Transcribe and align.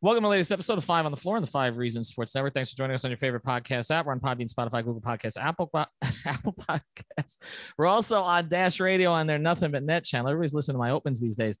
Welcome 0.00 0.22
to 0.22 0.26
the 0.26 0.30
latest 0.30 0.52
episode 0.52 0.78
of 0.78 0.84
Five 0.84 1.06
on 1.06 1.10
the 1.10 1.16
Floor 1.16 1.34
on 1.34 1.42
the 1.42 1.48
Five 1.48 1.76
Reasons 1.76 2.06
Sports 2.06 2.32
Network. 2.32 2.54
Thanks 2.54 2.70
for 2.70 2.76
joining 2.76 2.94
us 2.94 3.04
on 3.04 3.10
your 3.10 3.18
favorite 3.18 3.42
podcast 3.42 3.90
app. 3.90 4.06
We're 4.06 4.12
on 4.12 4.20
Podbean, 4.20 4.48
Spotify, 4.48 4.84
Google 4.84 5.00
Podcasts, 5.00 5.36
Apple 5.36 5.68
Apple 6.24 6.52
Podcasts. 6.52 7.38
We're 7.76 7.88
also 7.88 8.22
on 8.22 8.48
Dash 8.48 8.78
Radio 8.78 9.10
on 9.10 9.26
their 9.26 9.38
Nothing 9.40 9.72
But 9.72 9.82
Net 9.82 10.04
channel. 10.04 10.30
Everybody's 10.30 10.54
listening 10.54 10.76
to 10.76 10.78
my 10.78 10.92
opens 10.92 11.20
these 11.20 11.34
days 11.34 11.58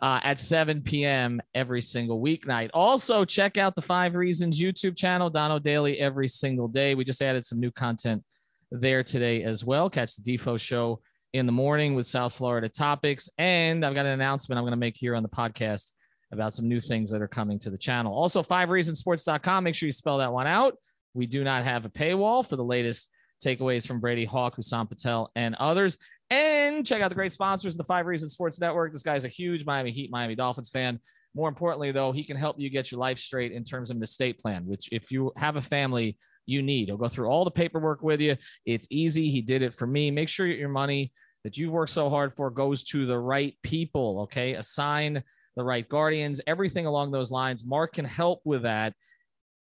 uh, 0.00 0.20
at 0.22 0.38
7 0.38 0.82
p.m. 0.82 1.42
every 1.56 1.82
single 1.82 2.22
weeknight. 2.22 2.70
Also, 2.72 3.24
check 3.24 3.58
out 3.58 3.74
the 3.74 3.82
Five 3.82 4.14
Reasons 4.14 4.62
YouTube 4.62 4.96
channel, 4.96 5.28
Dono 5.28 5.58
Daily, 5.58 5.98
every 5.98 6.28
single 6.28 6.68
day. 6.68 6.94
We 6.94 7.04
just 7.04 7.20
added 7.20 7.44
some 7.44 7.58
new 7.58 7.72
content 7.72 8.22
there 8.70 9.02
today 9.02 9.42
as 9.42 9.64
well. 9.64 9.90
Catch 9.90 10.14
the 10.14 10.38
Defo 10.38 10.56
show 10.56 11.00
in 11.32 11.46
the 11.46 11.52
morning 11.52 11.96
with 11.96 12.06
South 12.06 12.32
Florida 12.32 12.68
topics. 12.68 13.28
And 13.38 13.84
I've 13.84 13.94
got 13.94 14.06
an 14.06 14.12
announcement 14.12 14.56
I'm 14.56 14.62
going 14.62 14.70
to 14.70 14.76
make 14.76 14.96
here 14.96 15.16
on 15.16 15.24
the 15.24 15.28
podcast 15.28 15.90
about 16.32 16.54
some 16.54 16.68
new 16.68 16.80
things 16.80 17.10
that 17.10 17.22
are 17.22 17.28
coming 17.28 17.58
to 17.60 17.70
the 17.70 17.78
channel. 17.78 18.14
Also, 18.14 18.42
fivereasonsports.com. 18.42 19.64
Make 19.64 19.74
sure 19.74 19.86
you 19.86 19.92
spell 19.92 20.18
that 20.18 20.32
one 20.32 20.46
out. 20.46 20.76
We 21.14 21.26
do 21.26 21.44
not 21.44 21.64
have 21.64 21.84
a 21.84 21.90
paywall 21.90 22.46
for 22.46 22.56
the 22.56 22.64
latest 22.64 23.10
takeaways 23.44 23.86
from 23.86 24.00
Brady 24.00 24.24
Hawk, 24.24 24.56
Hussam 24.56 24.88
Patel, 24.88 25.30
and 25.36 25.54
others. 25.56 25.98
And 26.30 26.86
check 26.86 27.02
out 27.02 27.10
the 27.10 27.14
great 27.14 27.32
sponsors 27.32 27.74
of 27.74 27.78
the 27.78 27.84
Five 27.84 28.06
Reasons 28.06 28.32
Sports 28.32 28.60
Network. 28.60 28.92
This 28.92 29.02
guy's 29.02 29.26
a 29.26 29.28
huge 29.28 29.66
Miami 29.66 29.92
Heat, 29.92 30.10
Miami 30.10 30.34
Dolphins 30.34 30.70
fan. 30.70 30.98
More 31.34 31.48
importantly, 31.48 31.92
though, 31.92 32.12
he 32.12 32.24
can 32.24 32.36
help 32.36 32.58
you 32.58 32.70
get 32.70 32.90
your 32.90 33.00
life 33.00 33.18
straight 33.18 33.52
in 33.52 33.64
terms 33.64 33.90
of 33.90 33.96
an 33.96 34.02
estate 34.02 34.38
plan, 34.38 34.66
which 34.66 34.88
if 34.92 35.10
you 35.10 35.32
have 35.36 35.56
a 35.56 35.62
family, 35.62 36.16
you 36.46 36.62
need. 36.62 36.88
He'll 36.88 36.96
go 36.96 37.08
through 37.08 37.28
all 37.28 37.44
the 37.44 37.50
paperwork 37.50 38.02
with 38.02 38.20
you. 38.20 38.36
It's 38.64 38.86
easy. 38.90 39.30
He 39.30 39.42
did 39.42 39.62
it 39.62 39.74
for 39.74 39.86
me. 39.86 40.10
Make 40.10 40.28
sure 40.28 40.46
your 40.46 40.68
money 40.68 41.12
that 41.44 41.56
you've 41.56 41.72
worked 41.72 41.92
so 41.92 42.08
hard 42.08 42.34
for 42.34 42.50
goes 42.50 42.82
to 42.84 43.06
the 43.06 43.18
right 43.18 43.54
people. 43.62 44.22
Okay. 44.22 44.54
Assign 44.54 45.22
the 45.56 45.64
right 45.64 45.88
guardians, 45.88 46.40
everything 46.46 46.86
along 46.86 47.10
those 47.10 47.30
lines. 47.30 47.64
Marc 47.64 47.94
can 47.94 48.04
help 48.04 48.40
with 48.44 48.62
that. 48.62 48.94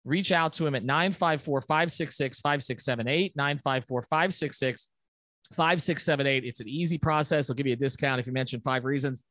Reach 0.06 0.31
out 0.31 0.53
to 0.53 0.67
him 0.67 0.75
at 0.75 0.84
954 0.84 1.62
566 1.62 2.40
5678, 2.40 3.36
954 3.36 4.02
566 4.02 4.90
5678. 5.53 6.44
It's 6.45 6.59
an 6.59 6.67
easy 6.67 6.98
process. 6.98 7.50
I'll 7.50 7.56
give 7.56 7.67
you 7.67 7.73
a 7.73 7.78
discount 7.78 8.20
if 8.20 8.28
you 8.28 8.34
mention 8.34 8.59
five 8.62 8.84
reasons. 8.84 9.23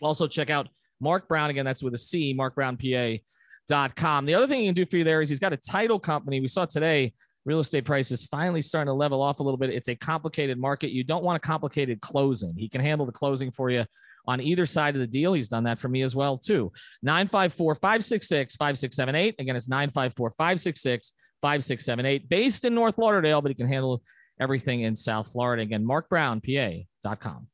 Also, 0.00 0.26
check 0.26 0.50
out 0.50 0.68
Marc 1.00 1.28
Brown. 1.28 1.50
Again, 1.50 1.64
that's 1.64 1.82
with 1.82 1.94
a 1.94 1.98
C, 1.98 2.34
marcbrownpa.com. 2.34 4.26
The 4.26 4.34
other 4.34 4.46
thing 4.48 4.60
you 4.60 4.68
can 4.68 4.74
do 4.74 4.86
for 4.86 4.96
you 4.96 5.04
there 5.04 5.22
is 5.22 5.28
he's 5.28 5.38
got 5.38 5.52
a 5.52 5.56
title 5.56 6.00
company. 6.00 6.40
We 6.40 6.48
saw 6.48 6.64
today 6.64 7.12
real 7.44 7.60
estate 7.60 7.84
prices 7.84 8.24
finally 8.24 8.62
starting 8.62 8.90
to 8.90 8.94
level 8.94 9.22
off 9.22 9.40
a 9.40 9.42
little 9.42 9.58
bit. 9.58 9.70
It's 9.70 9.88
a 9.88 9.94
complicated 9.94 10.58
market. 10.58 10.90
You 10.90 11.04
don't 11.04 11.24
want 11.24 11.36
a 11.36 11.40
complicated 11.40 12.00
closing. 12.00 12.54
He 12.56 12.68
can 12.68 12.80
handle 12.80 13.06
the 13.06 13.12
closing 13.12 13.50
for 13.50 13.70
you 13.70 13.84
on 14.26 14.40
either 14.40 14.66
side 14.66 14.94
of 14.94 15.00
the 15.00 15.06
deal. 15.06 15.32
He's 15.32 15.48
done 15.48 15.64
that 15.64 15.78
for 15.78 15.88
me 15.88 16.02
as 16.02 16.14
well, 16.14 16.38
too. 16.38 16.72
954 17.02 17.74
566 17.76 18.56
5678. 18.56 19.34
Again, 19.38 19.56
it's 19.56 19.68
954 19.68 20.30
566 20.30 21.12
5678. 21.42 22.28
Based 22.28 22.64
in 22.64 22.74
North 22.74 22.98
Lauderdale, 22.98 23.40
but 23.40 23.50
he 23.50 23.54
can 23.54 23.68
handle 23.68 24.02
everything 24.40 24.82
in 24.82 24.94
South 24.94 25.30
Florida. 25.30 25.62
Again, 25.62 25.84
marcbrownpa.com. 25.84 27.46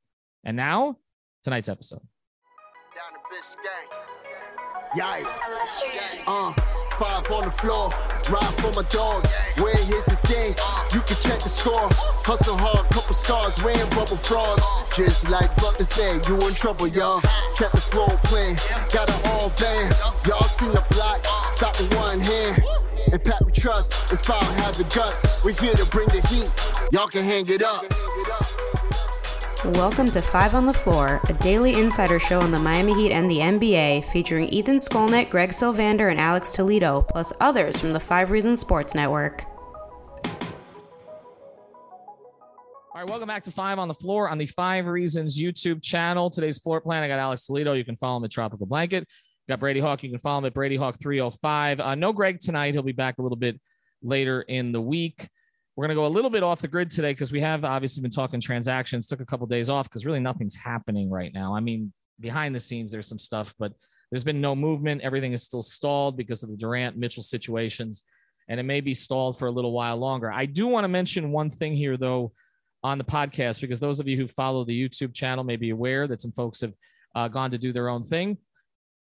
And 0.44 0.56
now, 0.56 0.96
tonight's 1.42 1.68
episode. 1.68 2.02
Down 2.94 3.12
to 3.12 3.36
Biscayne. 3.36 4.16
Yeah. 4.94 5.22
Uh, 6.26 6.52
five 6.96 7.30
on 7.30 7.46
the 7.46 7.50
floor, 7.50 7.90
ride 8.28 8.54
for 8.60 8.72
my 8.72 8.86
dogs. 8.88 9.32
Where 9.56 9.76
here's 9.76 10.06
the 10.06 10.16
thing, 10.26 10.54
you 10.92 11.00
can 11.00 11.16
check 11.16 11.40
the 11.42 11.48
score. 11.48 11.88
Hustle 12.26 12.56
hard, 12.56 12.86
couple 12.90 13.14
scars, 13.14 13.62
wearing 13.62 13.88
bubble 13.90 14.16
frogs. 14.16 14.62
Just 14.94 15.28
like 15.30 15.54
Buck 15.56 15.80
said, 15.80 16.26
you 16.26 16.46
in 16.46 16.54
trouble, 16.54 16.86
y'all. 16.86 17.20
Kept 17.56 17.72
the 17.72 17.80
flow 17.80 18.08
playing, 18.24 18.56
got 18.92 19.08
it 19.08 19.26
all 19.28 19.50
band. 19.60 19.94
Y'all 20.26 20.44
seen 20.44 20.72
the 20.72 20.84
block, 20.90 21.24
stop 21.46 21.78
with 21.78 21.94
one 21.96 22.20
hand. 22.20 22.62
And 23.12 23.22
Pat 23.22 23.44
we 23.44 23.52
trust, 23.52 24.10
it's 24.10 24.20
power 24.20 24.42
have 24.62 24.76
the 24.76 24.84
guts. 24.94 25.44
We're 25.44 25.54
here 25.54 25.74
to 25.74 25.86
bring 25.86 26.08
the 26.08 26.20
heat, 26.28 26.50
y'all 26.92 27.08
can 27.08 27.22
hang 27.22 27.48
it 27.48 27.62
up. 27.62 27.84
Welcome 29.64 30.10
to 30.10 30.20
Five 30.20 30.54
on 30.54 30.66
the 30.66 30.74
Floor, 30.74 31.18
a 31.30 31.32
daily 31.32 31.80
insider 31.80 32.18
show 32.18 32.40
on 32.40 32.50
the 32.50 32.58
Miami 32.58 32.94
Heat 32.94 33.10
and 33.10 33.28
the 33.28 33.38
NBA, 33.38 34.04
featuring 34.12 34.50
Ethan 34.50 34.76
Skolnick, 34.76 35.30
Greg 35.30 35.48
Sylvander, 35.50 36.10
and 36.10 36.20
Alex 36.20 36.52
Toledo, 36.52 37.00
plus 37.00 37.32
others 37.40 37.80
from 37.80 37.94
the 37.94 37.98
Five 37.98 38.30
Reasons 38.30 38.60
Sports 38.60 38.94
Network. 38.94 39.44
All 42.94 43.00
right, 43.00 43.08
welcome 43.08 43.26
back 43.26 43.44
to 43.44 43.50
Five 43.50 43.78
on 43.78 43.88
the 43.88 43.94
Floor 43.94 44.28
on 44.28 44.36
the 44.36 44.46
Five 44.46 44.86
Reasons 44.86 45.38
YouTube 45.38 45.82
channel. 45.82 46.28
Today's 46.28 46.58
floor 46.58 46.82
plan, 46.82 47.02
I 47.02 47.08
got 47.08 47.18
Alex 47.18 47.46
Toledo. 47.46 47.72
You 47.72 47.84
can 47.84 47.96
follow 47.96 48.18
him 48.18 48.24
at 48.24 48.30
Tropical 48.30 48.66
Blanket. 48.66 49.08
Got 49.48 49.60
Brady 49.60 49.80
Hawk. 49.80 50.02
You 50.02 50.10
can 50.10 50.18
follow 50.18 50.38
him 50.38 50.44
at 50.44 50.54
Brady 50.54 50.76
Hawk 50.76 50.96
305. 51.00 51.80
Uh, 51.80 51.94
no 51.94 52.12
Greg 52.12 52.40
tonight. 52.40 52.74
He'll 52.74 52.82
be 52.82 52.92
back 52.92 53.18
a 53.18 53.22
little 53.22 53.36
bit 53.36 53.58
later 54.02 54.42
in 54.42 54.72
the 54.72 54.82
week. 54.82 55.28
We're 55.76 55.82
going 55.82 55.94
to 55.96 56.00
go 56.00 56.06
a 56.06 56.08
little 56.08 56.30
bit 56.30 56.42
off 56.42 56.62
the 56.62 56.68
grid 56.68 56.90
today 56.90 57.12
because 57.12 57.30
we 57.30 57.40
have 57.42 57.62
obviously 57.62 58.00
been 58.00 58.10
talking 58.10 58.40
transactions. 58.40 59.06
Took 59.06 59.20
a 59.20 59.26
couple 59.26 59.44
of 59.44 59.50
days 59.50 59.68
off 59.68 59.88
because 59.88 60.06
really 60.06 60.20
nothing's 60.20 60.54
happening 60.54 61.10
right 61.10 61.32
now. 61.34 61.54
I 61.54 61.60
mean, 61.60 61.92
behind 62.18 62.54
the 62.54 62.60
scenes, 62.60 62.90
there's 62.90 63.06
some 63.06 63.18
stuff, 63.18 63.54
but 63.58 63.72
there's 64.10 64.24
been 64.24 64.40
no 64.40 64.56
movement. 64.56 65.02
Everything 65.02 65.34
is 65.34 65.42
still 65.42 65.60
stalled 65.62 66.16
because 66.16 66.42
of 66.42 66.48
the 66.48 66.56
Durant 66.56 66.96
Mitchell 66.96 67.22
situations, 67.22 68.04
and 68.48 68.58
it 68.58 68.62
may 68.62 68.80
be 68.80 68.94
stalled 68.94 69.38
for 69.38 69.48
a 69.48 69.50
little 69.50 69.72
while 69.72 69.98
longer. 69.98 70.32
I 70.32 70.46
do 70.46 70.66
want 70.66 70.84
to 70.84 70.88
mention 70.88 71.30
one 71.30 71.50
thing 71.50 71.76
here, 71.76 71.98
though, 71.98 72.32
on 72.82 72.96
the 72.96 73.04
podcast, 73.04 73.60
because 73.60 73.78
those 73.78 74.00
of 74.00 74.08
you 74.08 74.16
who 74.16 74.28
follow 74.28 74.64
the 74.64 74.88
YouTube 74.88 75.12
channel 75.12 75.44
may 75.44 75.56
be 75.56 75.70
aware 75.70 76.06
that 76.06 76.22
some 76.22 76.32
folks 76.32 76.62
have 76.62 76.72
uh, 77.14 77.28
gone 77.28 77.50
to 77.50 77.58
do 77.58 77.74
their 77.74 77.90
own 77.90 78.04
thing. 78.04 78.38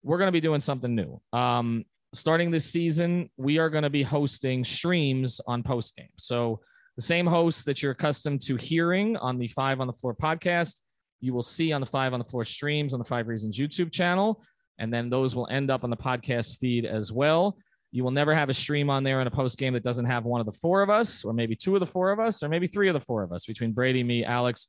We're 0.02 0.18
going 0.18 0.28
to 0.28 0.32
be 0.32 0.40
doing 0.40 0.60
something 0.60 0.94
new. 0.94 1.20
Um, 1.32 1.84
starting 2.16 2.50
this 2.50 2.64
season, 2.64 3.30
we 3.36 3.58
are 3.58 3.70
going 3.70 3.84
to 3.84 3.90
be 3.90 4.02
hosting 4.02 4.64
streams 4.64 5.40
on 5.46 5.62
postgame. 5.62 6.08
So 6.16 6.60
the 6.96 7.02
same 7.02 7.26
hosts 7.26 7.62
that 7.64 7.82
you're 7.82 7.92
accustomed 7.92 8.40
to 8.42 8.56
hearing 8.56 9.16
on 9.18 9.38
the 9.38 9.48
Five 9.48 9.80
on 9.80 9.86
the 9.86 9.92
Floor 9.92 10.14
podcast, 10.14 10.80
you 11.20 11.34
will 11.34 11.42
see 11.42 11.72
on 11.72 11.80
the 11.80 11.86
Five 11.86 12.12
on 12.12 12.18
the 12.18 12.24
Floor 12.24 12.44
streams 12.44 12.94
on 12.94 12.98
the 12.98 13.04
Five 13.04 13.28
Reasons 13.28 13.58
YouTube 13.58 13.92
channel. 13.92 14.42
And 14.78 14.92
then 14.92 15.08
those 15.08 15.36
will 15.36 15.48
end 15.50 15.70
up 15.70 15.84
on 15.84 15.90
the 15.90 15.96
podcast 15.96 16.56
feed 16.56 16.84
as 16.84 17.12
well. 17.12 17.56
You 17.92 18.04
will 18.04 18.10
never 18.10 18.34
have 18.34 18.48
a 18.48 18.54
stream 18.54 18.90
on 18.90 19.04
there 19.04 19.20
in 19.20 19.26
a 19.26 19.30
post 19.30 19.58
game 19.58 19.72
that 19.74 19.84
doesn't 19.84 20.04
have 20.04 20.24
one 20.24 20.40
of 20.40 20.46
the 20.46 20.52
four 20.52 20.82
of 20.82 20.90
us, 20.90 21.24
or 21.24 21.32
maybe 21.32 21.56
two 21.56 21.74
of 21.76 21.80
the 21.80 21.86
four 21.86 22.10
of 22.10 22.20
us, 22.20 22.42
or 22.42 22.48
maybe 22.48 22.66
three 22.66 22.88
of 22.88 22.94
the 22.94 23.00
four 23.00 23.22
of 23.22 23.32
us 23.32 23.46
between 23.46 23.72
Brady, 23.72 24.02
me, 24.02 24.24
Alex, 24.24 24.66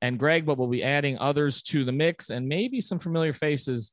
and 0.00 0.18
Greg. 0.18 0.46
But 0.46 0.58
we'll 0.58 0.68
be 0.68 0.84
adding 0.84 1.18
others 1.18 1.62
to 1.62 1.84
the 1.84 1.92
mix 1.92 2.30
and 2.30 2.46
maybe 2.46 2.80
some 2.80 2.98
familiar 2.98 3.32
faces 3.32 3.92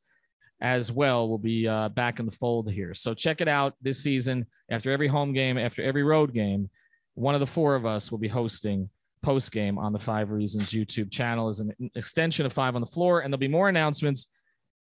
as 0.62 0.92
well 0.92 1.28
will 1.28 1.38
be 1.38 1.68
uh, 1.68 1.90
back 1.90 2.20
in 2.20 2.26
the 2.26 2.32
fold 2.32 2.72
here. 2.72 2.94
So 2.94 3.14
check 3.14 3.42
it 3.42 3.48
out 3.48 3.76
this 3.82 4.02
season. 4.02 4.46
After 4.70 4.92
every 4.92 5.08
home 5.08 5.34
game, 5.34 5.58
after 5.58 5.84
every 5.84 6.04
road 6.04 6.34
game, 6.34 6.70
one 7.16 7.36
of 7.36 7.40
the 7.40 7.48
four 7.48 7.76
of 7.76 7.86
us 7.86 8.12
will 8.12 8.18
be 8.18 8.28
hosting 8.28 8.90
post 9.22 9.52
game 9.52 9.78
on 9.78 9.92
the 9.92 10.00
Five 10.00 10.32
Reasons 10.32 10.72
YouTube 10.72 11.12
channel 11.12 11.48
as 11.48 11.60
an 11.60 11.74
extension 11.96 12.46
of 12.46 12.54
Five 12.54 12.76
on 12.76 12.82
the 12.82 12.88
Floor, 12.88 13.22
and 13.22 13.32
there'll 13.32 13.40
be 13.40 13.48
more 13.48 13.70
announcements 13.70 14.28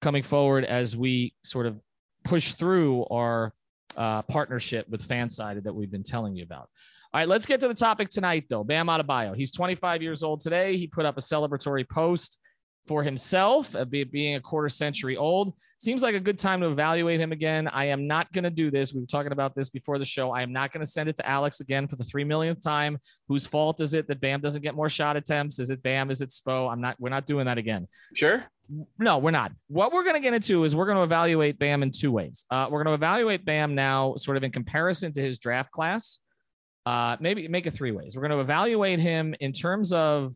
coming 0.00 0.22
forward 0.22 0.64
as 0.64 0.96
we 0.96 1.34
sort 1.42 1.66
of 1.66 1.78
push 2.24 2.52
through 2.52 3.04
our 3.06 3.52
uh, 3.96 4.22
partnership 4.22 4.88
with 4.88 5.06
Fansided 5.06 5.64
that 5.64 5.74
we've 5.74 5.90
been 5.90 6.02
telling 6.04 6.36
you 6.36 6.44
about. 6.44 6.68
All 7.12 7.20
right, 7.20 7.28
let's 7.28 7.46
get 7.46 7.60
to 7.60 7.68
the 7.68 7.74
topic 7.74 8.10
tonight, 8.10 8.44
though. 8.48 8.62
Bam 8.62 8.86
Adebayo. 8.86 9.34
He's 9.34 9.50
25 9.50 10.02
years 10.02 10.22
old 10.22 10.40
today. 10.40 10.76
He 10.76 10.86
put 10.86 11.06
up 11.06 11.16
a 11.16 11.20
celebratory 11.20 11.88
post 11.88 12.38
for 12.88 13.02
himself, 13.02 13.76
uh, 13.76 13.84
being 13.84 14.36
a 14.36 14.40
quarter 14.40 14.68
century 14.68 15.16
old. 15.16 15.52
Seems 15.76 16.02
like 16.02 16.14
a 16.14 16.20
good 16.20 16.38
time 16.38 16.60
to 16.62 16.68
evaluate 16.68 17.20
him 17.20 17.30
again. 17.30 17.68
I 17.68 17.84
am 17.84 18.08
not 18.08 18.32
going 18.32 18.44
to 18.44 18.50
do 18.50 18.70
this. 18.70 18.92
We 18.92 19.00
were 19.00 19.06
talking 19.06 19.30
about 19.30 19.54
this 19.54 19.68
before 19.68 19.98
the 19.98 20.04
show. 20.04 20.32
I 20.32 20.42
am 20.42 20.52
not 20.52 20.72
going 20.72 20.84
to 20.84 20.90
send 20.90 21.08
it 21.08 21.16
to 21.18 21.28
Alex 21.28 21.60
again 21.60 21.86
for 21.86 21.96
the 21.96 22.04
three 22.04 22.24
millionth 22.24 22.60
time. 22.60 22.98
Whose 23.28 23.46
fault 23.46 23.80
is 23.80 23.94
it 23.94 24.08
that 24.08 24.20
Bam 24.20 24.40
doesn't 24.40 24.62
get 24.62 24.74
more 24.74 24.88
shot 24.88 25.16
attempts? 25.16 25.60
Is 25.60 25.70
it 25.70 25.82
Bam? 25.82 26.10
Is 26.10 26.22
it 26.22 26.30
Spo? 26.30 26.72
I'm 26.72 26.80
not. 26.80 26.96
We're 26.98 27.10
not 27.10 27.26
doing 27.26 27.46
that 27.46 27.58
again. 27.58 27.86
Sure. 28.14 28.44
No, 28.98 29.18
we're 29.18 29.30
not. 29.30 29.52
What 29.68 29.92
we're 29.92 30.02
going 30.02 30.16
to 30.16 30.20
get 30.20 30.34
into 30.34 30.64
is 30.64 30.74
we're 30.74 30.86
going 30.86 30.98
to 30.98 31.04
evaluate 31.04 31.58
Bam 31.58 31.82
in 31.82 31.92
two 31.92 32.10
ways. 32.10 32.44
Uh, 32.50 32.66
we're 32.70 32.82
going 32.82 32.92
to 32.92 32.98
evaluate 32.98 33.44
Bam 33.44 33.74
now, 33.74 34.16
sort 34.16 34.36
of 34.36 34.42
in 34.42 34.50
comparison 34.50 35.12
to 35.12 35.22
his 35.22 35.38
draft 35.38 35.70
class. 35.70 36.18
Uh, 36.84 37.16
maybe 37.20 37.46
make 37.48 37.66
it 37.66 37.72
three 37.72 37.92
ways. 37.92 38.16
We're 38.16 38.22
going 38.22 38.32
to 38.32 38.40
evaluate 38.40 38.98
him 38.98 39.34
in 39.40 39.52
terms 39.52 39.92
of 39.92 40.34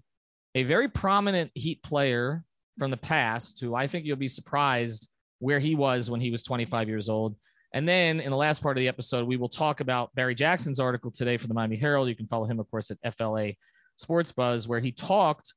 a 0.55 0.65
very 0.65 0.89
prominent 0.89 1.51
Heat 1.55 1.83
player 1.83 2.45
from 2.79 2.91
the 2.91 2.97
past 2.97 3.61
who 3.61 3.75
I 3.75 3.87
think 3.87 4.05
you'll 4.05 4.17
be 4.17 4.29
surprised 4.29 5.09
where 5.39 5.59
he 5.59 5.75
was 5.75 6.11
when 6.11 6.21
he 6.21 6.31
was 6.31 6.43
25 6.43 6.89
years 6.89 7.09
old. 7.09 7.37
And 7.75 7.89
then 7.89 8.21
in 8.21 8.31
the 8.31 8.37
last 8.37 8.63
part 8.63 8.77
of 8.77 8.81
the 8.81 8.89
episode, 8.89 9.27
we 9.27 9.37
will 9.37 9.49
talk 9.49 9.81
about 9.81 10.15
Barry 10.15 10.35
Jackson's 10.35 10.79
article 10.79 11.11
today 11.11 11.37
for 11.37 11.47
the 11.47 11.55
Miami 11.55 11.77
Herald. 11.77 12.09
You 12.09 12.15
can 12.15 12.27
follow 12.27 12.45
him, 12.45 12.61
of 12.61 12.71
course, 12.71 12.91
at 12.91 13.17
FLA 13.17 13.53
Sports 13.97 14.31
Buzz, 14.31 14.69
where 14.69 14.81
he 14.81 14.93
talked 14.93 15.55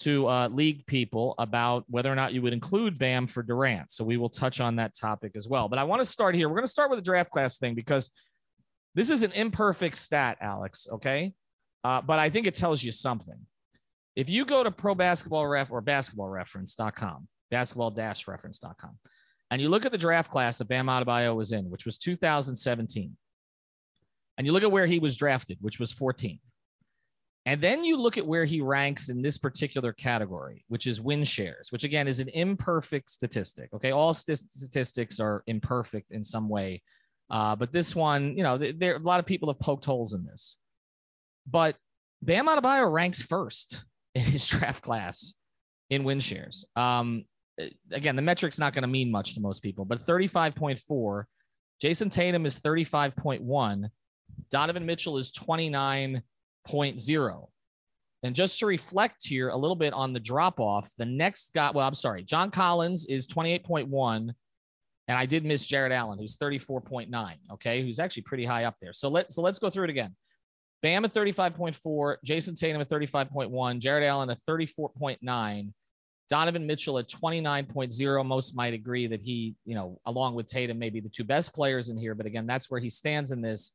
to 0.00 0.28
uh, 0.28 0.48
league 0.48 0.86
people 0.86 1.34
about 1.38 1.84
whether 1.88 2.10
or 2.10 2.14
not 2.14 2.32
you 2.32 2.40
would 2.40 2.52
include 2.52 2.98
Bam 2.98 3.26
for 3.26 3.42
Durant. 3.42 3.90
So 3.90 4.04
we 4.04 4.16
will 4.16 4.28
touch 4.28 4.60
on 4.60 4.76
that 4.76 4.94
topic 4.94 5.32
as 5.36 5.48
well. 5.48 5.68
But 5.68 5.78
I 5.78 5.84
want 5.84 6.00
to 6.00 6.06
start 6.06 6.34
here. 6.34 6.48
We're 6.48 6.54
going 6.54 6.64
to 6.64 6.70
start 6.70 6.90
with 6.90 6.98
the 6.98 7.04
draft 7.04 7.30
class 7.30 7.58
thing 7.58 7.74
because 7.74 8.10
this 8.94 9.10
is 9.10 9.22
an 9.22 9.32
imperfect 9.32 9.96
stat, 9.96 10.38
Alex. 10.40 10.86
Okay. 10.90 11.34
Uh, 11.84 12.00
but 12.00 12.18
I 12.18 12.30
think 12.30 12.46
it 12.46 12.54
tells 12.54 12.82
you 12.82 12.92
something. 12.92 13.38
If 14.18 14.28
you 14.28 14.44
go 14.44 14.64
to 14.64 14.72
pro 14.72 14.96
basketball 14.96 15.46
ref 15.46 15.70
or 15.70 15.80
basketballreference.com, 15.80 17.28
basketball 17.52 17.92
reference.com, 17.92 18.98
and 19.52 19.62
you 19.62 19.68
look 19.68 19.86
at 19.86 19.92
the 19.92 19.96
draft 19.96 20.32
class 20.32 20.58
that 20.58 20.66
Bam 20.66 20.86
Adebayo 20.86 21.36
was 21.36 21.52
in, 21.52 21.70
which 21.70 21.84
was 21.84 21.98
2017, 21.98 23.16
and 24.36 24.44
you 24.44 24.52
look 24.52 24.64
at 24.64 24.72
where 24.72 24.86
he 24.86 24.98
was 24.98 25.16
drafted, 25.16 25.58
which 25.60 25.78
was 25.78 25.92
14th, 25.92 26.40
and 27.46 27.60
then 27.60 27.84
you 27.84 27.96
look 27.96 28.18
at 28.18 28.26
where 28.26 28.44
he 28.44 28.60
ranks 28.60 29.08
in 29.08 29.22
this 29.22 29.38
particular 29.38 29.92
category, 29.92 30.64
which 30.66 30.88
is 30.88 31.00
win 31.00 31.22
shares, 31.22 31.70
which 31.70 31.84
again 31.84 32.08
is 32.08 32.18
an 32.18 32.28
imperfect 32.30 33.08
statistic. 33.08 33.72
Okay. 33.72 33.92
All 33.92 34.12
st- 34.12 34.38
statistics 34.38 35.20
are 35.20 35.44
imperfect 35.46 36.10
in 36.10 36.24
some 36.24 36.48
way. 36.48 36.82
Uh, 37.30 37.54
but 37.54 37.72
this 37.72 37.94
one, 37.94 38.36
you 38.36 38.42
know, 38.42 38.58
there 38.58 38.96
a 38.96 38.98
lot 38.98 39.20
of 39.20 39.26
people 39.26 39.48
have 39.48 39.60
poked 39.60 39.84
holes 39.84 40.12
in 40.12 40.26
this. 40.26 40.56
But 41.46 41.76
Bam 42.20 42.48
Adebayo 42.48 42.92
ranks 42.92 43.22
first 43.22 43.84
in 44.18 44.24
his 44.24 44.46
draft 44.48 44.82
class 44.82 45.34
in 45.90 46.04
win 46.04 46.20
shares. 46.20 46.64
Um, 46.76 47.24
again, 47.90 48.16
the 48.16 48.22
metric's 48.22 48.58
not 48.58 48.74
going 48.74 48.82
to 48.82 48.88
mean 48.88 49.10
much 49.10 49.34
to 49.34 49.40
most 49.40 49.62
people, 49.62 49.84
but 49.84 50.00
35.4. 50.00 51.24
Jayson 51.80 52.10
Tatum 52.10 52.44
is 52.46 52.58
35.1. 52.58 53.88
Donovan 54.50 54.86
Mitchell 54.86 55.18
is 55.18 55.30
29 55.30 56.22
And 58.24 58.34
just 58.34 58.58
to 58.58 58.66
reflect 58.66 59.24
here 59.24 59.50
a 59.50 59.56
little 59.56 59.76
bit 59.76 59.92
on 59.92 60.12
the 60.12 60.20
drop 60.20 60.58
off, 60.58 60.92
the 60.98 61.06
next 61.06 61.54
guy, 61.54 61.70
well, 61.72 61.86
I'm 61.86 61.94
sorry, 61.94 62.24
John 62.24 62.50
Collins 62.50 63.06
is 63.06 63.28
28.1. 63.28 64.32
And 65.08 65.16
I 65.16 65.24
did 65.24 65.44
miss 65.44 65.66
Jarrett 65.66 65.92
Allen, 65.92 66.18
who's 66.18 66.36
34.9. 66.36 67.34
Okay. 67.52 67.82
Who's 67.82 67.98
actually 67.98 68.24
pretty 68.24 68.44
high 68.44 68.64
up 68.64 68.76
there. 68.80 68.92
So 68.92 69.08
let's 69.08 69.34
so 69.34 69.40
let's 69.40 69.58
go 69.58 69.70
through 69.70 69.84
it 69.84 69.90
again. 69.90 70.14
Bam 70.82 71.04
at 71.04 71.12
35.4, 71.12 72.16
Jayson 72.24 72.54
Tatum 72.54 72.80
at 72.80 72.88
35.1, 72.88 73.78
Jarrett 73.80 74.06
Allen 74.06 74.30
at 74.30 74.38
34.9, 74.48 75.72
Donovan 76.28 76.66
Mitchell 76.66 76.98
at 76.98 77.08
29.0. 77.08 78.26
Most 78.26 78.54
might 78.54 78.74
agree 78.74 79.06
that 79.08 79.20
he, 79.20 79.56
you 79.64 79.74
know, 79.74 79.98
along 80.06 80.34
with 80.34 80.46
Tatum, 80.46 80.78
maybe 80.78 81.00
the 81.00 81.08
two 81.08 81.24
best 81.24 81.52
players 81.52 81.88
in 81.88 81.96
here. 81.96 82.14
But 82.14 82.26
again, 82.26 82.46
that's 82.46 82.70
where 82.70 82.80
he 82.80 82.90
stands 82.90 83.32
in 83.32 83.40
this. 83.40 83.72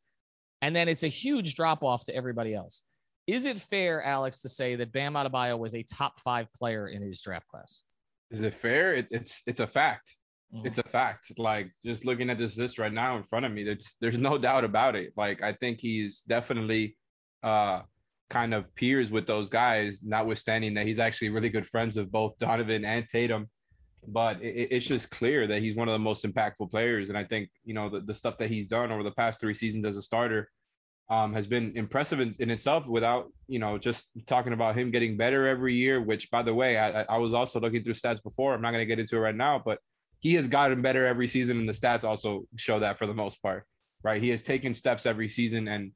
And 0.62 0.76
then 0.76 0.88
it's 0.88 1.04
a 1.04 1.10
huge 1.10 1.56
drop 1.56 1.84
off 1.84 2.06
to 2.06 2.16
everybody 2.16 2.54
else. 2.54 2.84
Is 3.28 3.46
it 3.46 3.60
fair, 3.60 4.04
Alex, 4.04 4.40
to 4.40 4.50
say 4.50 4.76
that 4.76 4.92
Bam 4.92 5.14
Adebayo 5.14 5.58
was 5.58 5.76
a 5.76 5.84
top 5.84 6.20
five 6.20 6.48
player 6.54 6.88
in 6.88 7.02
his 7.02 7.22
draft 7.22 7.48
class? 7.48 7.84
Is 8.32 8.42
it 8.42 8.54
fair? 8.54 8.94
It, 8.94 9.08
it's 9.12 9.44
it's 9.46 9.60
a 9.60 9.68
fact. 9.68 10.18
Mm-hmm. 10.54 10.68
It's 10.68 10.78
a 10.78 10.84
fact. 10.84 11.32
Like 11.38 11.72
just 11.84 12.06
looking 12.06 12.30
at 12.30 12.38
this 12.38 12.58
list 12.58 12.78
right 12.78 12.94
now 12.94 13.18
in 13.18 13.24
front 13.24 13.46
of 13.46 13.52
me, 13.52 13.64
there's 13.64 13.96
there's 14.00 14.20
no 14.20 14.38
doubt 14.38 14.64
about 14.64 14.96
it. 14.96 15.14
Like 15.18 15.42
I 15.42 15.54
think 15.54 15.80
he's 15.80 16.22
definitely 16.22 16.96
uh 17.42 17.82
kind 18.30 18.54
of 18.54 18.74
peers 18.76 19.12
with 19.12 19.28
those 19.28 19.50
guys, 19.50 20.02
notwithstanding 20.04 20.74
that 20.74 20.88
he's 20.88 21.00
actually 21.00 21.30
really 21.30 21.50
good 21.50 21.68
friends 21.68 21.98
of 21.98 22.12
both 22.12 22.38
Donovan 22.40 22.86
and 22.86 23.08
Tatum. 23.08 23.50
But 24.08 24.42
it, 24.42 24.70
it's 24.72 24.86
just 24.86 25.12
clear 25.12 25.48
that 25.48 25.62
he's 25.62 25.76
one 25.76 25.88
of 25.88 25.94
the 25.94 26.00
most 26.00 26.26
impactful 26.26 26.72
players. 26.72 27.10
And 27.10 27.18
I 27.18 27.24
think, 27.24 27.50
you 27.64 27.74
know, 27.74 27.90
the, 27.90 28.02
the 28.02 28.14
stuff 28.14 28.38
that 28.40 28.50
he's 28.50 28.68
done 28.68 28.92
over 28.92 29.04
the 29.04 29.12
past 29.12 29.40
three 29.40 29.54
seasons 29.54 29.86
as 29.86 29.98
a 29.98 30.02
starter 30.02 30.50
um, 31.10 31.34
has 31.34 31.48
been 31.48 31.74
impressive 31.76 32.20
in, 32.20 32.34
in, 32.40 32.50
itself 32.50 32.88
without, 32.88 33.28
you 33.48 33.60
know, 33.60 33.78
just 33.78 34.10
talking 34.26 34.54
about 34.54 34.76
him 34.76 34.90
getting 34.90 35.16
better 35.16 35.48
every 35.48 35.76
year, 35.76 36.02
which, 36.02 36.32
by 36.32 36.42
the 36.42 36.54
way, 36.54 36.78
I, 36.78 37.04
I 37.04 37.18
was 37.18 37.34
also 37.34 37.60
looking 37.60 37.84
through 37.84 37.94
stats 37.94 38.24
before. 38.24 38.54
I'm 38.54 38.62
not 38.62 38.72
going 38.72 38.82
to 38.82 38.88
get 38.88 39.00
into 39.00 39.18
it 39.18 39.20
right 39.20 39.36
now, 39.36 39.62
but 39.64 39.80
he 40.24 40.34
has 40.34 40.48
gotten 40.48 40.82
better 40.82 41.06
every 41.06 41.28
season. 41.28 41.60
And 41.60 41.70
the 41.70 41.74
stats 41.74 42.04
also 42.04 42.48
show 42.56 42.80
that 42.80 42.98
for 42.98 43.06
the 43.06 43.14
most 43.14 43.44
part, 43.44 43.66
right? 44.04 44.22
He 44.22 44.30
has 44.30 44.42
taken 44.42 44.74
steps 44.74 45.06
every 45.06 45.30
season. 45.30 45.68
And 45.68 45.92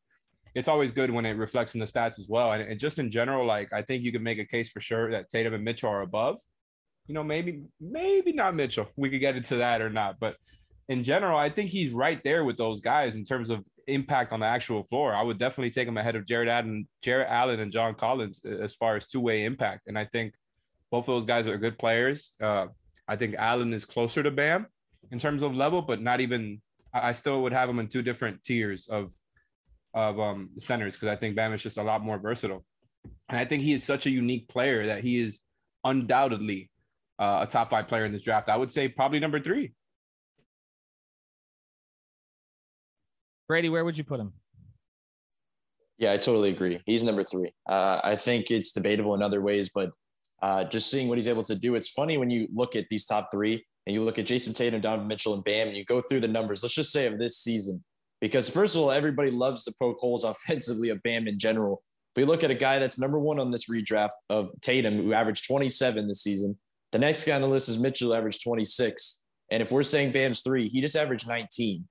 it's 0.53 0.67
always 0.67 0.91
good 0.91 1.09
when 1.09 1.25
it 1.25 1.37
reflects 1.37 1.73
in 1.73 1.79
the 1.79 1.87
stats 1.87 2.19
as 2.19 2.27
well. 2.29 2.51
And, 2.51 2.61
and 2.61 2.79
just 2.79 2.99
in 2.99 3.09
general, 3.09 3.47
like, 3.47 3.73
I 3.73 3.81
think 3.81 4.03
you 4.03 4.11
can 4.11 4.21
make 4.21 4.37
a 4.37 4.45
case 4.45 4.69
for 4.69 4.79
sure 4.79 5.09
that 5.11 5.29
Tatum 5.29 5.55
and 5.55 5.63
Mitchell 5.63 5.89
are 5.89 6.01
above 6.01 6.37
you 7.07 7.13
know, 7.13 7.23
maybe 7.23 7.63
maybe 7.79 8.33
not 8.33 8.55
Mitchell. 8.55 8.87
We 8.95 9.09
could 9.09 9.21
get 9.21 9.35
into 9.35 9.55
that 9.57 9.81
or 9.81 9.89
not, 9.89 10.19
but 10.19 10.35
in 10.89 11.03
general, 11.03 11.37
I 11.37 11.49
think 11.49 11.69
he's 11.69 11.91
right 11.91 12.21
there 12.23 12.43
with 12.43 12.57
those 12.57 12.81
guys 12.81 13.15
in 13.15 13.23
terms 13.23 13.49
of 13.49 13.63
impact 13.87 14.31
on 14.31 14.41
the 14.41 14.45
actual 14.45 14.83
floor. 14.83 15.13
I 15.13 15.21
would 15.21 15.39
definitely 15.39 15.71
take 15.71 15.87
him 15.87 15.97
ahead 15.97 16.15
of 16.15 16.25
Jared 16.25 16.49
Allen, 16.49 16.87
Jarrett 17.01 17.27
Allen 17.29 17.59
and 17.59 17.71
John 17.71 17.95
Collins 17.95 18.41
as 18.45 18.73
far 18.73 18.95
as 18.95 19.07
two-way 19.07 19.45
impact. 19.45 19.87
And 19.87 19.97
I 19.97 20.05
think 20.05 20.33
both 20.91 21.03
of 21.03 21.07
those 21.07 21.25
guys 21.25 21.47
are 21.47 21.57
good 21.57 21.77
players. 21.77 22.33
Uh, 22.41 22.67
I 23.07 23.15
think 23.15 23.35
Allen 23.37 23.73
is 23.73 23.85
closer 23.85 24.21
to 24.23 24.31
Bam 24.31 24.67
in 25.11 25.19
terms 25.19 25.43
of 25.43 25.55
level, 25.55 25.81
but 25.81 26.01
not 26.01 26.19
even. 26.21 26.61
I 26.93 27.11
still 27.11 27.43
would 27.43 27.53
have 27.53 27.69
him 27.69 27.79
in 27.79 27.87
two 27.87 28.01
different 28.01 28.43
tiers 28.43 28.87
of 28.87 29.13
of 29.93 30.19
um, 30.19 30.49
centers 30.57 30.95
because 30.95 31.09
I 31.09 31.15
think 31.15 31.35
Bam 31.35 31.53
is 31.53 31.61
just 31.61 31.77
a 31.77 31.83
lot 31.83 32.03
more 32.03 32.17
versatile. 32.17 32.63
And 33.29 33.37
I 33.37 33.45
think 33.45 33.63
he 33.63 33.73
is 33.73 33.83
such 33.83 34.05
a 34.05 34.09
unique 34.09 34.47
player 34.47 34.85
that 34.87 35.03
he 35.03 35.19
is 35.19 35.41
undoubtedly 35.83 36.69
uh, 37.19 37.39
a 37.41 37.47
top 37.47 37.69
five 37.69 37.87
player 37.87 38.05
in 38.05 38.11
this 38.11 38.21
draft. 38.21 38.49
I 38.49 38.57
would 38.57 38.71
say 38.71 38.87
probably 38.87 39.19
number 39.19 39.39
three. 39.39 39.73
Brady, 43.47 43.69
where 43.69 43.85
would 43.85 43.97
you 43.97 44.03
put 44.03 44.19
him? 44.19 44.33
Yeah, 45.97 46.11
I 46.11 46.17
totally 46.17 46.49
agree. 46.49 46.81
He's 46.85 47.03
number 47.03 47.23
three. 47.23 47.53
Uh, 47.67 48.01
I 48.03 48.15
think 48.17 48.51
it's 48.51 48.71
debatable 48.71 49.15
in 49.15 49.23
other 49.23 49.41
ways, 49.41 49.71
but 49.73 49.91
uh, 50.41 50.63
just 50.65 50.89
seeing 50.89 51.07
what 51.07 51.17
he's 51.17 51.27
able 51.27 51.43
to 51.43 51.55
do, 51.55 51.75
it's 51.75 51.89
funny 51.89 52.17
when 52.17 52.29
you 52.29 52.47
look 52.53 52.75
at 52.75 52.85
these 52.89 53.05
top 53.05 53.29
three 53.31 53.65
and 53.85 53.93
you 53.93 54.03
look 54.03 54.19
at 54.19 54.25
Jayson 54.25 54.53
Tatum, 54.53 54.81
Donovan 54.81 55.07
Mitchell, 55.07 55.33
and 55.33 55.43
Bam, 55.43 55.67
and 55.67 55.77
you 55.77 55.85
go 55.85 56.01
through 56.01 56.19
the 56.19 56.27
numbers. 56.27 56.61
Let's 56.61 56.75
just 56.75 56.91
say 56.91 57.07
of 57.07 57.19
this 57.19 57.37
season, 57.37 57.83
because 58.21 58.49
first 58.49 58.75
of 58.75 58.81
all, 58.81 58.91
everybody 58.91 59.31
loves 59.31 59.63
to 59.63 59.73
poke 59.79 59.97
holes 59.99 60.23
offensively 60.23 60.89
of 60.89 61.01
Bam 61.03 61.27
in 61.27 61.39
general. 61.39 61.81
But 62.13 62.21
you 62.21 62.27
look 62.27 62.43
at 62.43 62.51
a 62.51 62.55
guy 62.55 62.79
that's 62.79 62.99
number 62.99 63.19
one 63.19 63.39
on 63.39 63.51
this 63.51 63.69
redraft 63.69 64.09
of 64.29 64.49
Tatum, 64.61 64.97
who 64.97 65.13
averaged 65.13 65.47
27 65.47 66.07
this 66.07 66.23
season, 66.23 66.57
the 66.91 66.99
next 66.99 67.27
guy 67.27 67.35
on 67.35 67.41
the 67.41 67.47
list 67.47 67.69
is 67.69 67.79
Mitchell, 67.79 68.13
averaged 68.13 68.43
26. 68.43 69.21
And 69.51 69.61
if 69.61 69.71
we're 69.71 69.83
saying 69.83 70.11
Bam's 70.11 70.41
three, 70.41 70.67
he 70.67 70.81
just 70.81 70.95
averaged 70.95 71.27
19. 71.27 71.85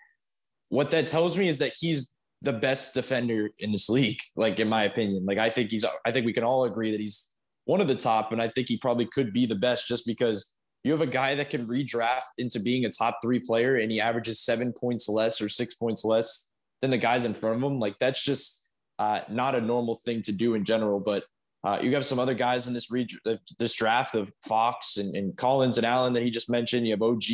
What 0.69 0.91
that 0.91 1.07
tells 1.07 1.39
me 1.39 1.49
is 1.49 1.59
that 1.59 1.75
he's 1.79 2.11
the 2.43 2.53
best 2.53 2.95
defender 2.95 3.51
in 3.59 3.73
this 3.73 3.89
league, 3.89 4.19
like 4.37 4.59
in 4.59 4.69
my 4.69 4.85
opinion. 4.85 5.25
Like 5.27 5.39
I 5.39 5.49
think 5.49 5.71
he's 5.71 5.85
I 6.05 6.13
think 6.13 6.27
we 6.27 6.33
can 6.33 6.45
all 6.45 6.65
agree 6.65 6.91
that 6.91 7.01
he's 7.01 7.35
one 7.67 7.81
of 7.81 7.89
the 7.89 7.95
top, 7.95 8.33
and 8.33 8.41
I 8.41 8.49
think 8.49 8.69
he 8.69 8.79
probably 8.79 9.07
could 9.07 9.33
be 9.33 9.45
the 9.45 9.55
best 9.55 9.87
just 9.87 10.07
because 10.07 10.55
you 10.85 10.93
have 10.93 11.03
a 11.03 11.07
guy 11.07 11.35
that 11.35 11.51
can 11.51 11.67
redraft 11.67 12.31
into 12.39 12.61
being 12.61 12.85
a 12.85 12.91
top 12.91 13.19
three 13.21 13.41
player 13.41 13.77
and 13.77 13.91
he 13.91 14.01
averages 14.01 14.41
seven 14.41 14.73
points 14.73 15.09
less 15.09 15.43
or 15.43 15.49
six 15.49 15.75
points 15.75 16.05
less 16.05 16.49
than 16.81 16.93
the 16.93 16.97
guys 16.97 17.25
in 17.25 17.35
front 17.35 17.57
of 17.57 17.63
him. 17.63 17.81
Like 17.81 17.99
that's 17.99 18.25
just 18.25 18.71
uh, 19.01 19.23
not 19.29 19.57
a 19.57 19.61
normal 19.61 19.97
thing 19.97 20.23
to 20.23 20.33
do 20.33 20.55
in 20.55 20.65
general. 20.65 21.01
But 21.01 21.25
uh, 21.65 21.81
you 21.83 21.93
have 21.95 22.05
some 22.05 22.21
other 22.21 22.35
guys 22.35 22.69
in 22.69 22.75
this 22.75 22.89
re- 22.89 23.09
this 23.59 23.75
draft 23.75 24.15
of 24.15 24.33
Fox 24.47 24.99
and, 24.99 25.17
and, 25.17 25.37
Collins 25.37 25.79
and 25.79 25.87
Allen 25.87 26.13
that 26.13 26.23
he 26.23 26.31
just 26.31 26.49
mentioned. 26.49 26.87
You 26.87 26.93
have 26.93 27.03
OG. 27.03 27.25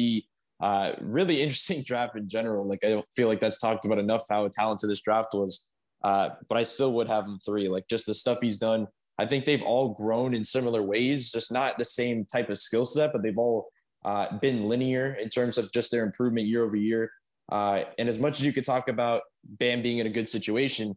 Uh, 0.58 0.94
really 1.00 1.42
interesting 1.42 1.82
draft 1.86 2.16
in 2.16 2.26
general. 2.26 2.66
Like 2.66 2.82
I 2.84 2.88
don't 2.88 3.06
feel 3.14 3.28
like 3.28 3.40
that's 3.40 3.58
talked 3.58 3.84
about 3.84 3.98
enough 3.98 4.24
how 4.30 4.48
talented 4.48 4.88
this 4.88 5.02
draft 5.02 5.34
was. 5.34 5.70
Uh, 6.02 6.30
but 6.48 6.56
I 6.56 6.62
still 6.62 6.94
would 6.94 7.08
have 7.08 7.26
him 7.26 7.38
three. 7.44 7.68
Like 7.68 7.86
just 7.88 8.06
the 8.06 8.14
stuff 8.14 8.38
he's 8.40 8.58
done. 8.58 8.86
I 9.18 9.26
think 9.26 9.44
they've 9.44 9.62
all 9.62 9.90
grown 9.90 10.34
in 10.34 10.44
similar 10.44 10.82
ways, 10.82 11.30
just 11.30 11.52
not 11.52 11.78
the 11.78 11.84
same 11.84 12.24
type 12.24 12.50
of 12.50 12.58
skill 12.58 12.84
set, 12.84 13.12
but 13.12 13.22
they've 13.22 13.38
all 13.38 13.68
uh, 14.04 14.38
been 14.38 14.68
linear 14.68 15.14
in 15.14 15.28
terms 15.28 15.58
of 15.58 15.70
just 15.72 15.90
their 15.90 16.04
improvement 16.04 16.46
year 16.46 16.64
over 16.64 16.76
year. 16.76 17.10
Uh, 17.50 17.84
and 17.98 18.08
as 18.08 18.18
much 18.18 18.40
as 18.40 18.46
you 18.46 18.52
could 18.52 18.64
talk 18.64 18.88
about 18.88 19.22
Bam 19.44 19.82
being 19.82 19.98
in 19.98 20.06
a 20.06 20.10
good 20.10 20.28
situation, 20.28 20.96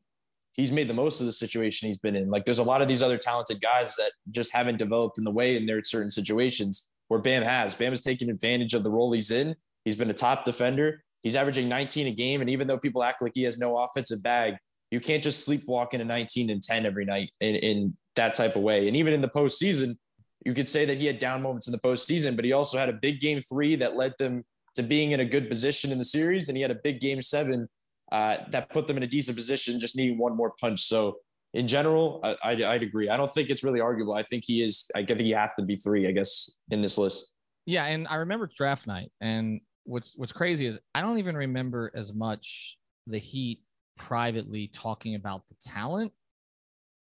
he's 0.53 0.72
made 0.72 0.88
the 0.88 0.93
most 0.93 1.19
of 1.19 1.25
the 1.25 1.31
situation 1.31 1.88
he's 1.88 2.00
been 2.00 2.15
in. 2.15 2.29
Like 2.29 2.45
there's 2.45 2.60
a 2.60 2.63
lot 2.63 2.81
of 2.81 2.88
these 2.88 3.01
other 3.01 3.17
talented 3.17 3.60
guys 3.62 3.95
that 3.98 4.12
just 4.31 4.53
haven't 4.53 4.77
developed 4.77 5.17
in 5.17 5.24
the 5.24 5.31
way 5.31 5.57
in 5.57 5.65
their 5.65 5.84
certain 5.84 6.10
situations 6.10 6.89
where 7.10 7.19
Bam 7.19 7.43
has. 7.43 7.75
Bam 7.75 7.91
has 7.91 8.01
taken 8.01 8.29
advantage 8.29 8.74
of 8.74 8.84
the 8.84 8.91
role 8.91 9.12
he's 9.12 9.31
in. 9.31 9.55
He's 9.84 9.95
been 9.98 10.10
a 10.10 10.13
top 10.13 10.45
defender. 10.45 11.03
He's 11.24 11.36
averaging 11.36 11.67
19 11.67 12.07
a 12.07 12.12
game. 12.12 12.41
And 12.41 12.50
even 12.50 12.67
though 12.67 12.77
people 12.77 13.03
act 13.03 13.22
like 13.22 13.34
he 13.36 13.43
has 13.43 13.60
no 13.60 13.77
offensive 13.77 14.24
bag, 14.24 14.55
you 14.91 15.00
can't 15.00 15.24
just 15.24 15.48
sleepwalk 15.48 15.93
into 15.93 16.05
19 16.05 16.50
and 16.50 16.62
10 16.62 16.86
every 16.86 17.05
night 17.05 17.31
in, 17.41 17.55
in 17.55 17.98
that 18.15 18.34
type 18.34 18.55
of 18.55 18.62
way. 18.62 18.88
And 18.88 18.95
even 18.95 19.13
in 19.13 19.22
the 19.22 19.29
postseason, 19.29 19.98
you 20.45 20.53
could 20.53 20.69
say 20.69 20.86
that 20.86 20.98
he 20.98 21.05
had 21.05 21.19
down 21.19 21.41
moments 21.41 21.67
in 21.67 21.72
the 21.72 21.79
postseason, 21.79 22.36
but 22.36 22.45
he 22.45 22.53
also 22.53 22.77
had 22.77 22.89
a 22.89 22.93
big 22.93 23.19
game 23.19 23.41
three 23.41 23.75
that 23.77 23.95
led 23.95 24.13
them 24.19 24.43
to 24.75 24.84
being 24.84 25.12
in 25.12 25.19
a 25.19 25.25
good 25.25 25.50
position 25.50 25.91
in 25.91 25.98
the 25.98 26.05
series. 26.05 26.50
And 26.50 26.55
he 26.55 26.62
had 26.62 26.72
a 26.72 26.79
big 26.84 27.00
game 27.00 27.22
seven 27.22 27.67
uh, 28.12 28.38
that 28.50 28.69
put 28.69 28.88
them 28.88 28.98
in 28.98 29.03
a 29.03 29.07
decent 29.07 29.36
position, 29.38 29.79
just 29.79 29.95
needing 29.95 30.17
one 30.17 30.36
more 30.36 30.53
punch. 30.60 30.81
So 30.81 31.17
in 31.53 31.67
general, 31.67 32.19
I, 32.24 32.36
I'd, 32.43 32.62
I'd 32.62 32.84
agree. 32.84 33.10
I 33.10 33.17
don't 33.17 33.31
think 33.31 33.50
it's 33.50 33.63
really 33.63 33.79
arguable. 33.79 34.13
I 34.13 34.24
think 34.24 34.43
he 34.45 34.62
is. 34.62 34.91
I 34.95 35.03
think 35.03 35.22
he 35.22 35.31
has 35.31 35.51
to 35.57 35.65
be 35.65 35.77
three. 35.77 36.07
I 36.07 36.12
guess 36.12 36.60
in 36.69 36.81
this 36.81 36.98
list. 36.98 37.36
Yeah, 37.65 37.86
and 37.86 38.07
I 38.07 38.15
remember 38.15 38.50
draft 38.55 38.86
night, 38.86 39.12
and 39.22 39.62
what's 39.86 40.15
what's 40.17 40.34
crazy 40.34 40.67
is 40.67 40.77
I 40.93 41.01
don't 41.01 41.17
even 41.17 41.36
remember 41.36 41.91
as 41.95 42.13
much 42.13 42.77
the 43.07 43.17
Heat 43.17 43.62
privately 43.98 44.67
talking 44.67 45.15
about 45.15 45.43
the 45.50 45.55
talent. 45.63 46.12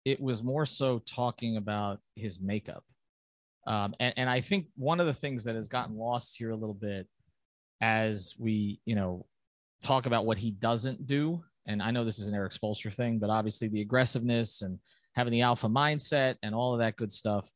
It 0.10 0.20
was 0.20 0.42
more 0.42 0.66
so 0.66 1.00
talking 1.00 1.58
about 1.58 2.00
his 2.16 2.40
makeup. 2.42 2.84
Um, 3.68 3.94
and, 4.00 4.14
and 4.18 4.30
I 4.30 4.42
think 4.42 4.66
one 4.76 5.00
of 5.00 5.06
the 5.06 5.14
things 5.14 5.44
that 5.44 5.56
has 5.56 5.68
gotten 5.68 5.96
lost 5.96 6.36
here 6.36 6.50
a 6.50 6.56
little 6.56 6.74
bit 6.74 7.08
as 7.80 8.34
we, 8.40 8.82
you 8.86 8.96
know, 8.96 9.28
talk 9.84 10.08
about 10.08 10.26
what 10.26 10.40
he 10.40 10.50
doesn't 10.50 11.06
do. 11.06 11.44
And 11.68 11.80
I 11.84 11.92
know 11.92 12.04
this 12.04 12.18
is 12.18 12.28
an 12.28 12.34
Erik 12.34 12.54
Spoelstra 12.54 12.92
thing, 12.92 13.20
but 13.20 13.30
obviously 13.30 13.68
the 13.68 13.82
aggressiveness 13.82 14.64
and 14.64 14.80
having 15.14 15.32
the 15.32 15.42
alpha 15.42 15.68
mindset 15.68 16.38
and 16.42 16.56
all 16.56 16.74
of 16.74 16.80
that 16.80 16.96
good 16.96 17.12
stuff. 17.12 17.48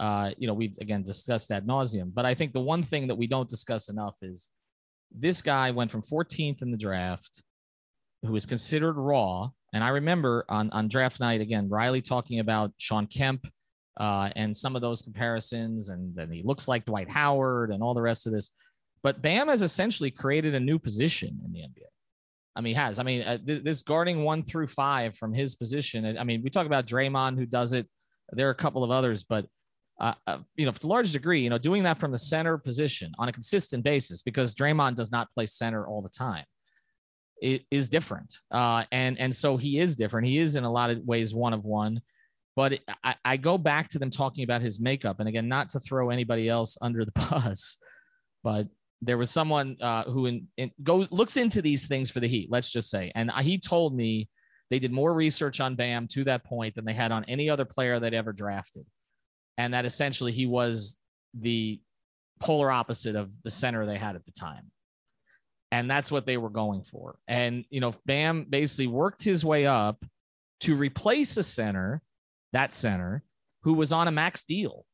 Uh, 0.00 0.30
you 0.36 0.48
know, 0.48 0.54
we've 0.54 0.76
again 0.80 1.04
discussed 1.04 1.50
that 1.50 1.64
nauseum. 1.64 2.12
But 2.12 2.24
I 2.24 2.34
think 2.34 2.52
the 2.52 2.60
one 2.60 2.82
thing 2.82 3.06
that 3.06 3.16
we 3.16 3.28
don't 3.28 3.48
discuss 3.48 3.88
enough 3.88 4.16
is 4.22 4.50
this 5.14 5.42
guy 5.42 5.70
went 5.70 5.92
from 5.92 6.02
14th 6.02 6.62
in 6.62 6.72
the 6.72 6.76
draft, 6.76 7.42
who 8.24 8.34
is 8.34 8.46
considered 8.46 8.94
raw. 8.94 9.50
And 9.72 9.84
I 9.84 9.88
remember 9.88 10.44
on, 10.48 10.70
on 10.70 10.88
draft 10.88 11.20
night 11.20 11.40
again, 11.40 11.68
Riley 11.68 12.02
talking 12.02 12.40
about 12.40 12.72
Shawn 12.76 13.06
Kemp 13.06 13.46
uh, 13.98 14.30
and 14.34 14.56
some 14.56 14.74
of 14.74 14.82
those 14.82 15.02
comparisons, 15.02 15.90
and 15.90 16.14
then 16.14 16.30
he 16.32 16.42
looks 16.42 16.66
like 16.66 16.84
Dwight 16.86 17.10
Howard 17.10 17.70
and 17.70 17.82
all 17.82 17.94
the 17.94 18.02
rest 18.02 18.26
of 18.26 18.32
this. 18.32 18.50
But 19.02 19.22
Bam 19.22 19.48
has 19.48 19.62
essentially 19.62 20.10
created 20.10 20.54
a 20.54 20.60
new 20.60 20.78
position 20.78 21.40
in 21.44 21.52
the 21.52 21.60
NBA. 21.60 21.86
I 22.56 22.60
mean, 22.60 22.74
he 22.74 22.80
has. 22.80 22.98
I 22.98 23.04
mean, 23.04 23.22
uh, 23.22 23.38
th- 23.38 23.62
this 23.62 23.82
guarding 23.82 24.24
one 24.24 24.42
through 24.42 24.66
five 24.66 25.16
from 25.16 25.32
his 25.32 25.54
position. 25.54 26.18
I 26.18 26.24
mean, 26.24 26.42
we 26.42 26.50
talk 26.50 26.66
about 26.66 26.86
Draymond 26.86 27.38
who 27.38 27.46
does 27.46 27.72
it. 27.72 27.86
There 28.32 28.48
are 28.48 28.52
a 28.52 28.56
couple 28.56 28.84
of 28.84 28.90
others, 28.90 29.22
but 29.22 29.46
uh, 30.00 30.14
uh, 30.26 30.38
you 30.56 30.64
know, 30.64 30.72
to 30.72 30.86
a 30.86 30.88
large 30.88 31.12
degree, 31.12 31.42
you 31.42 31.50
know, 31.50 31.58
doing 31.58 31.82
that 31.82 32.00
from 32.00 32.10
the 32.10 32.18
center 32.18 32.56
position 32.56 33.12
on 33.18 33.28
a 33.28 33.32
consistent 33.32 33.84
basis 33.84 34.22
because 34.22 34.54
Draymond 34.54 34.96
does 34.96 35.12
not 35.12 35.28
play 35.34 35.46
center 35.46 35.86
all 35.86 36.00
the 36.00 36.08
time. 36.08 36.44
Is 37.42 37.88
different, 37.88 38.34
uh, 38.50 38.84
and 38.92 39.18
and 39.18 39.34
so 39.34 39.56
he 39.56 39.78
is 39.78 39.96
different. 39.96 40.26
He 40.26 40.38
is 40.38 40.56
in 40.56 40.64
a 40.64 40.70
lot 40.70 40.90
of 40.90 40.98
ways 41.04 41.34
one 41.34 41.54
of 41.54 41.64
one. 41.64 42.02
But 42.54 42.80
I, 43.02 43.14
I 43.24 43.36
go 43.38 43.56
back 43.56 43.88
to 43.90 43.98
them 43.98 44.10
talking 44.10 44.44
about 44.44 44.60
his 44.60 44.78
makeup, 44.78 45.20
and 45.20 45.28
again, 45.28 45.48
not 45.48 45.70
to 45.70 45.80
throw 45.80 46.10
anybody 46.10 46.48
else 46.48 46.76
under 46.82 47.04
the 47.04 47.12
bus, 47.30 47.78
but 48.44 48.66
there 49.00 49.16
was 49.16 49.30
someone 49.30 49.78
uh, 49.80 50.04
who 50.04 50.26
in, 50.26 50.48
in, 50.58 50.70
looks 50.78 51.38
into 51.38 51.62
these 51.62 51.86
things 51.86 52.10
for 52.10 52.20
the 52.20 52.28
Heat. 52.28 52.48
Let's 52.50 52.70
just 52.70 52.90
say, 52.90 53.10
and 53.14 53.30
he 53.40 53.56
told 53.56 53.96
me 53.96 54.28
they 54.68 54.78
did 54.78 54.92
more 54.92 55.14
research 55.14 55.60
on 55.60 55.74
Bam 55.74 56.06
to 56.08 56.24
that 56.24 56.44
point 56.44 56.74
than 56.74 56.84
they 56.84 56.92
had 56.92 57.12
on 57.12 57.24
any 57.24 57.48
other 57.48 57.64
player 57.64 57.98
they'd 57.98 58.12
ever 58.12 58.32
drafted, 58.32 58.84
and 59.56 59.72
that 59.72 59.86
essentially 59.86 60.32
he 60.32 60.46
was 60.46 60.98
the 61.32 61.80
polar 62.40 62.70
opposite 62.70 63.16
of 63.16 63.30
the 63.42 63.50
center 63.50 63.86
they 63.86 63.98
had 63.98 64.16
at 64.16 64.26
the 64.26 64.32
time. 64.32 64.70
And 65.72 65.90
that's 65.90 66.10
what 66.10 66.26
they 66.26 66.36
were 66.36 66.50
going 66.50 66.82
for. 66.82 67.16
And, 67.28 67.64
you 67.70 67.80
know, 67.80 67.92
Bam 68.04 68.46
basically 68.48 68.88
worked 68.88 69.22
his 69.22 69.44
way 69.44 69.66
up 69.66 70.04
to 70.60 70.74
replace 70.74 71.36
a 71.36 71.42
center 71.42 72.02
that 72.52 72.72
center, 72.72 73.22
who 73.62 73.74
was 73.74 73.92
on 73.92 74.08
a 74.08 74.12
max 74.12 74.44
deal 74.44 74.84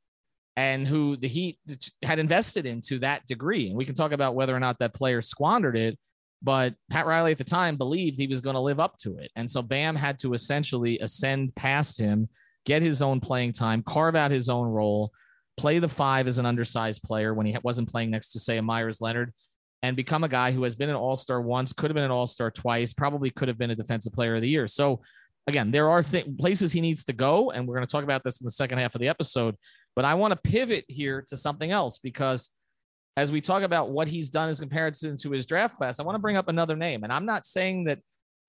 and 0.56 0.86
who 0.86 1.16
the 1.16 1.28
Heat 1.28 1.58
had 2.02 2.18
invested 2.18 2.66
into 2.66 2.98
that 2.98 3.26
degree. 3.26 3.68
And 3.68 3.76
we 3.76 3.84
can 3.84 3.94
talk 3.94 4.12
about 4.12 4.34
whether 4.34 4.54
or 4.54 4.60
not 4.60 4.78
that 4.78 4.94
player 4.94 5.22
squandered 5.22 5.76
it, 5.76 5.98
but 6.42 6.74
Pat 6.90 7.06
Riley 7.06 7.32
at 7.32 7.38
the 7.38 7.44
time 7.44 7.76
believed 7.76 8.16
he 8.16 8.26
was 8.26 8.40
going 8.40 8.54
to 8.54 8.60
live 8.60 8.80
up 8.80 8.96
to 8.98 9.16
it. 9.18 9.30
And 9.36 9.48
so 9.48 9.62
Bam 9.62 9.96
had 9.96 10.18
to 10.20 10.34
essentially 10.34 10.98
ascend 10.98 11.54
past 11.54 11.98
him, 11.98 12.28
get 12.64 12.82
his 12.82 13.02
own 13.02 13.20
playing 13.20 13.52
time, 13.52 13.82
carve 13.82 14.16
out 14.16 14.30
his 14.30 14.48
own 14.48 14.66
role, 14.66 15.12
play 15.56 15.78
the 15.78 15.88
five 15.88 16.26
as 16.26 16.38
an 16.38 16.46
undersized 16.46 17.02
player 17.02 17.32
when 17.32 17.46
he 17.46 17.56
wasn't 17.62 17.88
playing 17.88 18.10
next 18.10 18.30
to, 18.32 18.38
say, 18.38 18.58
a 18.58 18.62
Meyers 18.62 19.00
Leonard, 19.00 19.32
and 19.86 19.96
become 19.96 20.24
a 20.24 20.28
guy 20.28 20.50
who 20.50 20.64
has 20.64 20.74
been 20.74 20.90
an 20.90 20.96
all 20.96 21.14
star 21.14 21.40
once, 21.40 21.72
could 21.72 21.90
have 21.90 21.94
been 21.94 22.04
an 22.04 22.10
all 22.10 22.26
star 22.26 22.50
twice, 22.50 22.92
probably 22.92 23.30
could 23.30 23.46
have 23.46 23.56
been 23.56 23.70
a 23.70 23.76
defensive 23.76 24.12
player 24.12 24.34
of 24.34 24.40
the 24.40 24.48
year. 24.48 24.66
So 24.66 25.00
again, 25.46 25.70
there 25.70 25.88
are 25.88 26.02
th- 26.02 26.26
places 26.38 26.72
he 26.72 26.80
needs 26.80 27.04
to 27.04 27.12
go, 27.12 27.52
and 27.52 27.66
we're 27.66 27.76
going 27.76 27.86
to 27.86 27.90
talk 27.90 28.02
about 28.02 28.24
this 28.24 28.40
in 28.40 28.44
the 28.44 28.50
second 28.50 28.78
half 28.78 28.96
of 28.96 29.00
the 29.00 29.06
episode. 29.06 29.54
But 29.94 30.04
I 30.04 30.14
want 30.14 30.32
to 30.32 30.50
pivot 30.50 30.84
here 30.88 31.22
to 31.28 31.36
something 31.36 31.70
else 31.70 31.98
because 31.98 32.50
as 33.16 33.30
we 33.30 33.40
talk 33.40 33.62
about 33.62 33.90
what 33.90 34.08
he's 34.08 34.28
done 34.28 34.48
as 34.48 34.58
comparison 34.58 35.16
to 35.18 35.30
his 35.30 35.46
draft 35.46 35.76
class, 35.76 36.00
I 36.00 36.02
want 36.02 36.16
to 36.16 36.20
bring 36.20 36.36
up 36.36 36.48
another 36.48 36.74
name, 36.74 37.04
and 37.04 37.12
I'm 37.12 37.24
not 37.24 37.46
saying 37.46 37.84
that 37.84 38.00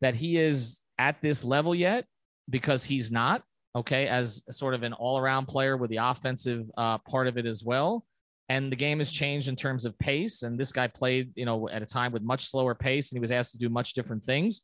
that 0.01 0.15
he 0.15 0.37
is 0.37 0.81
at 0.97 1.21
this 1.21 1.43
level 1.43 1.75
yet 1.75 2.05
because 2.49 2.83
he's 2.83 3.11
not. 3.11 3.43
Okay, 3.75 4.07
as 4.07 4.41
sort 4.49 4.73
of 4.73 4.81
an 4.81 4.93
all-around 4.93 5.45
player 5.45 5.77
with 5.77 5.91
the 5.91 5.97
offensive 5.97 6.65
uh, 6.77 6.97
part 6.97 7.27
of 7.27 7.37
it 7.37 7.45
as 7.45 7.63
well. 7.63 8.03
And 8.49 8.71
the 8.71 8.75
game 8.75 8.99
has 8.99 9.11
changed 9.11 9.49
in 9.49 9.55
terms 9.55 9.85
of 9.85 9.97
pace. 9.99 10.43
And 10.43 10.59
this 10.59 10.71
guy 10.71 10.87
played, 10.87 11.31
you 11.35 11.45
know, 11.45 11.67
at 11.69 11.81
a 11.81 11.85
time 11.85 12.11
with 12.11 12.23
much 12.23 12.49
slower 12.49 12.75
pace, 12.75 13.11
and 13.11 13.17
he 13.17 13.21
was 13.21 13.31
asked 13.31 13.51
to 13.51 13.57
do 13.57 13.69
much 13.69 13.93
different 13.93 14.23
things. 14.23 14.61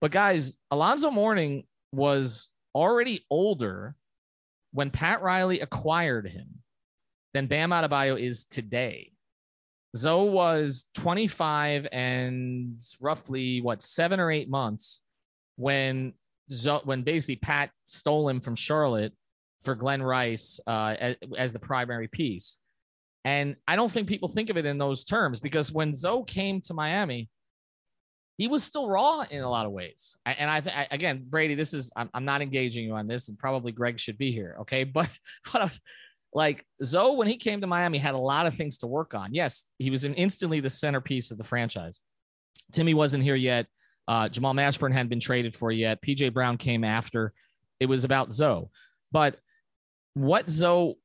But 0.00 0.12
guys, 0.12 0.58
Alonzo 0.70 1.10
Mourning 1.10 1.64
was 1.92 2.48
already 2.74 3.26
older 3.30 3.96
when 4.72 4.90
Pat 4.90 5.22
Riley 5.22 5.60
acquired 5.60 6.28
him 6.28 6.62
than 7.34 7.46
Bam 7.46 7.70
Adebayo 7.70 8.18
is 8.18 8.44
today. 8.44 9.12
Zoe 9.96 10.30
was 10.30 10.86
25 10.94 11.88
and 11.90 12.80
roughly 13.00 13.60
what 13.60 13.82
seven 13.82 14.20
or 14.20 14.30
eight 14.30 14.48
months 14.48 15.02
when 15.56 16.12
Zoe, 16.52 16.80
when 16.84 17.02
basically 17.02 17.36
Pat 17.36 17.70
stole 17.88 18.28
him 18.28 18.40
from 18.40 18.54
Charlotte 18.54 19.12
for 19.62 19.74
Glen 19.74 20.02
Rice 20.02 20.60
uh, 20.66 20.94
as, 20.98 21.16
as, 21.36 21.52
the 21.52 21.58
primary 21.58 22.08
piece. 22.08 22.58
And 23.24 23.56
I 23.68 23.76
don't 23.76 23.90
think 23.90 24.08
people 24.08 24.28
think 24.28 24.50
of 24.50 24.56
it 24.56 24.64
in 24.64 24.78
those 24.78 25.04
terms 25.04 25.40
because 25.40 25.72
when 25.72 25.92
Zoe 25.92 26.24
came 26.26 26.60
to 26.62 26.74
Miami, 26.74 27.28
he 28.38 28.48
was 28.48 28.64
still 28.64 28.88
raw 28.88 29.26
in 29.30 29.42
a 29.42 29.50
lot 29.50 29.66
of 29.66 29.72
ways. 29.72 30.16
And 30.24 30.50
I, 30.50 30.62
I 30.64 30.88
again, 30.90 31.26
Brady, 31.28 31.54
this 31.54 31.74
is 31.74 31.92
I'm, 31.94 32.08
I'm, 32.14 32.24
not 32.24 32.40
engaging 32.40 32.86
you 32.86 32.94
on 32.94 33.06
this, 33.06 33.28
and 33.28 33.38
probably 33.38 33.70
Greg 33.70 34.00
should 34.00 34.16
be 34.16 34.32
here. 34.32 34.56
Okay, 34.62 34.84
but 34.84 35.16
but 35.52 35.60
I 35.60 35.64
was 35.64 35.80
like 36.32 36.64
Zoe 36.82 37.16
when 37.16 37.28
he 37.28 37.36
came 37.36 37.60
to 37.60 37.66
Miami 37.66 37.98
had 37.98 38.14
a 38.14 38.18
lot 38.18 38.46
of 38.46 38.54
things 38.54 38.78
to 38.78 38.86
work 38.86 39.14
on. 39.14 39.34
Yes, 39.34 39.66
he 39.78 39.90
was 39.90 40.04
an 40.04 40.14
instantly 40.14 40.60
the 40.60 40.70
centerpiece 40.70 41.30
of 41.30 41.36
the 41.36 41.44
franchise. 41.44 42.00
Timmy 42.72 42.94
wasn't 42.94 43.22
here 43.22 43.36
yet. 43.36 43.66
Uh, 44.08 44.30
Jamal 44.30 44.54
Mashburn 44.54 44.92
hadn't 44.92 45.10
been 45.10 45.20
traded 45.20 45.54
for 45.54 45.70
yet. 45.70 46.00
PJ 46.00 46.32
Brown 46.32 46.56
came 46.56 46.82
after. 46.82 47.34
It 47.78 47.86
was 47.86 48.04
about 48.04 48.32
Zoe, 48.32 48.70
but 49.12 49.36
what 50.14 50.48
Zoe 50.48 50.96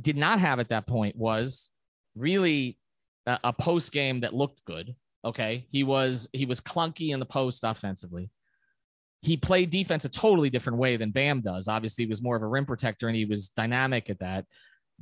did 0.00 0.16
not 0.16 0.40
have 0.40 0.60
at 0.60 0.68
that 0.70 0.86
point 0.86 1.16
was 1.16 1.70
really 2.16 2.78
a, 3.26 3.38
a 3.44 3.52
post 3.52 3.92
game 3.92 4.20
that 4.20 4.34
looked 4.34 4.64
good 4.64 4.94
Okay. 5.24 5.66
He 5.70 5.82
was 5.82 6.28
he 6.32 6.44
was 6.44 6.60
clunky 6.60 7.12
in 7.12 7.20
the 7.20 7.26
post 7.26 7.64
offensively. 7.64 8.30
He 9.22 9.38
played 9.38 9.70
defense 9.70 10.04
a 10.04 10.10
totally 10.10 10.50
different 10.50 10.78
way 10.78 10.98
than 10.98 11.10
Bam 11.10 11.40
does. 11.40 11.66
Obviously, 11.66 12.04
he 12.04 12.08
was 12.08 12.22
more 12.22 12.36
of 12.36 12.42
a 12.42 12.46
rim 12.46 12.66
protector 12.66 13.08
and 13.08 13.16
he 13.16 13.24
was 13.24 13.48
dynamic 13.48 14.10
at 14.10 14.18
that. 14.18 14.44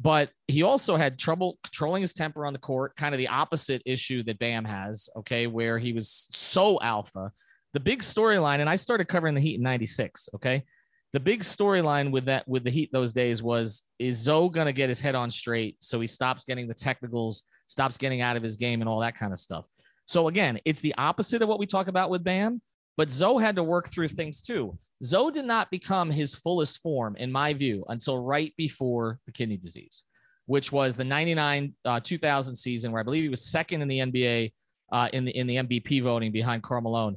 But 0.00 0.30
he 0.46 0.62
also 0.62 0.96
had 0.96 1.18
trouble 1.18 1.58
controlling 1.64 2.02
his 2.02 2.14
temper 2.14 2.46
on 2.46 2.52
the 2.52 2.58
court, 2.58 2.94
kind 2.96 3.14
of 3.14 3.18
the 3.18 3.28
opposite 3.28 3.82
issue 3.84 4.22
that 4.22 4.38
Bam 4.38 4.64
has, 4.64 5.08
okay, 5.16 5.46
where 5.48 5.78
he 5.78 5.92
was 5.92 6.28
so 6.32 6.80
alpha. 6.80 7.32
The 7.74 7.80
big 7.80 8.00
storyline, 8.00 8.60
and 8.60 8.70
I 8.70 8.76
started 8.76 9.08
covering 9.08 9.34
the 9.34 9.40
Heat 9.40 9.56
in 9.56 9.62
96, 9.62 10.30
okay? 10.36 10.64
The 11.12 11.20
big 11.20 11.42
storyline 11.42 12.10
with 12.10 12.24
that 12.24 12.48
with 12.48 12.64
the 12.64 12.70
Heat 12.70 12.90
those 12.92 13.12
days 13.12 13.42
was 13.42 13.82
is 13.98 14.16
Zoe 14.16 14.50
to 14.50 14.72
get 14.72 14.88
his 14.88 15.00
head 15.00 15.14
on 15.14 15.30
straight 15.30 15.76
so 15.80 16.00
he 16.00 16.06
stops 16.06 16.44
getting 16.44 16.66
the 16.66 16.74
technicals, 16.74 17.42
stops 17.66 17.98
getting 17.98 18.22
out 18.22 18.36
of 18.36 18.42
his 18.42 18.56
game 18.56 18.80
and 18.80 18.88
all 18.88 19.00
that 19.00 19.16
kind 19.16 19.32
of 19.32 19.38
stuff. 19.38 19.66
So 20.06 20.28
again, 20.28 20.58
it's 20.64 20.80
the 20.80 20.94
opposite 20.96 21.42
of 21.42 21.48
what 21.48 21.58
we 21.58 21.66
talk 21.66 21.88
about 21.88 22.10
with 22.10 22.24
Bam, 22.24 22.62
but 22.96 23.10
Zoe 23.10 23.42
had 23.42 23.56
to 23.56 23.62
work 23.62 23.88
through 23.88 24.08
things 24.08 24.40
too. 24.40 24.78
Zoe 25.04 25.32
did 25.32 25.44
not 25.44 25.70
become 25.70 26.10
his 26.10 26.34
fullest 26.34 26.80
form, 26.80 27.16
in 27.16 27.30
my 27.30 27.52
view, 27.52 27.84
until 27.88 28.22
right 28.22 28.54
before 28.56 29.18
the 29.26 29.32
kidney 29.32 29.56
disease, 29.56 30.04
which 30.46 30.70
was 30.70 30.96
the 30.96 31.04
99 31.04 31.74
uh, 31.84 32.00
2000 32.00 32.54
season, 32.54 32.92
where 32.92 33.00
I 33.00 33.02
believe 33.02 33.24
he 33.24 33.28
was 33.28 33.44
second 33.44 33.82
in 33.82 33.88
the 33.88 33.98
NBA 33.98 34.52
uh, 34.92 35.08
in 35.12 35.24
the 35.24 35.36
in 35.36 35.46
the 35.46 35.56
MVP 35.56 36.02
voting 36.02 36.32
behind 36.32 36.62
Malone. 36.68 37.16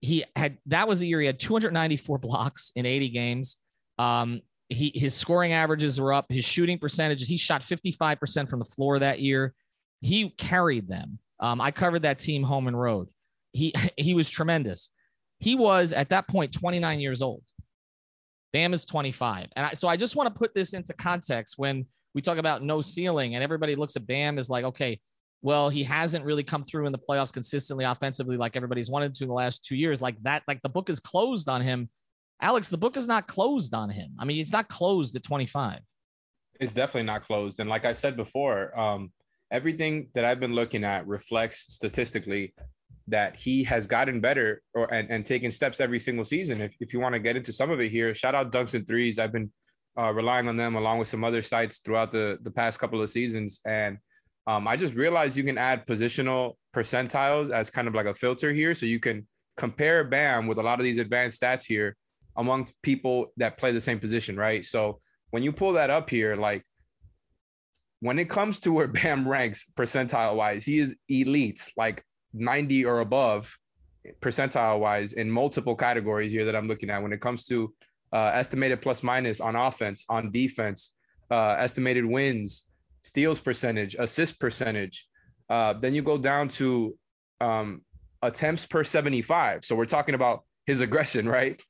He 0.00 0.24
had 0.34 0.58
that 0.66 0.88
was 0.88 1.00
the 1.00 1.06
year 1.06 1.20
he 1.20 1.26
had 1.26 1.38
294 1.38 2.18
blocks 2.18 2.72
in 2.74 2.86
80 2.86 3.10
games. 3.10 3.58
Um, 3.98 4.40
he 4.68 4.92
his 4.94 5.14
scoring 5.14 5.52
averages 5.52 6.00
were 6.00 6.12
up, 6.12 6.26
his 6.30 6.44
shooting 6.44 6.78
percentages. 6.78 7.28
He 7.28 7.36
shot 7.36 7.62
55% 7.62 8.48
from 8.48 8.60
the 8.60 8.64
floor 8.64 8.98
that 8.98 9.20
year. 9.20 9.54
He 10.00 10.30
carried 10.30 10.88
them. 10.88 11.18
Um, 11.40 11.60
I 11.60 11.70
covered 11.70 12.02
that 12.02 12.18
team 12.18 12.42
home 12.42 12.68
and 12.68 12.80
road. 12.80 13.08
He 13.52 13.74
he 13.96 14.14
was 14.14 14.30
tremendous. 14.30 14.90
He 15.38 15.54
was 15.54 15.92
at 15.92 16.10
that 16.10 16.28
point 16.28 16.52
29 16.52 17.00
years 17.00 17.22
old. 17.22 17.42
Bam 18.52 18.72
is 18.72 18.84
25. 18.84 19.48
And 19.54 19.66
I, 19.66 19.72
so 19.72 19.88
I 19.88 19.96
just 19.96 20.16
want 20.16 20.32
to 20.32 20.38
put 20.38 20.54
this 20.54 20.74
into 20.74 20.92
context 20.94 21.54
when 21.56 21.86
we 22.14 22.20
talk 22.20 22.38
about 22.38 22.62
no 22.62 22.80
ceiling 22.80 23.34
and 23.34 23.44
everybody 23.44 23.76
looks 23.76 23.96
at 23.96 24.06
Bam 24.06 24.38
as 24.38 24.50
like, 24.50 24.64
okay, 24.64 25.00
well, 25.42 25.70
he 25.70 25.82
hasn't 25.82 26.24
really 26.24 26.42
come 26.42 26.64
through 26.64 26.86
in 26.86 26.92
the 26.92 26.98
playoffs 26.98 27.32
consistently 27.32 27.84
offensively 27.84 28.36
like 28.36 28.56
everybody's 28.56 28.90
wanted 28.90 29.14
to 29.14 29.24
in 29.24 29.28
the 29.28 29.34
last 29.34 29.64
two 29.64 29.76
years. 29.76 30.02
Like 30.02 30.22
that, 30.22 30.42
like 30.46 30.60
the 30.62 30.68
book 30.68 30.90
is 30.90 31.00
closed 31.00 31.48
on 31.48 31.62
him. 31.62 31.88
Alex, 32.42 32.68
the 32.68 32.78
book 32.78 32.96
is 32.96 33.06
not 33.06 33.26
closed 33.26 33.74
on 33.74 33.90
him. 33.90 34.12
I 34.18 34.24
mean, 34.24 34.38
it's 34.40 34.52
not 34.52 34.68
closed 34.68 35.16
at 35.16 35.22
25. 35.22 35.80
It's 36.60 36.74
definitely 36.74 37.06
not 37.06 37.22
closed. 37.22 37.60
And 37.60 37.70
like 37.70 37.84
I 37.84 37.92
said 37.92 38.16
before, 38.16 38.78
um, 38.78 39.12
everything 39.50 40.08
that 40.14 40.24
I've 40.24 40.40
been 40.40 40.54
looking 40.54 40.84
at 40.84 41.06
reflects 41.06 41.72
statistically 41.72 42.54
that 43.08 43.34
he 43.34 43.64
has 43.64 43.86
gotten 43.86 44.20
better 44.20 44.62
or 44.74 44.92
and, 44.92 45.10
and 45.10 45.24
taken 45.24 45.50
steps 45.50 45.80
every 45.80 45.98
single 45.98 46.24
season. 46.24 46.60
If, 46.60 46.74
if 46.80 46.92
you 46.92 47.00
want 47.00 47.14
to 47.14 47.18
get 47.18 47.36
into 47.36 47.52
some 47.52 47.70
of 47.70 47.80
it 47.80 47.90
here, 47.90 48.14
shout 48.14 48.34
out 48.34 48.52
Dunks 48.52 48.74
and 48.74 48.86
Threes. 48.86 49.18
I've 49.18 49.32
been 49.32 49.50
uh, 49.98 50.12
relying 50.12 50.48
on 50.48 50.56
them 50.56 50.76
along 50.76 50.98
with 50.98 51.08
some 51.08 51.24
other 51.24 51.42
sites 51.42 51.78
throughout 51.78 52.10
the, 52.10 52.38
the 52.42 52.50
past 52.50 52.78
couple 52.78 53.02
of 53.02 53.10
seasons. 53.10 53.60
And 53.64 53.98
um, 54.46 54.66
I 54.66 54.76
just 54.76 54.94
realized 54.94 55.36
you 55.36 55.44
can 55.44 55.58
add 55.58 55.86
positional 55.86 56.54
percentiles 56.74 57.50
as 57.50 57.70
kind 57.70 57.88
of 57.88 57.94
like 57.94 58.06
a 58.06 58.14
filter 58.14 58.52
here. 58.52 58.74
So 58.74 58.86
you 58.86 59.00
can 59.00 59.26
compare 59.56 60.04
BAM 60.04 60.46
with 60.46 60.58
a 60.58 60.62
lot 60.62 60.78
of 60.78 60.84
these 60.84 60.98
advanced 60.98 61.40
stats 61.40 61.64
here 61.64 61.96
among 62.36 62.68
people 62.82 63.32
that 63.36 63.58
play 63.58 63.72
the 63.72 63.80
same 63.80 63.98
position, 63.98 64.36
right? 64.36 64.64
So 64.64 65.00
when 65.30 65.42
you 65.42 65.52
pull 65.52 65.72
that 65.72 65.90
up 65.90 66.08
here, 66.08 66.36
like 66.36 66.64
when 68.00 68.18
it 68.18 68.30
comes 68.30 68.60
to 68.60 68.72
where 68.72 68.88
Bam 68.98 69.28
ranks 69.28 69.70
percentile 69.76 70.36
wise, 70.36 70.64
he 70.64 70.78
is 70.78 70.96
elite, 71.08 71.72
like 71.76 72.04
90 72.32 72.84
or 72.86 73.00
above 73.00 73.56
percentile 74.20 74.80
wise 74.80 75.12
in 75.12 75.30
multiple 75.30 75.76
categories 75.76 76.32
here 76.32 76.44
that 76.46 76.56
I'm 76.56 76.68
looking 76.68 76.90
at 76.90 77.02
when 77.02 77.12
it 77.12 77.20
comes 77.20 77.44
to 77.46 77.72
uh, 78.12 78.30
estimated 78.32 78.80
plus 78.80 79.02
minus 79.02 79.40
on 79.40 79.56
offense, 79.56 80.06
on 80.08 80.32
defense, 80.32 80.94
uh, 81.30 81.56
estimated 81.58 82.04
wins, 82.04 82.66
steals 83.02 83.40
percentage, 83.40 83.96
assist 83.98 84.38
percentage. 84.38 85.06
Uh, 85.48 85.72
then 85.72 85.94
you 85.94 86.02
go 86.02 86.18
down 86.18 86.48
to 86.48 86.96
um, 87.40 87.82
attempts 88.22 88.66
per 88.66 88.84
75. 88.84 89.64
So 89.64 89.74
we're 89.74 89.86
talking 89.86 90.14
about 90.14 90.44
his 90.66 90.80
aggression, 90.80 91.28
right? 91.28 91.60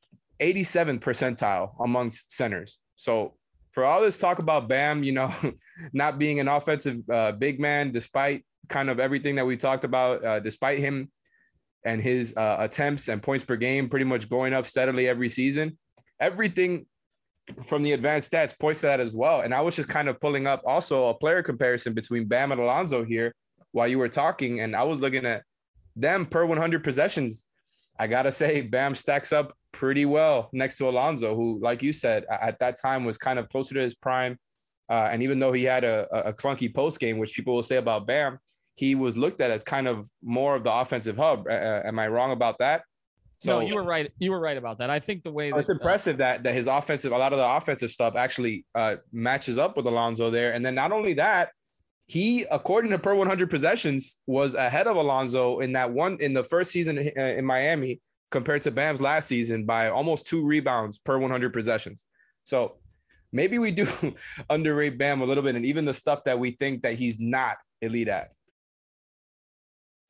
87th 0.40 1.00
percentile 1.00 1.72
amongst 1.80 2.32
centers. 2.32 2.78
So 2.96 3.34
for 3.72 3.84
all 3.84 4.00
this 4.00 4.18
talk 4.18 4.38
about 4.38 4.68
Bam, 4.68 5.02
you 5.02 5.12
know, 5.12 5.32
not 5.92 6.18
being 6.18 6.40
an 6.40 6.48
offensive 6.48 6.98
uh, 7.10 7.32
big 7.32 7.60
man, 7.60 7.92
despite 7.92 8.44
kind 8.68 8.90
of 8.90 9.00
everything 9.00 9.36
that 9.36 9.46
we 9.46 9.56
talked 9.56 9.84
about, 9.84 10.24
uh, 10.24 10.40
despite 10.40 10.78
him 10.78 11.10
and 11.84 12.02
his 12.02 12.36
uh, 12.36 12.56
attempts 12.58 13.08
and 13.08 13.22
points 13.22 13.44
per 13.44 13.56
game 13.56 13.88
pretty 13.88 14.04
much 14.04 14.28
going 14.28 14.52
up 14.52 14.66
steadily 14.66 15.08
every 15.08 15.28
season, 15.28 15.78
everything 16.20 16.86
from 17.64 17.82
the 17.82 17.92
advanced 17.92 18.32
stats 18.32 18.58
points 18.58 18.80
to 18.80 18.86
that 18.86 19.00
as 19.00 19.14
well. 19.14 19.40
And 19.40 19.54
I 19.54 19.60
was 19.60 19.76
just 19.76 19.88
kind 19.88 20.08
of 20.08 20.20
pulling 20.20 20.46
up 20.46 20.62
also 20.64 21.08
a 21.08 21.14
player 21.14 21.42
comparison 21.42 21.94
between 21.94 22.26
Bam 22.26 22.52
and 22.52 22.60
Alonzo 22.60 23.04
here 23.04 23.34
while 23.72 23.88
you 23.88 23.98
were 23.98 24.08
talking. 24.08 24.60
And 24.60 24.74
I 24.74 24.82
was 24.82 25.00
looking 25.00 25.26
at 25.26 25.42
them 25.96 26.26
per 26.26 26.44
100 26.44 26.82
possessions. 26.82 27.46
I 27.98 28.06
got 28.06 28.22
to 28.22 28.32
say, 28.32 28.62
Bam 28.62 28.94
stacks 28.94 29.32
up 29.32 29.54
pretty 29.72 30.06
well 30.06 30.48
next 30.52 30.78
to 30.78 30.88
Alonzo, 30.88 31.34
who, 31.36 31.60
like 31.60 31.82
you 31.82 31.92
said, 31.92 32.24
at 32.30 32.58
that 32.60 32.80
time 32.80 33.04
was 33.04 33.18
kind 33.18 33.38
of 33.38 33.48
closer 33.48 33.74
to 33.74 33.80
his 33.80 33.94
prime. 33.94 34.38
Uh, 34.88 35.08
and 35.12 35.22
even 35.22 35.38
though 35.38 35.52
he 35.52 35.64
had 35.64 35.84
a, 35.84 36.08
a 36.28 36.32
clunky 36.32 36.72
post 36.74 36.98
game, 36.98 37.18
which 37.18 37.34
people 37.34 37.54
will 37.54 37.62
say 37.62 37.76
about 37.76 38.06
Bam, 38.06 38.38
he 38.74 38.94
was 38.94 39.16
looked 39.16 39.40
at 39.40 39.50
as 39.50 39.62
kind 39.62 39.86
of 39.86 40.08
more 40.22 40.56
of 40.56 40.64
the 40.64 40.72
offensive 40.72 41.16
hub. 41.16 41.46
Uh, 41.48 41.82
am 41.84 41.98
I 41.98 42.08
wrong 42.08 42.32
about 42.32 42.58
that? 42.58 42.82
So 43.40 43.60
no, 43.60 43.66
you 43.66 43.74
were 43.74 43.84
right. 43.84 44.12
You 44.18 44.32
were 44.32 44.40
right 44.40 44.56
about 44.56 44.78
that. 44.78 44.90
I 44.90 45.00
think 45.00 45.22
the 45.22 45.32
way 45.32 45.50
that, 45.50 45.58
it's 45.58 45.70
impressive 45.70 46.16
uh, 46.16 46.18
that 46.18 46.44
that 46.44 46.54
his 46.54 46.66
offensive, 46.66 47.12
a 47.12 47.16
lot 47.16 47.32
of 47.32 47.38
the 47.38 47.48
offensive 47.48 47.90
stuff 47.90 48.14
actually 48.14 48.66
uh, 48.74 48.96
matches 49.12 49.56
up 49.56 49.78
with 49.78 49.86
Alonzo 49.86 50.30
there. 50.30 50.52
And 50.52 50.62
then 50.64 50.74
not 50.74 50.92
only 50.92 51.14
that, 51.14 51.50
he, 52.06 52.44
according 52.50 52.90
to 52.90 52.98
per 52.98 53.14
100 53.14 53.48
possessions, 53.48 54.18
was 54.26 54.54
ahead 54.54 54.86
of 54.86 54.96
Alonzo 54.96 55.60
in 55.60 55.72
that 55.72 55.90
one 55.90 56.18
in 56.20 56.34
the 56.34 56.44
first 56.44 56.70
season 56.70 56.98
uh, 56.98 57.20
in 57.20 57.46
Miami 57.46 58.00
compared 58.30 58.60
to 58.62 58.70
Bam's 58.70 59.00
last 59.00 59.26
season 59.26 59.64
by 59.64 59.88
almost 59.88 60.26
two 60.26 60.44
rebounds 60.44 60.98
per 60.98 61.18
100 61.18 61.52
possessions. 61.52 62.04
So 62.44 62.76
maybe 63.32 63.58
we 63.58 63.70
do 63.70 63.86
underrate 64.50 64.98
Bam 64.98 65.22
a 65.22 65.24
little 65.24 65.42
bit, 65.42 65.56
and 65.56 65.64
even 65.64 65.86
the 65.86 65.94
stuff 65.94 66.24
that 66.24 66.38
we 66.38 66.50
think 66.52 66.82
that 66.82 66.94
he's 66.94 67.20
not 67.20 67.56
elite 67.80 68.08
at. 68.08 68.32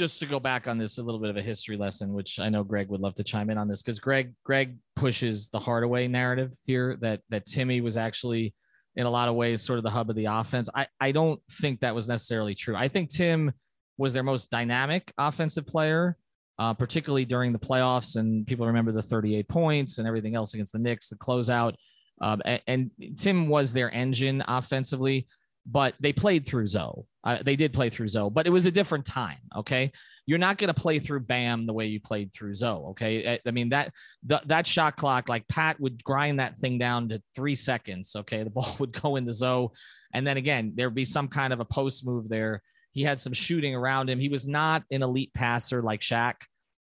Just 0.01 0.19
to 0.21 0.27
go 0.27 0.41
back 0.41 0.67
on 0.67 0.79
this, 0.79 0.99
a 0.99 1.03
little 1.03 1.21
bit 1.21 1.31
of 1.31 1.37
a 1.37 1.43
history 1.43 1.77
lesson, 1.77 2.13
which 2.13 2.41
I 2.41 2.49
know 2.49 2.65
Greg 2.65 2.89
would 2.89 3.01
love 3.01 3.15
to 3.17 3.25
chime 3.25 3.51
in 3.51 3.59
on 3.59 3.69
this 3.69 3.83
because 3.83 4.01
Greg 4.01 4.35
Greg 4.45 4.79
pushes 4.97 5.51
the 5.51 5.61
Hardaway 5.61 6.09
narrative 6.09 6.53
here 6.65 6.97
that 7.03 7.21
that 7.29 7.47
Timmy 7.47 7.81
was 7.81 7.97
actually 7.97 8.55
in 8.97 9.07
a 9.07 9.11
lot 9.11 9.29
of 9.29 9.37
ways 9.37 9.63
sort 9.63 9.79
of 9.79 9.85
the 9.85 9.91
hub 9.91 10.11
of 10.11 10.17
the 10.17 10.25
offense. 10.25 10.69
I 10.75 10.87
I 11.01 11.13
don't 11.13 11.41
think 11.61 11.81
that 11.81 11.95
was 11.95 12.09
necessarily 12.09 12.55
true. 12.57 12.75
I 12.75 12.89
think 12.89 13.11
Tim 13.11 13.53
was 13.99 14.13
their 14.13 14.23
most 14.23 14.51
dynamic 14.51 15.13
offensive 15.19 15.67
player 15.67 16.17
uh, 16.61 16.75
particularly 16.75 17.25
during 17.25 17.53
the 17.53 17.59
playoffs. 17.59 18.17
And 18.17 18.47
people 18.47 18.67
remember 18.67 18.93
the 18.93 19.03
38 19.03 19.49
points 19.49 19.97
and 19.97 20.07
everything 20.07 20.35
else 20.35 20.53
against 20.53 20.73
the 20.75 20.79
Knicks, 20.79 21.09
the 21.09 21.17
closeout. 21.17 21.75
Um, 22.21 22.43
and, 22.45 22.61
and, 22.67 22.91
Tim 23.17 23.49
was 23.49 23.73
their 23.73 23.91
engine 23.95 24.45
offensively, 24.47 25.27
but 25.67 25.95
they 26.01 26.13
played 26.13 26.47
through 26.47 26.67
Zoe. 26.67 27.05
Uh, 27.25 27.39
they 27.45 27.57
did 27.57 27.73
play 27.73 27.91
through 27.91 28.09
Zoe, 28.09 28.31
but 28.31 28.47
it 28.47 28.51
was 28.51 28.67
a 28.67 28.71
different 28.71 29.05
time. 29.05 29.39
Okay. 29.57 29.93
You're 30.27 30.39
not 30.39 30.59
going 30.59 30.73
to 30.73 30.81
play 30.81 30.99
through 30.99 31.21
Bam 31.21 31.67
the 31.67 31.73
way 31.73 31.87
you 31.87 32.01
played 32.01 32.33
through 32.33 32.55
Zoe. 32.55 32.91
Okay. 32.91 33.33
I, 33.35 33.41
I 33.47 33.51
mean, 33.51 33.71
that, 33.71 33.93
that 34.23 34.67
shot 34.67 34.97
clock, 34.97 35.29
like 35.29 35.47
Pat 35.49 35.81
would 35.81 36.03
grind 36.05 36.39
that 36.39 36.59
thing 36.59 36.79
down 36.79 37.09
to 37.09 37.23
three 37.35 37.55
seconds. 37.55 38.15
Okay. 38.15 38.43
The 38.43 38.51
ball 38.51 38.77
would 38.79 38.93
go 38.93 39.17
into 39.17 39.33
Zoe. 39.33 39.69
And 40.13 40.27
then 40.27 40.37
again, 40.37 40.73
there'd 40.75 40.95
be 40.95 41.05
some 41.05 41.29
kind 41.29 41.53
of 41.53 41.61
a 41.61 41.65
post 41.65 42.07
move 42.07 42.29
there. 42.29 42.63
He 42.93 43.03
had 43.03 43.21
some 43.21 43.33
shooting 43.33 43.75
around 43.75 44.11
him. 44.11 44.19
He 44.19 44.29
was 44.29 44.49
not 44.49 44.83
an 44.91 45.03
elite 45.03 45.33
passer 45.35 45.83
like 45.83 46.01
Shaq. 46.01 46.35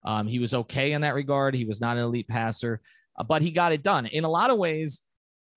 Um, 0.05 0.27
he 0.27 0.39
was 0.39 0.55
okay 0.55 0.93
in 0.93 1.03
that 1.03 1.15
regard. 1.15 1.55
He 1.55 1.65
was 1.65 1.81
not 1.81 1.97
an 1.97 2.03
elite 2.03 2.29
passer, 2.29 2.81
uh, 3.19 3.25
but 3.25 3.43
he 3.43 3.51
got 3.51 3.73
it 3.73 3.83
done. 3.83 4.07
In 4.07 4.25
a 4.25 4.31
lot 4.31 4.51
of 4.51 4.59
ways, 4.59 5.03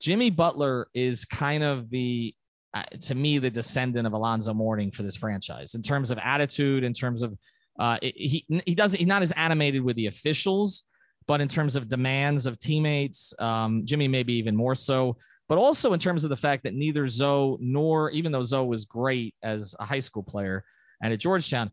Jimmy 0.01 0.29
Butler 0.29 0.87
is 0.93 1.25
kind 1.25 1.63
of 1.63 1.89
the, 1.89 2.35
uh, 2.73 2.83
to 3.01 3.15
me, 3.15 3.37
the 3.37 3.49
descendant 3.49 4.07
of 4.07 4.13
Alonzo 4.13 4.53
Mourning 4.53 4.91
for 4.91 5.03
this 5.03 5.15
franchise 5.15 5.75
in 5.75 5.81
terms 5.81 6.11
of 6.11 6.17
attitude, 6.17 6.83
in 6.83 6.93
terms 6.93 7.21
of 7.21 7.37
uh, 7.79 7.97
it, 8.01 8.15
he 8.15 8.45
he 8.65 8.75
doesn't 8.75 8.97
he's 8.97 9.07
not 9.07 9.21
as 9.21 9.31
animated 9.33 9.83
with 9.83 9.95
the 9.95 10.07
officials, 10.07 10.83
but 11.27 11.41
in 11.41 11.47
terms 11.47 11.75
of 11.75 11.87
demands 11.87 12.45
of 12.45 12.59
teammates, 12.59 13.33
um, 13.39 13.83
Jimmy 13.85 14.07
maybe 14.07 14.33
even 14.33 14.55
more 14.55 14.75
so. 14.75 15.17
But 15.49 15.57
also 15.57 15.93
in 15.93 15.99
terms 15.99 16.23
of 16.23 16.29
the 16.29 16.37
fact 16.37 16.63
that 16.63 16.73
neither 16.73 17.07
Zoe 17.07 17.57
nor 17.59 18.09
even 18.11 18.31
though 18.31 18.43
Zoe 18.43 18.65
was 18.65 18.85
great 18.85 19.35
as 19.43 19.75
a 19.79 19.85
high 19.85 19.99
school 19.99 20.23
player 20.23 20.63
and 21.01 21.13
at 21.13 21.19
Georgetown, 21.19 21.69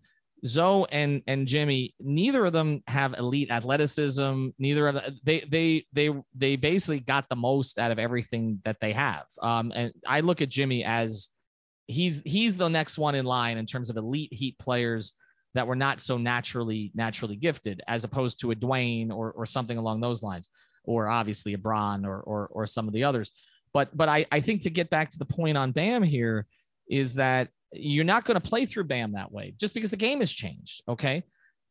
Zoe 0.46 0.87
and 0.90 1.22
and 1.26 1.46
Jimmy, 1.46 1.94
neither 2.00 2.46
of 2.46 2.53
them 2.53 2.83
have 2.87 3.14
elite 3.14 3.50
athleticism. 3.50 4.48
Neither 4.59 4.88
of 4.88 4.94
them, 4.94 5.20
they 5.24 5.44
they 5.50 5.87
they 5.92 6.11
they 6.35 6.57
basically 6.57 7.00
got 7.00 7.29
the 7.29 7.37
most 7.37 7.79
out 7.79 7.90
of 7.90 7.98
everything 7.98 8.61
that 8.64 8.76
they 8.81 8.92
have. 8.92 9.24
Um, 9.42 9.72
and 9.74 9.92
I 10.07 10.20
look 10.20 10.40
at 10.42 10.48
Jimmy 10.48 10.85
as 10.85 11.29
he's 11.87 12.22
he's 12.24 12.57
the 12.57 12.68
next 12.68 12.98
one 12.98 13.14
in 13.14 13.24
line 13.24 13.59
in 13.59 13.66
terms 13.66 13.90
of 13.90 13.96
elite 13.96 14.33
Heat 14.33 14.59
players 14.59 15.12
that 15.55 15.66
were 15.66 15.76
not 15.76 16.00
so 16.00 16.16
naturally 16.16 16.92
naturally 16.94 17.37
gifted, 17.37 17.83
as 17.87 18.05
opposed 18.05 18.40
to 18.40 18.50
a 18.53 18.57
Dwayne 18.57 19.11
or 19.11 19.33
or 19.33 19.46
something 19.46 19.76
along 19.79 20.00
those 20.00 20.22
lines, 20.22 20.48
or 20.85 21.09
obviously 21.09 21.55
a 21.55 21.59
Bron 21.59 22.07
or 22.07 22.20
or 22.20 22.48
or 22.53 22.66
some 22.66 22.88
of 22.88 22.94
the 22.94 23.05
others. 23.05 23.31
But 23.72 23.94
but 23.96 24.09
I 24.09 24.26
I 24.33 24.40
think 24.40 24.62
to 24.62 24.70
get 24.70 24.90
back 24.90 25.11
to 25.11 25.18
the 25.18 25.24
point 25.24 25.59
on 25.59 25.72
Bam 25.72 26.03
here 26.03 26.46
is 26.88 27.14
that 27.14 27.48
you're 27.72 28.04
not 28.04 28.24
going 28.24 28.40
to 28.40 28.48
play 28.48 28.66
through 28.66 28.85
Bam 28.85 29.12
that 29.12 29.30
way 29.30 29.54
just 29.59 29.74
because 29.74 29.90
the 29.90 29.96
game 29.96 30.20
has 30.20 30.33
changed. 30.33 30.83
Okay. 30.88 31.22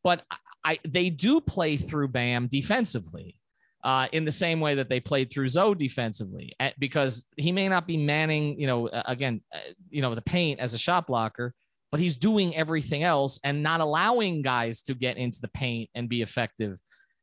But 0.03 0.23
I, 0.63 0.79
they 0.87 1.09
do 1.09 1.41
play 1.41 1.77
through 1.77 2.09
Bam 2.09 2.47
defensively 2.47 3.39
uh, 3.83 4.07
in 4.11 4.25
the 4.25 4.31
same 4.31 4.59
way 4.59 4.75
that 4.75 4.89
they 4.89 4.99
played 4.99 5.31
through 5.31 5.47
Zoe 5.49 5.75
defensively 5.75 6.53
because 6.79 7.25
he 7.37 7.51
may 7.51 7.67
not 7.69 7.87
be 7.87 7.97
manning, 7.97 8.59
you 8.59 8.67
know, 8.67 8.89
again, 9.05 9.41
uh, 9.53 9.59
you 9.89 10.01
know, 10.01 10.15
the 10.15 10.21
paint 10.21 10.59
as 10.59 10.73
a 10.73 10.77
shot 10.77 11.07
blocker, 11.07 11.53
but 11.91 11.99
he's 11.99 12.15
doing 12.15 12.55
everything 12.55 13.03
else 13.03 13.39
and 13.43 13.63
not 13.63 13.81
allowing 13.81 14.41
guys 14.41 14.81
to 14.83 14.93
get 14.93 15.17
into 15.17 15.39
the 15.41 15.47
paint 15.49 15.89
and 15.95 16.09
be 16.09 16.21
effective 16.21 16.77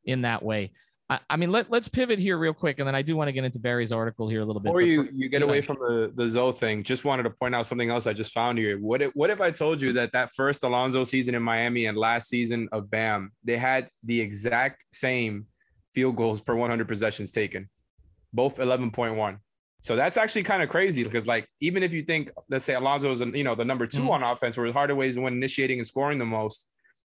in 0.05 0.21
that 0.21 0.41
way. 0.43 0.71
I, 1.09 1.19
I 1.29 1.37
mean, 1.37 1.51
let, 1.51 1.71
let's 1.71 1.87
pivot 1.87 2.19
here 2.19 2.37
real 2.37 2.53
quick. 2.53 2.79
And 2.79 2.87
then 2.87 2.95
I 2.95 3.01
do 3.01 3.15
want 3.15 3.29
to 3.29 3.31
get 3.31 3.45
into 3.45 3.59
Barry's 3.59 3.91
article 3.91 4.27
here 4.27 4.41
a 4.41 4.45
little 4.45 4.61
Before 4.61 4.79
bit. 4.79 4.85
Before 4.85 5.05
you, 5.05 5.09
you 5.13 5.29
get 5.29 5.41
away 5.41 5.61
from 5.61 5.77
the, 5.79 6.11
the 6.13 6.29
Zoe 6.29 6.51
thing, 6.51 6.83
just 6.83 7.05
wanted 7.05 7.23
to 7.23 7.29
point 7.29 7.55
out 7.55 7.65
something 7.65 7.89
else 7.89 8.07
I 8.07 8.13
just 8.13 8.33
found 8.33 8.57
here. 8.57 8.77
What 8.77 9.01
if, 9.01 9.11
what 9.13 9.29
if 9.29 9.39
I 9.39 9.51
told 9.51 9.81
you 9.81 9.93
that 9.93 10.11
that 10.11 10.31
first 10.35 10.63
Alonzo 10.63 11.03
season 11.05 11.35
in 11.35 11.43
Miami 11.43 11.85
and 11.85 11.97
last 11.97 12.27
season 12.27 12.67
of 12.71 12.89
BAM, 12.91 13.31
they 13.43 13.57
had 13.57 13.89
the 14.03 14.19
exact 14.19 14.85
same 14.91 15.45
field 15.95 16.15
goals 16.15 16.41
per 16.41 16.55
100 16.55 16.87
possessions 16.87 17.31
taken, 17.31 17.69
both 18.33 18.57
11.1. 18.57 19.39
So 19.83 19.95
that's 19.95 20.17
actually 20.17 20.43
kind 20.43 20.61
of 20.61 20.67
crazy 20.67 21.03
because, 21.03 21.27
like, 21.27 21.47
even 21.61 21.83
if 21.83 21.93
you 21.93 22.01
think, 22.01 22.29
let's 22.49 22.65
say 22.65 22.73
Alonzo 22.73 23.11
is, 23.11 23.21
you 23.21 23.45
know, 23.45 23.55
the 23.55 23.63
number 23.63 23.87
2 23.87 23.99
mm-hmm. 23.99 24.09
on 24.09 24.23
offense, 24.23 24.57
where 24.57 24.69
Hardaway 24.73 25.07
is 25.07 25.15
the 25.15 25.21
one 25.21 25.33
initiating 25.33 25.79
and 25.79 25.87
scoring 25.87 26.19
the 26.19 26.25
most, 26.25 26.67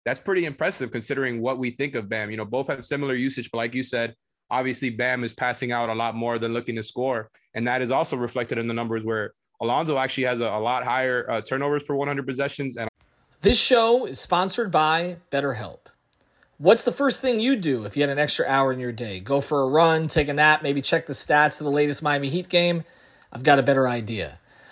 that's 0.06 0.20
pretty 0.20 0.44
impressive 0.44 0.92
considering 0.92 1.42
what 1.42 1.58
we 1.58 1.70
think 1.70 1.96
of 1.96 2.08
Bam. 2.08 2.30
You 2.30 2.36
know, 2.36 2.44
both 2.44 2.68
have 2.68 2.84
similar 2.84 3.14
usage, 3.14 3.50
but 3.50 3.58
like 3.58 3.74
you 3.74 3.82
said, 3.82 4.14
obviously 4.48 4.88
Bam 4.88 5.24
is 5.24 5.34
passing 5.34 5.72
out 5.72 5.90
a 5.90 5.94
lot 5.94 6.14
more 6.14 6.38
than 6.38 6.54
looking 6.54 6.76
to 6.76 6.82
score. 6.84 7.28
And 7.54 7.66
that 7.66 7.82
is 7.82 7.90
also 7.90 8.16
reflected 8.16 8.56
in 8.56 8.68
the 8.68 8.72
numbers 8.72 9.04
where 9.04 9.32
Alonzo 9.60 9.98
actually 9.98 10.24
has 10.24 10.38
a, 10.38 10.44
a 10.44 10.60
lot 10.60 10.84
higher 10.84 11.28
uh, 11.28 11.40
turnovers 11.40 11.82
per 11.82 11.96
100 11.96 12.24
possessions. 12.24 12.76
And 12.76 12.88
this 13.40 13.60
show 13.60 14.06
is 14.06 14.20
sponsored 14.20 14.70
by 14.70 15.16
BetterHelp. 15.32 15.80
What's 16.58 16.84
the 16.84 16.92
first 16.92 17.20
thing 17.20 17.40
you 17.40 17.56
do 17.56 17.84
if 17.84 17.96
you 17.96 18.02
had 18.04 18.10
an 18.10 18.20
extra 18.20 18.46
hour 18.46 18.72
in 18.72 18.78
your 18.78 18.92
day? 18.92 19.18
Go 19.18 19.40
for 19.40 19.62
a 19.62 19.66
run, 19.66 20.06
take 20.06 20.28
a 20.28 20.34
nap, 20.34 20.62
maybe 20.62 20.80
check 20.82 21.08
the 21.08 21.14
stats 21.14 21.60
of 21.60 21.64
the 21.64 21.70
latest 21.70 22.00
Miami 22.00 22.28
Heat 22.28 22.48
game? 22.48 22.84
I've 23.32 23.42
got 23.42 23.58
a 23.58 23.62
better 23.62 23.88
idea. 23.88 24.38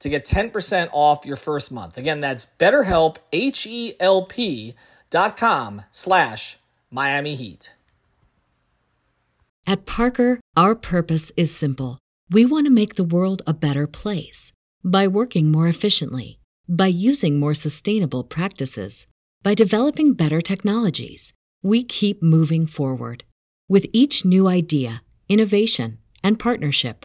to 0.00 0.08
get 0.08 0.24
10% 0.24 0.88
off 0.92 1.26
your 1.26 1.36
first 1.36 1.72
month. 1.72 1.98
Again, 1.98 2.20
that's 2.20 2.46
betterhelp, 2.46 3.16
H-E-L-P 3.32 4.74
dot 5.10 5.36
com 5.36 5.82
slash 5.90 6.58
Miami 6.90 7.34
Heat. 7.34 7.74
At 9.66 9.84
Parker, 9.84 10.40
our 10.56 10.74
purpose 10.74 11.30
is 11.36 11.54
simple. 11.54 11.98
We 12.30 12.44
want 12.44 12.66
to 12.66 12.70
make 12.70 12.94
the 12.94 13.04
world 13.04 13.42
a 13.46 13.52
better 13.54 13.86
place 13.86 14.52
by 14.84 15.06
working 15.06 15.50
more 15.50 15.68
efficiently, 15.68 16.38
by 16.68 16.86
using 16.86 17.38
more 17.38 17.54
sustainable 17.54 18.24
practices, 18.24 19.06
by 19.42 19.54
developing 19.54 20.14
better 20.14 20.40
technologies. 20.40 21.32
We 21.62 21.84
keep 21.84 22.22
moving 22.22 22.66
forward. 22.66 23.24
With 23.68 23.86
each 23.92 24.24
new 24.24 24.48
idea, 24.48 25.02
innovation, 25.28 25.98
and 26.22 26.38
partnership, 26.38 27.04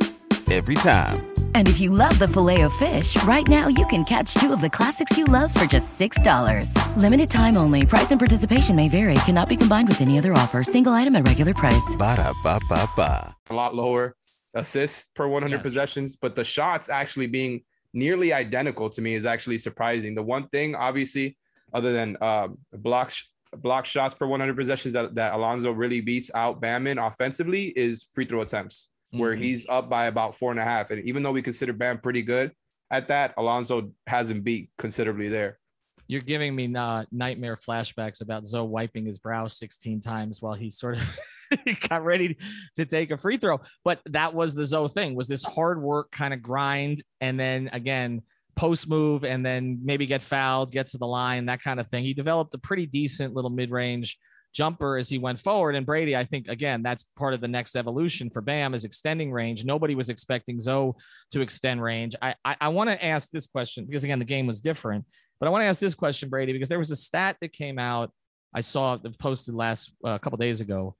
every 0.51 0.75
time. 0.75 1.25
And 1.55 1.67
if 1.69 1.79
you 1.79 1.89
love 1.91 2.17
the 2.19 2.27
filet 2.27 2.61
of 2.61 2.73
fish, 2.73 3.21
right 3.23 3.47
now 3.47 3.67
you 3.69 3.85
can 3.87 4.03
catch 4.03 4.33
two 4.33 4.51
of 4.51 4.59
the 4.61 4.69
classics 4.69 5.17
you 5.17 5.25
love 5.25 5.53
for 5.53 5.65
just 5.65 5.97
$6. 5.97 6.75
Limited 6.97 7.29
time 7.29 7.55
only. 7.55 7.85
Price 7.85 8.11
and 8.11 8.19
participation 8.19 8.75
may 8.75 8.89
vary. 8.89 9.15
Cannot 9.25 9.47
be 9.47 9.55
combined 9.55 9.87
with 9.87 10.01
any 10.01 10.17
other 10.17 10.33
offer. 10.33 10.63
Single 10.63 10.93
item 10.93 11.15
at 11.15 11.25
regular 11.25 11.53
price. 11.53 11.95
Ba 11.97 12.17
da 12.17 12.33
ba 12.43 12.59
ba 12.67 12.89
ba. 12.97 13.33
A 13.49 13.53
lot 13.53 13.73
lower 13.73 14.15
assists 14.55 15.09
per 15.15 15.27
100 15.27 15.55
Yes. 15.57 15.61
possessions, 15.63 16.15
but 16.17 16.35
the 16.35 16.43
shots 16.43 16.89
actually 16.89 17.27
being 17.27 17.63
nearly 17.93 18.33
identical 18.33 18.89
to 18.89 19.01
me 19.01 19.15
is 19.15 19.25
actually 19.25 19.57
surprising. 19.57 20.13
The 20.15 20.23
one 20.23 20.47
thing, 20.49 20.75
obviously, 20.75 21.37
other 21.73 21.93
than 21.93 22.17
um, 22.21 22.57
blocks 22.73 23.27
block 23.57 23.85
shots 23.85 24.15
per 24.15 24.25
100 24.27 24.55
possessions 24.55 24.93
that, 24.93 25.13
that 25.15 25.33
Alonzo 25.33 25.71
really 25.71 25.99
beats 25.99 26.31
out 26.33 26.61
Bam 26.61 26.87
in 26.87 26.97
offensively 26.97 27.65
is 27.75 28.05
free 28.13 28.23
throw 28.23 28.41
attempts, 28.41 28.87
where 29.11 29.35
Mhm. 29.35 29.39
he's 29.39 29.67
up 29.67 29.89
by 29.89 30.05
about 30.07 30.35
four 30.35 30.51
and 30.51 30.59
a 30.59 30.63
half. 30.63 30.89
And 30.91 31.03
even 31.05 31.23
though 31.23 31.31
we 31.31 31.41
consider 31.41 31.73
Bam 31.73 31.99
pretty 31.99 32.21
good 32.21 32.51
at 32.89 33.07
that, 33.09 33.33
Alonzo 33.37 33.91
hasn't 34.07 34.43
beat 34.43 34.69
considerably 34.77 35.27
there. 35.29 35.59
You're 36.07 36.21
giving 36.21 36.55
me 36.55 36.73
uh, 36.75 37.05
nightmare 37.11 37.57
flashbacks 37.57 38.21
about 38.21 38.45
Zoe 38.45 38.67
wiping 38.67 39.05
his 39.05 39.17
brow 39.17 39.47
16 39.47 40.01
times 40.01 40.41
while 40.41 40.53
he 40.55 40.69
sort 40.69 40.97
of 40.97 41.03
got 41.89 42.03
ready 42.03 42.37
to 42.75 42.85
take 42.85 43.11
a 43.11 43.17
free 43.17 43.37
throw. 43.37 43.59
But 43.85 44.01
that 44.07 44.33
was 44.33 44.53
the 44.55 44.65
Zoe 44.65 44.89
thing 44.89 45.15
was 45.15 45.27
this 45.27 45.43
hard 45.43 45.81
work 45.81 46.11
kind 46.11 46.33
of 46.33 46.41
grind. 46.41 47.01
And 47.21 47.39
then 47.39 47.69
again, 47.71 48.23
post 48.57 48.89
move 48.89 49.23
and 49.23 49.45
then 49.45 49.79
maybe 49.83 50.05
get 50.05 50.21
fouled, 50.21 50.71
get 50.71 50.87
to 50.89 50.97
the 50.97 51.07
line, 51.07 51.45
that 51.45 51.61
kind 51.61 51.79
of 51.79 51.87
thing. 51.87 52.03
He 52.03 52.13
developed 52.13 52.53
a 52.55 52.57
pretty 52.57 52.85
decent 52.85 53.33
little 53.33 53.49
mid 53.49 53.71
range 53.71 54.17
jumper 54.53 54.97
as 54.97 55.09
he 55.09 55.17
went 55.17 55.39
forward. 55.39 55.75
And 55.75 55.85
Brady, 55.85 56.15
I 56.15 56.23
think, 56.25 56.47
again, 56.47 56.83
that's 56.83 57.03
part 57.17 57.33
of 57.33 57.41
the 57.41 57.47
next 57.47 57.75
evolution 57.75 58.29
for 58.29 58.41
Bam 58.41 58.73
is 58.73 58.85
extending 58.85 59.31
range. 59.31 59.65
Nobody 59.65 59.95
was 59.95 60.09
expecting 60.09 60.59
Zoe 60.59 60.93
to 61.31 61.41
extend 61.41 61.81
range. 61.81 62.15
I, 62.21 62.35
I, 62.43 62.55
I 62.61 62.67
want 62.69 62.89
to 62.89 63.03
ask 63.03 63.31
this 63.31 63.47
question 63.47 63.85
because, 63.85 64.03
again, 64.03 64.19
the 64.19 64.25
game 64.25 64.47
was 64.47 64.61
different. 64.61 65.05
But 65.39 65.47
I 65.47 65.49
want 65.49 65.63
to 65.63 65.67
ask 65.67 65.79
this 65.79 65.95
question, 65.95 66.29
Brady, 66.29 66.53
because 66.53 66.69
there 66.69 66.79
was 66.79 66.91
a 66.91 66.95
stat 66.95 67.37
that 67.41 67.51
came 67.51 67.79
out. 67.79 68.11
I 68.53 68.61
saw 68.61 68.95
it 68.95 69.19
posted 69.19 69.55
last 69.55 69.91
uh, 70.05 70.11
a 70.11 70.19
couple 70.19 70.37
days 70.37 70.61
ago 70.61 70.95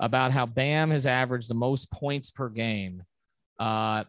about 0.00 0.32
how 0.32 0.46
Bam 0.46 0.90
has 0.90 1.06
averaged 1.06 1.48
the 1.48 1.54
most 1.54 1.90
points 1.92 2.30
per 2.30 2.48
game 2.48 3.02
uh, 3.60 4.04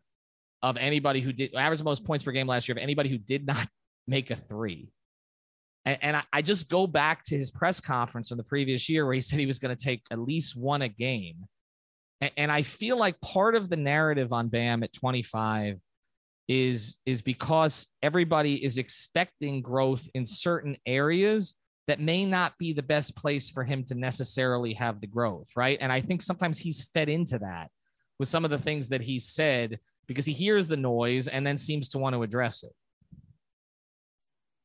of 0.62 0.77
anybody 0.77 1.19
who 1.19 1.34
did 1.34 1.53
average 1.53 1.79
the 1.79 1.86
most 1.86 2.06
points 2.06 2.23
per 2.23 2.32
game 2.32 2.47
last 2.47 2.67
year 2.67 2.77
of 2.77 2.82
anybody 2.82 3.10
who 3.10 3.17
did 3.17 3.45
not 3.45 3.67
make 4.08 4.32
a 4.32 4.36
three. 4.36 4.89
And, 5.86 5.98
and 6.02 6.17
I, 6.17 6.24
I 6.32 6.41
just 6.41 6.69
go 6.69 6.88
back 6.88 7.24
to 7.26 7.36
his 7.36 7.50
press 7.50 7.80
conference 7.80 8.30
from 8.30 8.38
the 8.38 8.43
previous 8.43 8.89
year 8.89 9.06
where 9.06 9.15
he 9.15 9.22
said 9.22 9.39
he 9.39 9.46
was 9.46 9.60
going 9.60 9.76
to 9.76 9.84
take 9.84 10.02
at 10.12 10.19
least 10.19 10.56
one 10.56 10.82
a 10.82 10.89
game. 10.89 11.46
And, 12.22 12.32
and 12.38 12.52
I 12.52 12.62
feel 12.62 12.98
like 12.98 13.19
part 13.22 13.56
of 13.56 13.69
the 13.69 13.76
narrative 13.76 14.32
on 14.32 14.48
Bam 14.48 14.84
at 14.84 14.93
25 14.93 15.80
is 16.50 16.98
is 17.06 17.22
because 17.22 17.88
everybody 18.02 18.63
is 18.63 18.78
expecting 18.78 19.62
growth 19.62 20.10
in 20.13 20.26
certain 20.26 20.76
areas 20.86 21.54
that 21.88 22.00
may 22.00 22.26
not 22.26 22.58
be 22.58 22.74
the 22.74 22.84
best 22.84 23.15
place 23.15 23.50
for 23.50 23.63
him 23.63 23.84
to 23.86 23.96
necessarily 23.96 24.74
have 24.74 25.02
the 25.02 25.08
growth, 25.08 25.48
right? 25.56 25.78
And 25.82 25.91
I 25.91 26.02
think 26.02 26.22
sometimes 26.22 26.58
he's 26.58 26.89
fed 26.91 27.10
into 27.10 27.39
that 27.39 27.69
with 28.19 28.30
some 28.30 28.46
of 28.46 28.52
the 28.52 28.58
things 28.58 28.89
that 28.89 29.02
he 29.02 29.19
said 29.19 29.80
because 30.08 30.26
he 30.26 30.34
hears 30.34 30.67
the 30.67 30.78
noise 30.78 31.28
and 31.28 31.46
then 31.46 31.58
seems 31.58 31.89
to 31.89 31.98
want 31.98 32.13
to 32.13 32.24
address 32.24 32.63
it. 32.63 32.72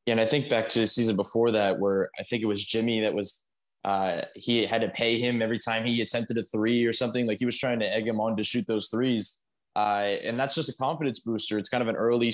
Yeah, 0.09 0.13
and 0.13 0.21
I 0.21 0.25
think 0.25 0.49
back 0.49 0.69
to 0.69 0.79
the 0.79 0.87
season 0.87 1.15
before 1.15 1.51
that, 1.51 1.77
where 1.77 2.09
I 2.17 2.23
think 2.23 2.41
it 2.41 2.47
was 2.47 2.65
Jimmy 2.65 3.01
that 3.01 3.13
was 3.13 3.45
uh, 3.85 4.23
he 4.33 4.65
had 4.65 4.81
to 4.81 4.89
pay 4.89 5.19
him 5.19 5.39
every 5.39 5.59
time 5.59 5.85
he 5.85 6.01
attempted 6.01 6.35
a 6.39 6.43
three 6.43 6.83
or 6.83 6.93
something. 6.93 7.27
Like 7.27 7.37
he 7.37 7.45
was 7.45 7.59
trying 7.59 7.79
to 7.81 7.85
egg 7.85 8.07
him 8.07 8.19
on 8.19 8.35
to 8.35 8.43
shoot 8.43 8.65
those 8.65 8.87
threes. 8.87 9.43
Uh, 9.75 10.15
and 10.23 10.39
that's 10.39 10.55
just 10.55 10.67
a 10.67 10.75
confidence 10.77 11.19
booster. 11.19 11.59
It's 11.59 11.69
kind 11.69 11.83
of 11.83 11.89
an 11.89 11.95
early 11.95 12.33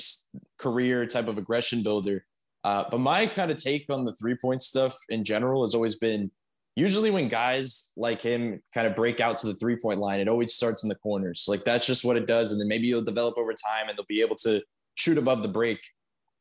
career 0.58 1.04
type 1.04 1.28
of 1.28 1.36
aggression 1.36 1.82
builder. 1.82 2.24
Uh, 2.64 2.84
but 2.90 2.98
my 2.98 3.26
kind 3.26 3.50
of 3.50 3.58
take 3.58 3.84
on 3.90 4.06
the 4.06 4.14
three 4.14 4.36
point 4.40 4.62
stuff 4.62 4.96
in 5.10 5.22
general 5.22 5.62
has 5.62 5.74
always 5.74 5.96
been 5.96 6.30
usually 6.76 7.10
when 7.10 7.28
guys 7.28 7.92
like 7.98 8.22
him 8.22 8.62
kind 8.72 8.86
of 8.86 8.96
break 8.96 9.20
out 9.20 9.36
to 9.36 9.48
the 9.48 9.54
three 9.56 9.76
point 9.76 10.00
line, 10.00 10.20
it 10.20 10.28
always 10.28 10.54
starts 10.54 10.82
in 10.82 10.88
the 10.88 10.94
corners. 10.94 11.44
Like 11.46 11.62
that's 11.62 11.86
just 11.86 12.06
what 12.06 12.16
it 12.16 12.26
does. 12.26 12.52
And 12.52 12.58
then 12.58 12.68
maybe 12.68 12.86
you'll 12.86 13.02
develop 13.02 13.36
over 13.36 13.52
time 13.52 13.90
and 13.90 13.98
they'll 13.98 14.06
be 14.08 14.22
able 14.22 14.36
to 14.36 14.62
shoot 14.94 15.18
above 15.18 15.42
the 15.42 15.48
break. 15.48 15.80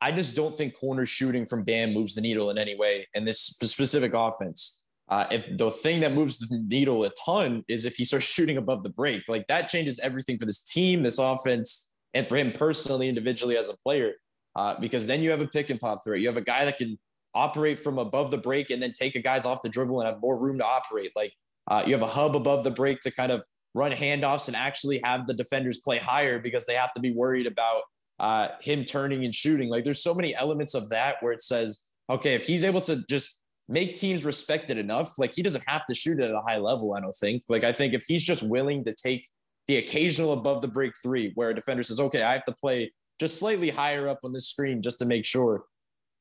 I 0.01 0.11
just 0.11 0.35
don't 0.35 0.53
think 0.53 0.77
corner 0.77 1.05
shooting 1.05 1.45
from 1.45 1.63
Bam 1.63 1.93
moves 1.93 2.15
the 2.15 2.21
needle 2.21 2.49
in 2.49 2.57
any 2.57 2.75
way 2.75 3.07
in 3.13 3.25
this 3.25 3.39
specific 3.39 4.13
offense. 4.13 4.83
Uh, 5.07 5.27
if 5.31 5.57
the 5.57 5.69
thing 5.69 6.01
that 6.01 6.13
moves 6.13 6.39
the 6.39 6.65
needle 6.67 7.03
a 7.03 7.11
ton 7.23 7.63
is 7.67 7.85
if 7.85 7.95
he 7.95 8.05
starts 8.05 8.25
shooting 8.33 8.57
above 8.57 8.83
the 8.83 8.89
break, 8.89 9.23
like 9.27 9.47
that 9.47 9.67
changes 9.67 9.99
everything 9.99 10.37
for 10.37 10.45
this 10.45 10.63
team, 10.63 11.03
this 11.03 11.19
offense, 11.19 11.91
and 12.13 12.25
for 12.25 12.37
him 12.37 12.51
personally, 12.51 13.07
individually 13.07 13.57
as 13.57 13.69
a 13.69 13.77
player. 13.77 14.13
Uh, 14.55 14.79
because 14.79 15.05
then 15.05 15.21
you 15.21 15.29
have 15.31 15.41
a 15.41 15.47
pick 15.47 15.69
and 15.69 15.79
pop 15.81 15.99
threat. 16.03 16.21
You 16.21 16.27
have 16.27 16.37
a 16.37 16.41
guy 16.41 16.63
that 16.63 16.77
can 16.77 16.97
operate 17.33 17.77
from 17.77 17.99
above 17.99 18.31
the 18.31 18.37
break 18.37 18.69
and 18.69 18.81
then 18.81 18.93
take 18.93 19.15
a 19.15 19.21
guys 19.21 19.45
off 19.45 19.61
the 19.61 19.69
dribble 19.69 19.99
and 19.99 20.07
have 20.07 20.21
more 20.21 20.39
room 20.39 20.57
to 20.57 20.65
operate. 20.65 21.11
Like 21.15 21.33
uh, 21.69 21.83
you 21.85 21.93
have 21.93 22.01
a 22.01 22.07
hub 22.07 22.35
above 22.35 22.63
the 22.63 22.71
break 22.71 23.01
to 23.01 23.11
kind 23.11 23.31
of 23.31 23.43
run 23.73 23.91
handoffs 23.91 24.47
and 24.47 24.55
actually 24.55 25.01
have 25.03 25.27
the 25.27 25.33
defenders 25.33 25.79
play 25.79 25.97
higher 25.97 26.39
because 26.39 26.65
they 26.65 26.75
have 26.75 26.93
to 26.93 27.01
be 27.01 27.11
worried 27.11 27.45
about 27.45 27.81
uh, 28.19 28.49
him 28.61 28.85
turning 28.85 29.25
and 29.25 29.35
shooting. 29.35 29.69
Like 29.69 29.83
there's 29.83 30.03
so 30.03 30.13
many 30.13 30.35
elements 30.35 30.73
of 30.73 30.89
that 30.89 31.17
where 31.21 31.33
it 31.33 31.41
says, 31.41 31.83
okay, 32.09 32.35
if 32.35 32.45
he's 32.45 32.63
able 32.63 32.81
to 32.81 33.03
just 33.09 33.41
make 33.67 33.95
teams 33.95 34.23
respect 34.23 34.69
it 34.69 34.77
enough, 34.77 35.17
like 35.17 35.33
he 35.35 35.41
doesn't 35.41 35.63
have 35.67 35.85
to 35.87 35.95
shoot 35.95 36.19
it 36.19 36.25
at 36.25 36.31
a 36.31 36.41
high 36.47 36.57
level. 36.57 36.93
I 36.93 37.01
don't 37.01 37.15
think. 37.15 37.43
Like 37.49 37.63
I 37.63 37.71
think 37.71 37.93
if 37.93 38.03
he's 38.07 38.23
just 38.23 38.47
willing 38.49 38.83
to 38.85 38.93
take 38.93 39.27
the 39.67 39.77
occasional 39.77 40.33
above 40.33 40.61
the 40.61 40.67
break 40.67 40.93
three, 41.01 41.31
where 41.35 41.49
a 41.49 41.53
defender 41.55 41.83
says, 41.83 41.99
okay, 41.99 42.21
I 42.21 42.33
have 42.33 42.45
to 42.45 42.53
play 42.53 42.91
just 43.19 43.39
slightly 43.39 43.69
higher 43.69 44.07
up 44.07 44.19
on 44.23 44.33
the 44.33 44.41
screen 44.41 44.81
just 44.81 44.99
to 44.99 45.05
make 45.05 45.25
sure. 45.25 45.63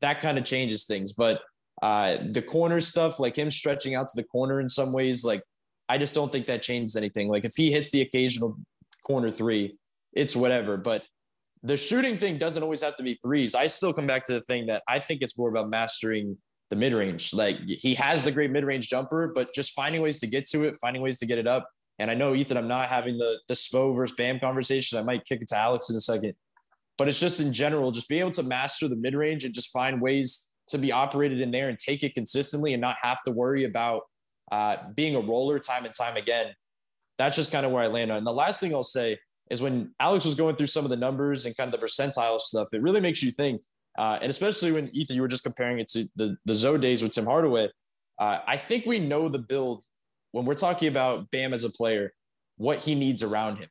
that 0.01 0.21
kind 0.21 0.39
of 0.39 0.45
changes 0.45 0.87
things. 0.87 1.13
But 1.13 1.41
uh, 1.83 2.19
the 2.31 2.43
corner 2.43 2.81
stuff, 2.81 3.19
like 3.19 3.37
him 3.37 3.51
stretching 3.51 3.95
out 3.95 4.09
to 4.09 4.17
the 4.17 4.25
corner 4.25 4.61
in 4.61 4.69
some 4.69 4.93
ways, 4.93 5.25
like 5.25 5.43
I 5.89 5.99
just 5.99 6.15
don't 6.15 6.31
think 6.31 6.47
that 6.47 6.63
changes 6.63 6.97
anything. 6.97 7.29
Like 7.29 7.45
if 7.45 7.55
he 7.57 7.71
hits 7.71 7.91
the 7.91 8.03
occasional 8.03 8.57
corner 9.07 9.31
three, 9.31 9.77
it's 10.13 10.37
whatever. 10.37 10.77
But 10.77 11.05
the 11.65 11.79
shooting 11.79 12.19
thing 12.19 12.37
doesn't 12.37 12.63
always 12.63 12.83
have 12.83 12.95
to 12.97 13.03
be 13.03 13.19
threes. 13.23 13.55
I 13.55 13.67
still 13.67 13.93
come 13.93 14.07
back 14.07 14.25
to 14.25 14.35
the 14.35 14.43
thing 14.43 14.67
that 14.67 14.83
I 14.87 14.99
think 14.99 15.23
it's 15.23 15.37
more 15.39 15.49
about 15.49 15.71
mastering 15.71 16.37
the 16.69 16.77
mid 16.77 16.93
range. 16.93 17.33
Like 17.33 17.57
he 17.67 17.95
has 17.95 18.23
the 18.23 18.31
great 18.31 18.51
mid 18.51 18.65
range 18.65 18.91
jumper, 18.91 19.33
but 19.35 19.55
just 19.55 19.73
finding 19.73 20.03
ways 20.03 20.21
to 20.21 20.27
get 20.27 20.47
to 20.51 20.65
it, 20.65 20.77
finding 20.81 21.03
ways 21.03 21.19
to 21.19 21.27
get 21.27 21.39
it 21.39 21.47
up. 21.47 21.67
And 21.99 22.11
I 22.11 22.15
know 22.15 22.35
Ethan, 22.35 22.59
I'm 22.59 22.69
not 22.69 22.89
having 22.89 23.17
the 23.17 23.39
the 23.49 23.55
Spo 23.55 23.97
versus 23.97 24.15
Bam 24.15 24.39
conversation. 24.41 24.99
I 24.99 25.03
might 25.03 25.25
kick 25.25 25.41
it 25.41 25.49
to 25.49 25.57
Alex 25.57 25.89
in 25.89 25.97
a 25.97 26.01
second, 26.01 26.35
but 26.99 27.09
it's 27.09 27.21
just 27.21 27.41
in 27.41 27.53
general, 27.53 27.93
just 27.93 28.11
being 28.11 28.21
able 28.21 28.31
to 28.33 28.43
master 28.43 28.87
the 28.87 28.97
mid 28.97 29.15
range 29.15 29.45
and 29.45 29.55
just 29.55 29.73
find 29.73 30.03
ways 30.03 30.53
to 30.69 30.77
be 30.77 30.93
operated 30.93 31.41
in 31.41 31.51
there 31.51 31.71
and 31.71 31.79
take 31.79 32.03
it 32.03 32.15
consistently 32.15 32.75
and 32.75 32.81
not 32.81 32.97
have 33.01 33.23
to 33.23 33.31
worry 33.31 33.65
about 33.65 34.03
uh, 34.53 34.77
being 34.95 35.17
a 35.17 35.21
roller 35.21 35.59
time 35.59 35.87
and 35.87 35.95
time 35.95 36.17
again. 36.17 36.53
That's 37.19 37.37
just 37.37 37.53
kind 37.53 37.65
of 37.65 37.73
where 37.73 37.83
I 37.83 37.87
land 37.87 38.11
on. 38.11 38.19
And 38.19 38.27
the 38.27 38.33
last 38.33 38.61
thing 38.61 38.75
I'll 38.75 38.83
say 38.83 39.19
is 39.51 39.61
when 39.61 39.93
Alex 40.01 40.25
was 40.25 40.35
going 40.35 40.57
through 40.57 40.69
some 40.69 40.85
of 40.85 40.91
the 40.91 40.97
numbers 40.97 41.47
and 41.47 41.57
kind 41.57 41.73
of 41.73 41.79
the 41.79 41.87
percentile 41.87 42.41
stuff, 42.41 42.69
it 42.73 42.83
really 42.83 43.01
makes 43.01 43.23
you 43.23 43.31
think. 43.31 43.63
Uh, 43.97 44.19
and 44.21 44.31
especially 44.31 44.73
when 44.73 44.91
Ethan, 44.93 45.15
you 45.15 45.23
were 45.23 45.29
just 45.29 45.45
comparing 45.45 45.79
it 45.79 45.89
to 45.89 46.09
the 46.17 46.37
the 46.45 46.55
Zoe 46.55 46.79
days 46.79 47.03
with 47.03 47.13
Tim 47.13 47.27
Hardaway. 47.27 47.69
Uh, 48.19 48.41
I 48.47 48.57
think 48.57 48.87
we 48.87 48.99
know 48.99 49.29
the 49.29 49.39
build 49.39 49.85
when 50.33 50.45
we're 50.45 50.55
talking 50.55 50.89
about 50.89 51.31
Bam 51.31 51.55
as 51.55 51.65
a 51.65 51.71
player, 51.71 52.13
what 52.57 52.79
he 52.79 52.95
needs 52.95 53.23
around 53.23 53.59
him. 53.59 53.69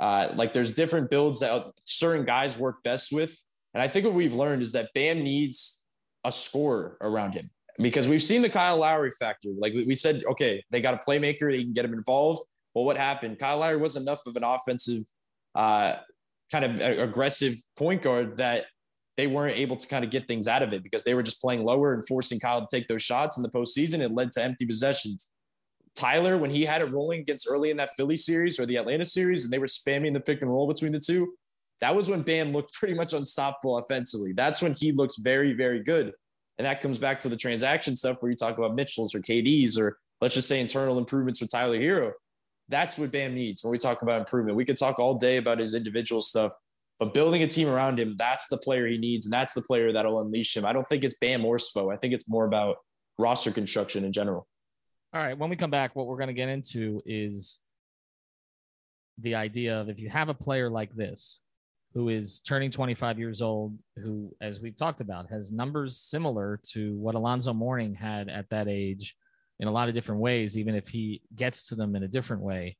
Uh, 0.00 0.32
like 0.36 0.52
there's 0.52 0.74
different 0.74 1.10
builds 1.10 1.40
that 1.40 1.66
certain 1.84 2.24
guys 2.24 2.56
work 2.56 2.82
best 2.82 3.12
with, 3.12 3.36
and 3.74 3.82
I 3.82 3.88
think 3.88 4.06
what 4.06 4.14
we've 4.14 4.34
learned 4.34 4.62
is 4.62 4.72
that 4.72 4.90
Bam 4.94 5.22
needs 5.22 5.84
a 6.24 6.32
scorer 6.32 6.96
around 7.00 7.32
him 7.32 7.50
because 7.78 8.08
we've 8.08 8.22
seen 8.22 8.42
the 8.42 8.48
Kyle 8.48 8.78
Lowry 8.78 9.10
factor. 9.18 9.48
Like 9.58 9.74
we 9.74 9.94
said, 9.94 10.22
okay, 10.30 10.64
they 10.70 10.80
got 10.80 10.94
a 10.94 10.98
playmaker, 10.98 11.50
they 11.50 11.62
can 11.62 11.72
get 11.72 11.84
him 11.84 11.92
involved. 11.92 12.40
Well, 12.78 12.84
what 12.84 12.96
happened? 12.96 13.40
Kyle 13.40 13.58
Lowry 13.58 13.76
was 13.76 13.96
enough 13.96 14.24
of 14.28 14.36
an 14.36 14.44
offensive, 14.44 15.02
uh, 15.56 15.96
kind 16.52 16.64
of 16.64 16.80
aggressive 16.80 17.56
point 17.76 18.02
guard 18.02 18.36
that 18.36 18.66
they 19.16 19.26
weren't 19.26 19.56
able 19.56 19.76
to 19.76 19.88
kind 19.88 20.04
of 20.04 20.12
get 20.12 20.28
things 20.28 20.46
out 20.46 20.62
of 20.62 20.72
it 20.72 20.84
because 20.84 21.02
they 21.02 21.14
were 21.14 21.24
just 21.24 21.42
playing 21.42 21.64
lower 21.64 21.92
and 21.92 22.06
forcing 22.06 22.38
Kyle 22.38 22.60
to 22.60 22.68
take 22.70 22.86
those 22.86 23.02
shots 23.02 23.36
in 23.36 23.42
the 23.42 23.48
postseason. 23.48 23.98
It 23.98 24.12
led 24.12 24.30
to 24.30 24.44
empty 24.44 24.64
possessions. 24.64 25.32
Tyler, 25.96 26.38
when 26.38 26.50
he 26.50 26.64
had 26.64 26.80
it 26.80 26.92
rolling 26.92 27.22
against 27.22 27.48
early 27.50 27.72
in 27.72 27.76
that 27.78 27.90
Philly 27.96 28.16
series 28.16 28.60
or 28.60 28.66
the 28.66 28.76
Atlanta 28.76 29.04
series, 29.04 29.42
and 29.42 29.52
they 29.52 29.58
were 29.58 29.66
spamming 29.66 30.14
the 30.14 30.20
pick 30.20 30.40
and 30.40 30.48
roll 30.48 30.68
between 30.68 30.92
the 30.92 31.00
two, 31.00 31.34
that 31.80 31.96
was 31.96 32.08
when 32.08 32.22
Bam 32.22 32.52
looked 32.52 32.74
pretty 32.74 32.94
much 32.94 33.12
unstoppable 33.12 33.76
offensively. 33.78 34.34
That's 34.34 34.62
when 34.62 34.74
he 34.74 34.92
looks 34.92 35.16
very, 35.18 35.52
very 35.52 35.82
good. 35.82 36.12
And 36.58 36.64
that 36.64 36.80
comes 36.80 36.98
back 36.98 37.18
to 37.20 37.28
the 37.28 37.36
transaction 37.36 37.96
stuff 37.96 38.18
where 38.20 38.30
you 38.30 38.36
talk 38.36 38.56
about 38.56 38.76
Mitchell's 38.76 39.16
or 39.16 39.18
KD's 39.18 39.76
or 39.76 39.98
let's 40.20 40.36
just 40.36 40.46
say 40.46 40.60
internal 40.60 40.96
improvements 40.96 41.40
with 41.40 41.50
Tyler 41.50 41.80
Herro. 41.80 42.12
That's 42.68 42.98
what 42.98 43.10
Bam 43.10 43.34
needs 43.34 43.64
when 43.64 43.70
we 43.70 43.78
talk 43.78 44.02
about 44.02 44.20
improvement. 44.20 44.56
We 44.56 44.64
could 44.64 44.76
talk 44.76 44.98
all 44.98 45.14
day 45.14 45.38
about 45.38 45.58
his 45.58 45.74
individual 45.74 46.20
stuff, 46.20 46.52
but 46.98 47.14
building 47.14 47.42
a 47.42 47.46
team 47.46 47.68
around 47.68 47.98
him, 47.98 48.14
that's 48.18 48.48
the 48.48 48.58
player 48.58 48.86
he 48.86 48.98
needs. 48.98 49.26
And 49.26 49.32
that's 49.32 49.54
the 49.54 49.62
player 49.62 49.92
that'll 49.92 50.20
unleash 50.20 50.56
him. 50.56 50.66
I 50.66 50.72
don't 50.72 50.86
think 50.88 51.04
it's 51.04 51.16
Bam 51.18 51.44
or 51.44 51.56
Spo. 51.56 51.92
I 51.92 51.96
think 51.96 52.12
it's 52.12 52.28
more 52.28 52.44
about 52.44 52.76
roster 53.18 53.50
construction 53.50 54.04
in 54.04 54.12
general. 54.12 54.46
All 55.14 55.22
right. 55.22 55.36
When 55.36 55.48
we 55.48 55.56
come 55.56 55.70
back, 55.70 55.96
what 55.96 56.06
we're 56.06 56.18
going 56.18 56.28
to 56.28 56.34
get 56.34 56.48
into 56.48 57.00
is 57.06 57.60
the 59.18 59.34
idea 59.34 59.80
of 59.80 59.88
if 59.88 59.98
you 59.98 60.10
have 60.10 60.28
a 60.28 60.34
player 60.34 60.68
like 60.68 60.94
this 60.94 61.40
who 61.94 62.10
is 62.10 62.40
turning 62.40 62.70
25 62.70 63.18
years 63.18 63.40
old, 63.40 63.76
who, 63.96 64.30
as 64.40 64.60
we've 64.60 64.76
talked 64.76 65.00
about, 65.00 65.30
has 65.30 65.50
numbers 65.50 65.96
similar 65.96 66.60
to 66.72 66.94
what 66.96 67.14
Alonzo 67.14 67.54
Mourning 67.54 67.94
had 67.94 68.28
at 68.28 68.50
that 68.50 68.68
age 68.68 69.16
in 69.60 69.68
a 69.68 69.70
lot 69.70 69.88
of 69.88 69.94
different 69.94 70.20
ways, 70.20 70.56
even 70.56 70.74
if 70.74 70.88
he 70.88 71.22
gets 71.34 71.68
to 71.68 71.74
them 71.74 71.96
in 71.96 72.02
a 72.02 72.08
different 72.08 72.42
way. 72.42 72.76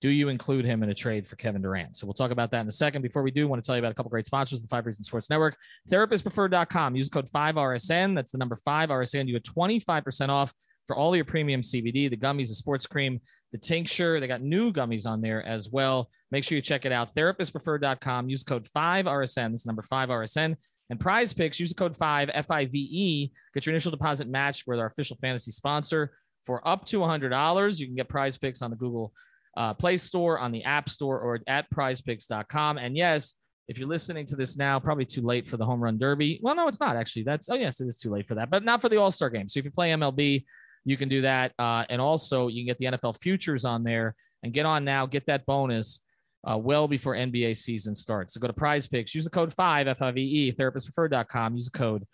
Do 0.00 0.10
you 0.10 0.28
include 0.28 0.66
him 0.66 0.82
in 0.82 0.90
a 0.90 0.94
trade 0.94 1.26
for 1.26 1.36
Kevin 1.36 1.62
Durant? 1.62 1.96
So 1.96 2.06
we'll 2.06 2.14
talk 2.14 2.30
about 2.30 2.50
that 2.50 2.60
in 2.60 2.68
a 2.68 2.72
second. 2.72 3.00
Before 3.00 3.22
we 3.22 3.30
do, 3.30 3.46
I 3.46 3.48
want 3.48 3.62
to 3.62 3.66
tell 3.66 3.74
you 3.74 3.80
about 3.80 3.92
a 3.92 3.94
couple 3.94 4.10
great 4.10 4.26
sponsors, 4.26 4.60
the 4.60 4.68
Five 4.68 4.84
Reasons 4.84 5.06
Sports 5.06 5.30
Network, 5.30 5.56
therapistpreferred.com. 5.90 6.94
Use 6.94 7.08
code 7.08 7.28
5RSN. 7.30 8.14
That's 8.14 8.32
the 8.32 8.38
number 8.38 8.56
5RSN. 8.66 9.26
You 9.26 9.32
get 9.32 9.44
25% 9.44 10.28
off 10.28 10.52
for 10.86 10.94
all 10.94 11.16
your 11.16 11.24
premium 11.24 11.62
CBD, 11.62 12.10
the 12.10 12.16
gummies, 12.18 12.48
the 12.48 12.54
sports 12.54 12.86
cream, 12.86 13.20
the 13.52 13.58
tincture. 13.58 14.20
They 14.20 14.26
got 14.26 14.42
new 14.42 14.72
gummies 14.72 15.06
on 15.06 15.22
there 15.22 15.42
as 15.46 15.70
well. 15.70 16.10
Make 16.30 16.44
sure 16.44 16.56
you 16.56 16.62
check 16.62 16.84
it 16.84 16.92
out. 16.92 17.14
Therapistpreferred.com. 17.14 18.28
Use 18.28 18.42
code 18.42 18.66
5RSN. 18.76 19.52
This 19.52 19.60
is 19.62 19.66
number 19.66 19.82
5RSN. 19.82 20.56
And 20.90 21.00
prize 21.00 21.32
picks, 21.32 21.58
use 21.58 21.70
the 21.70 21.74
code 21.74 21.96
5 21.96 22.30
F 22.32 22.50
I 22.50 22.66
V 22.66 22.78
E. 22.78 23.32
Get 23.54 23.66
your 23.66 23.72
initial 23.72 23.90
deposit 23.90 24.28
matched 24.28 24.64
with 24.66 24.78
our 24.78 24.86
official 24.86 25.16
fantasy 25.20 25.50
sponsor 25.50 26.12
for 26.44 26.66
up 26.66 26.84
to 26.86 27.00
$100. 27.00 27.80
You 27.80 27.86
can 27.86 27.96
get 27.96 28.08
prize 28.08 28.36
picks 28.36 28.60
on 28.62 28.70
the 28.70 28.76
Google 28.76 29.12
uh, 29.56 29.72
Play 29.74 29.96
Store, 29.96 30.38
on 30.38 30.52
the 30.52 30.64
App 30.64 30.88
Store, 30.88 31.18
or 31.18 31.40
at 31.46 31.70
prizepicks.com. 31.70 32.78
And 32.78 32.96
yes, 32.96 33.34
if 33.66 33.78
you're 33.78 33.88
listening 33.88 34.26
to 34.26 34.36
this 34.36 34.56
now, 34.56 34.78
probably 34.78 35.06
too 35.06 35.22
late 35.22 35.48
for 35.48 35.56
the 35.56 35.64
home 35.64 35.82
run 35.82 35.98
derby. 35.98 36.38
Well, 36.42 36.54
no, 36.54 36.68
it's 36.68 36.80
not 36.80 36.96
actually. 36.96 37.22
That's, 37.22 37.48
oh, 37.48 37.54
yes, 37.54 37.80
it 37.80 37.86
is 37.86 37.96
too 37.96 38.10
late 38.10 38.28
for 38.28 38.34
that, 38.34 38.50
but 38.50 38.64
not 38.64 38.82
for 38.82 38.88
the 38.88 38.96
All 38.96 39.10
Star 39.10 39.30
game. 39.30 39.48
So 39.48 39.58
if 39.58 39.64
you 39.64 39.70
play 39.70 39.90
MLB, 39.90 40.44
you 40.84 40.96
can 40.98 41.08
do 41.08 41.22
that. 41.22 41.52
Uh, 41.58 41.84
and 41.88 42.00
also, 42.00 42.48
you 42.48 42.60
can 42.62 42.66
get 42.66 42.78
the 42.78 42.98
NFL 42.98 43.18
futures 43.20 43.64
on 43.64 43.84
there 43.84 44.14
and 44.42 44.52
get 44.52 44.66
on 44.66 44.84
now, 44.84 45.06
get 45.06 45.26
that 45.26 45.46
bonus 45.46 46.00
uh, 46.48 46.58
well 46.58 46.88
before 46.88 47.14
NBA 47.14 47.56
season 47.56 47.94
starts. 47.94 48.34
So 48.34 48.40
go 48.40 48.46
to 48.46 48.52
prize 48.52 48.86
picks, 48.86 49.14
use 49.14 49.24
the 49.24 49.30
code 49.30 49.52
5 49.52 49.86
FIVE, 49.98 50.56
therapistpreferred.com, 50.56 51.56
use 51.56 51.70
the 51.70 51.78
code 51.78 52.04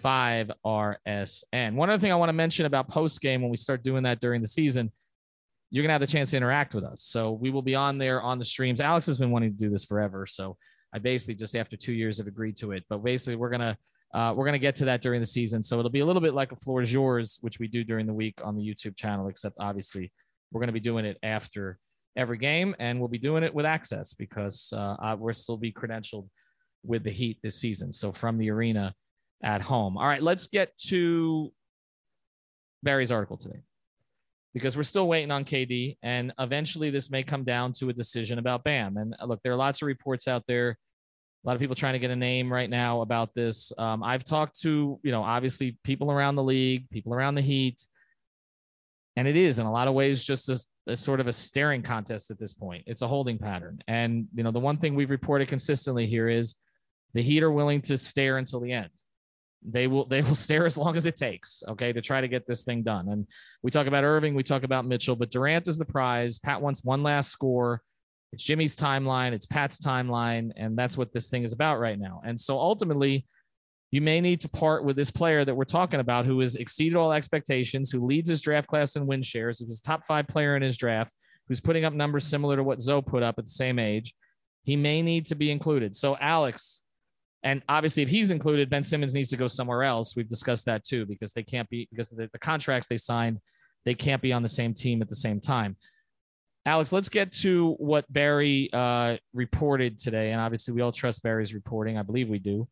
5RSN. 0.00 1.74
One 1.74 1.90
other 1.90 2.00
thing 2.00 2.12
I 2.12 2.16
want 2.16 2.28
to 2.28 2.34
mention 2.34 2.66
about 2.66 2.88
post 2.88 3.20
game 3.20 3.42
when 3.42 3.50
we 3.50 3.56
start 3.56 3.82
doing 3.82 4.02
that 4.04 4.20
during 4.20 4.40
the 4.40 4.48
season, 4.48 4.90
you're 5.70 5.82
going 5.82 5.88
to 5.88 5.94
have 5.94 6.00
the 6.00 6.06
chance 6.06 6.30
to 6.30 6.36
interact 6.36 6.74
with 6.74 6.84
us. 6.84 7.02
So 7.02 7.32
we 7.32 7.50
will 7.50 7.62
be 7.62 7.74
on 7.74 7.98
there 7.98 8.22
on 8.22 8.38
the 8.38 8.44
streams. 8.44 8.80
Alex 8.80 9.06
has 9.06 9.18
been 9.18 9.30
wanting 9.30 9.50
to 9.52 9.58
do 9.58 9.70
this 9.70 9.84
forever. 9.84 10.26
So 10.26 10.56
I 10.94 10.98
basically 10.98 11.34
just 11.34 11.56
after 11.56 11.76
two 11.76 11.92
years 11.92 12.18
have 12.18 12.28
agreed 12.28 12.56
to 12.58 12.72
it. 12.72 12.84
But 12.88 13.02
basically, 13.02 13.36
we're 13.36 13.50
going 13.50 13.60
to 13.60 13.76
uh, 14.14 14.32
we're 14.32 14.44
going 14.44 14.52
to 14.52 14.60
get 14.60 14.76
to 14.76 14.84
that 14.84 15.02
during 15.02 15.18
the 15.18 15.26
season. 15.26 15.60
So 15.60 15.80
it'll 15.80 15.90
be 15.90 16.00
a 16.00 16.06
little 16.06 16.22
bit 16.22 16.34
like 16.34 16.52
a 16.52 16.56
floor 16.56 16.80
is 16.80 16.92
yours, 16.92 17.38
which 17.40 17.58
we 17.58 17.66
do 17.66 17.82
during 17.82 18.06
the 18.06 18.14
week 18.14 18.38
on 18.44 18.54
the 18.54 18.62
YouTube 18.62 18.96
channel, 18.96 19.26
except 19.26 19.56
obviously 19.58 20.12
we're 20.52 20.60
going 20.60 20.68
to 20.68 20.72
be 20.72 20.78
doing 20.78 21.04
it 21.04 21.18
after 21.24 21.80
every 22.16 22.38
game 22.38 22.74
and 22.78 22.98
we'll 22.98 23.08
be 23.08 23.18
doing 23.18 23.42
it 23.42 23.54
with 23.54 23.66
access 23.66 24.12
because 24.12 24.72
uh, 24.76 25.16
we'll 25.18 25.34
still 25.34 25.56
be 25.56 25.72
credentialed 25.72 26.28
with 26.84 27.04
the 27.04 27.10
Heat 27.10 27.38
this 27.42 27.56
season. 27.56 27.92
So 27.92 28.12
from 28.12 28.38
the 28.38 28.50
arena 28.50 28.94
at 29.42 29.62
home. 29.62 29.96
All 29.96 30.06
right, 30.06 30.22
let's 30.22 30.46
get 30.46 30.76
to 30.86 31.52
Barry's 32.82 33.10
article 33.10 33.36
today 33.36 33.62
because 34.52 34.76
we're 34.76 34.84
still 34.84 35.08
waiting 35.08 35.30
on 35.30 35.44
KD 35.44 35.98
and 36.02 36.32
eventually 36.38 36.90
this 36.90 37.10
may 37.10 37.22
come 37.22 37.44
down 37.44 37.72
to 37.74 37.88
a 37.88 37.92
decision 37.92 38.38
about 38.38 38.64
Bam. 38.64 38.96
And 38.96 39.16
look, 39.26 39.40
there 39.42 39.52
are 39.52 39.56
lots 39.56 39.82
of 39.82 39.86
reports 39.86 40.28
out 40.28 40.44
there 40.46 40.78
a 41.44 41.48
lot 41.48 41.54
of 41.54 41.60
people 41.60 41.76
trying 41.76 41.92
to 41.92 41.98
get 41.98 42.10
a 42.10 42.16
name 42.16 42.50
right 42.50 42.70
now 42.70 43.02
about 43.02 43.34
this. 43.34 43.70
Um, 43.76 44.02
I've 44.02 44.24
talked 44.24 44.58
to, 44.62 44.98
you 45.02 45.12
know, 45.12 45.22
obviously 45.22 45.76
people 45.84 46.10
around 46.10 46.36
the 46.36 46.42
league, 46.42 46.88
people 46.88 47.12
around 47.12 47.34
the 47.34 47.42
Heat, 47.42 47.86
and 49.16 49.28
it 49.28 49.36
is 49.36 49.58
in 49.58 49.66
a 49.66 49.72
lot 49.72 49.88
of 49.88 49.94
ways 49.94 50.24
just 50.24 50.48
a, 50.48 50.58
a, 50.86 50.96
sort 50.96 51.20
of 51.20 51.26
a 51.26 51.32
staring 51.32 51.82
contest 51.82 52.30
at 52.30 52.38
this 52.38 52.52
point. 52.52 52.84
It's 52.86 53.02
a 53.02 53.08
holding 53.08 53.38
pattern, 53.38 53.78
and 53.88 54.26
you 54.34 54.42
know, 54.42 54.50
the 54.50 54.60
one 54.60 54.78
thing 54.78 54.94
we've 54.94 55.10
reported 55.10 55.48
consistently 55.48 56.06
here 56.06 56.28
is 56.28 56.56
the 57.14 57.22
Heat 57.22 57.42
are 57.42 57.52
willing 57.52 57.80
to 57.82 57.96
stare 57.96 58.38
until 58.38 58.60
the 58.60 58.72
end. 58.72 58.90
They 59.62 59.86
will 59.86 60.06
they 60.06 60.22
will 60.22 60.34
stare 60.46 60.66
as 60.66 60.76
long 60.76 60.96
as 60.96 61.06
it 61.06 61.16
takes, 61.16 61.62
okay, 61.68 61.92
to 61.92 62.00
try 62.00 62.20
to 62.20 62.28
get 62.28 62.46
this 62.46 62.64
thing 62.64 62.82
done. 62.82 63.08
And 63.08 63.26
we 63.62 63.70
talk 63.70 63.86
about 63.86 64.04
Irving, 64.04 64.34
we 64.34 64.42
talk 64.42 64.62
about 64.62 64.86
Mitchell, 64.86 65.16
but 65.16 65.30
Durant 65.30 65.68
is 65.68 65.78
the 65.78 65.84
prize. 65.84 66.38
Pat 66.38 66.60
wants 66.60 66.84
one 66.84 67.02
last 67.02 67.30
score 67.30 67.82
it's 68.34 68.42
Jimmy's 68.42 68.74
timeline, 68.74 69.32
it's 69.32 69.46
Pat's 69.46 69.78
timeline, 69.78 70.50
and 70.56 70.76
that's 70.76 70.98
what 70.98 71.12
this 71.12 71.28
thing 71.28 71.44
is 71.44 71.52
about 71.52 71.78
right 71.78 71.96
now. 71.96 72.20
And 72.24 72.38
so 72.38 72.58
ultimately, 72.58 73.26
you 73.90 74.00
may 74.00 74.20
need 74.20 74.40
to 74.40 74.48
part 74.48 74.84
with 74.84 74.96
this 74.96 75.10
player 75.10 75.44
that 75.44 75.54
we're 75.54 75.64
talking 75.64 76.00
about 76.00 76.26
who 76.26 76.40
has 76.40 76.56
exceeded 76.56 76.96
all 76.96 77.12
expectations, 77.12 77.90
who 77.90 78.04
leads 78.04 78.28
his 78.28 78.40
draft 78.40 78.66
class 78.66 78.96
in 78.96 79.06
win 79.06 79.22
shares, 79.22 79.60
who 79.60 79.66
was 79.66 79.80
top 79.80 80.04
five 80.04 80.26
player 80.26 80.56
in 80.56 80.62
his 80.62 80.76
draft, 80.76 81.12
who's 81.46 81.60
putting 81.60 81.84
up 81.84 81.92
numbers 81.92 82.26
similar 82.26 82.56
to 82.56 82.64
what 82.64 82.82
Zoe 82.82 83.02
put 83.02 83.22
up 83.22 83.38
at 83.38 83.44
the 83.44 83.50
same 83.50 83.78
age. 83.78 84.14
He 84.64 84.76
may 84.76 85.02
need 85.02 85.26
to 85.26 85.34
be 85.34 85.50
included. 85.50 85.94
So, 85.94 86.16
Alex, 86.16 86.82
and 87.42 87.62
obviously, 87.68 88.02
if 88.02 88.08
he's 88.08 88.30
included, 88.30 88.70
Ben 88.70 88.82
Simmons 88.82 89.14
needs 89.14 89.28
to 89.28 89.36
go 89.36 89.46
somewhere 89.46 89.82
else. 89.82 90.16
We've 90.16 90.28
discussed 90.28 90.64
that 90.64 90.82
too, 90.82 91.04
because 91.04 91.34
they 91.34 91.42
can't 91.42 91.68
be, 91.68 91.86
because 91.90 92.08
the, 92.08 92.28
the 92.32 92.38
contracts 92.38 92.88
they 92.88 92.98
signed, 92.98 93.38
they 93.84 93.94
can't 93.94 94.22
be 94.22 94.32
on 94.32 94.42
the 94.42 94.48
same 94.48 94.72
team 94.72 95.02
at 95.02 95.08
the 95.10 95.14
same 95.14 95.40
time. 95.40 95.76
Alex, 96.66 96.92
let's 96.92 97.10
get 97.10 97.30
to 97.32 97.74
what 97.78 98.10
Barry 98.10 98.70
uh, 98.72 99.18
reported 99.34 99.98
today. 99.98 100.32
And 100.32 100.40
obviously, 100.40 100.72
we 100.72 100.80
all 100.80 100.92
trust 100.92 101.22
Barry's 101.22 101.52
reporting. 101.52 101.98
I 101.98 102.02
believe 102.02 102.30
we 102.30 102.38
do. 102.38 102.66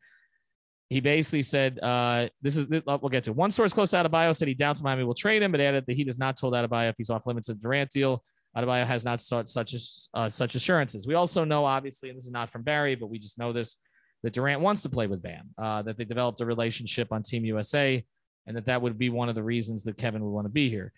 He 0.92 1.00
basically 1.00 1.42
said, 1.42 1.78
uh, 1.80 2.28
"This 2.42 2.56
is 2.56 2.66
we'll 2.68 3.08
get 3.08 3.24
to." 3.24 3.32
One 3.32 3.50
source 3.50 3.72
close 3.72 3.90
to 3.90 3.96
Adebayo 3.96 4.36
said 4.36 4.46
he 4.46 4.54
doubts 4.54 4.82
Miami 4.82 5.04
will 5.04 5.14
trade 5.14 5.42
him, 5.42 5.50
but 5.50 5.60
added 5.60 5.84
that 5.86 5.96
he 5.96 6.04
does 6.04 6.18
not 6.18 6.36
told 6.36 6.52
Adebayo 6.52 6.90
if 6.90 6.96
he's 6.98 7.08
off 7.08 7.26
limits 7.26 7.48
of 7.48 7.60
Durant 7.60 7.90
deal. 7.90 8.22
Adebayo 8.56 8.86
has 8.86 9.02
not 9.02 9.22
sought 9.22 9.48
such 9.48 9.72
as, 9.72 10.10
uh, 10.12 10.28
such 10.28 10.54
assurances. 10.54 11.06
We 11.06 11.14
also 11.14 11.44
know, 11.44 11.64
obviously, 11.64 12.10
and 12.10 12.18
this 12.18 12.26
is 12.26 12.32
not 12.32 12.50
from 12.50 12.62
Barry, 12.62 12.94
but 12.94 13.06
we 13.06 13.18
just 13.18 13.38
know 13.38 13.54
this 13.54 13.76
that 14.22 14.34
Durant 14.34 14.60
wants 14.60 14.82
to 14.82 14.90
play 14.90 15.06
with 15.06 15.22
Bam, 15.22 15.48
uh, 15.56 15.82
that 15.82 15.96
they 15.96 16.04
developed 16.04 16.40
a 16.42 16.46
relationship 16.46 17.10
on 17.10 17.22
Team 17.22 17.44
USA, 17.46 18.04
and 18.46 18.56
that 18.56 18.66
that 18.66 18.82
would 18.82 18.98
be 18.98 19.08
one 19.08 19.30
of 19.30 19.34
the 19.34 19.42
reasons 19.42 19.84
that 19.84 19.96
Kevin 19.96 20.22
would 20.22 20.30
want 20.30 20.44
to 20.44 20.52
be 20.52 20.68
here. 20.68 20.92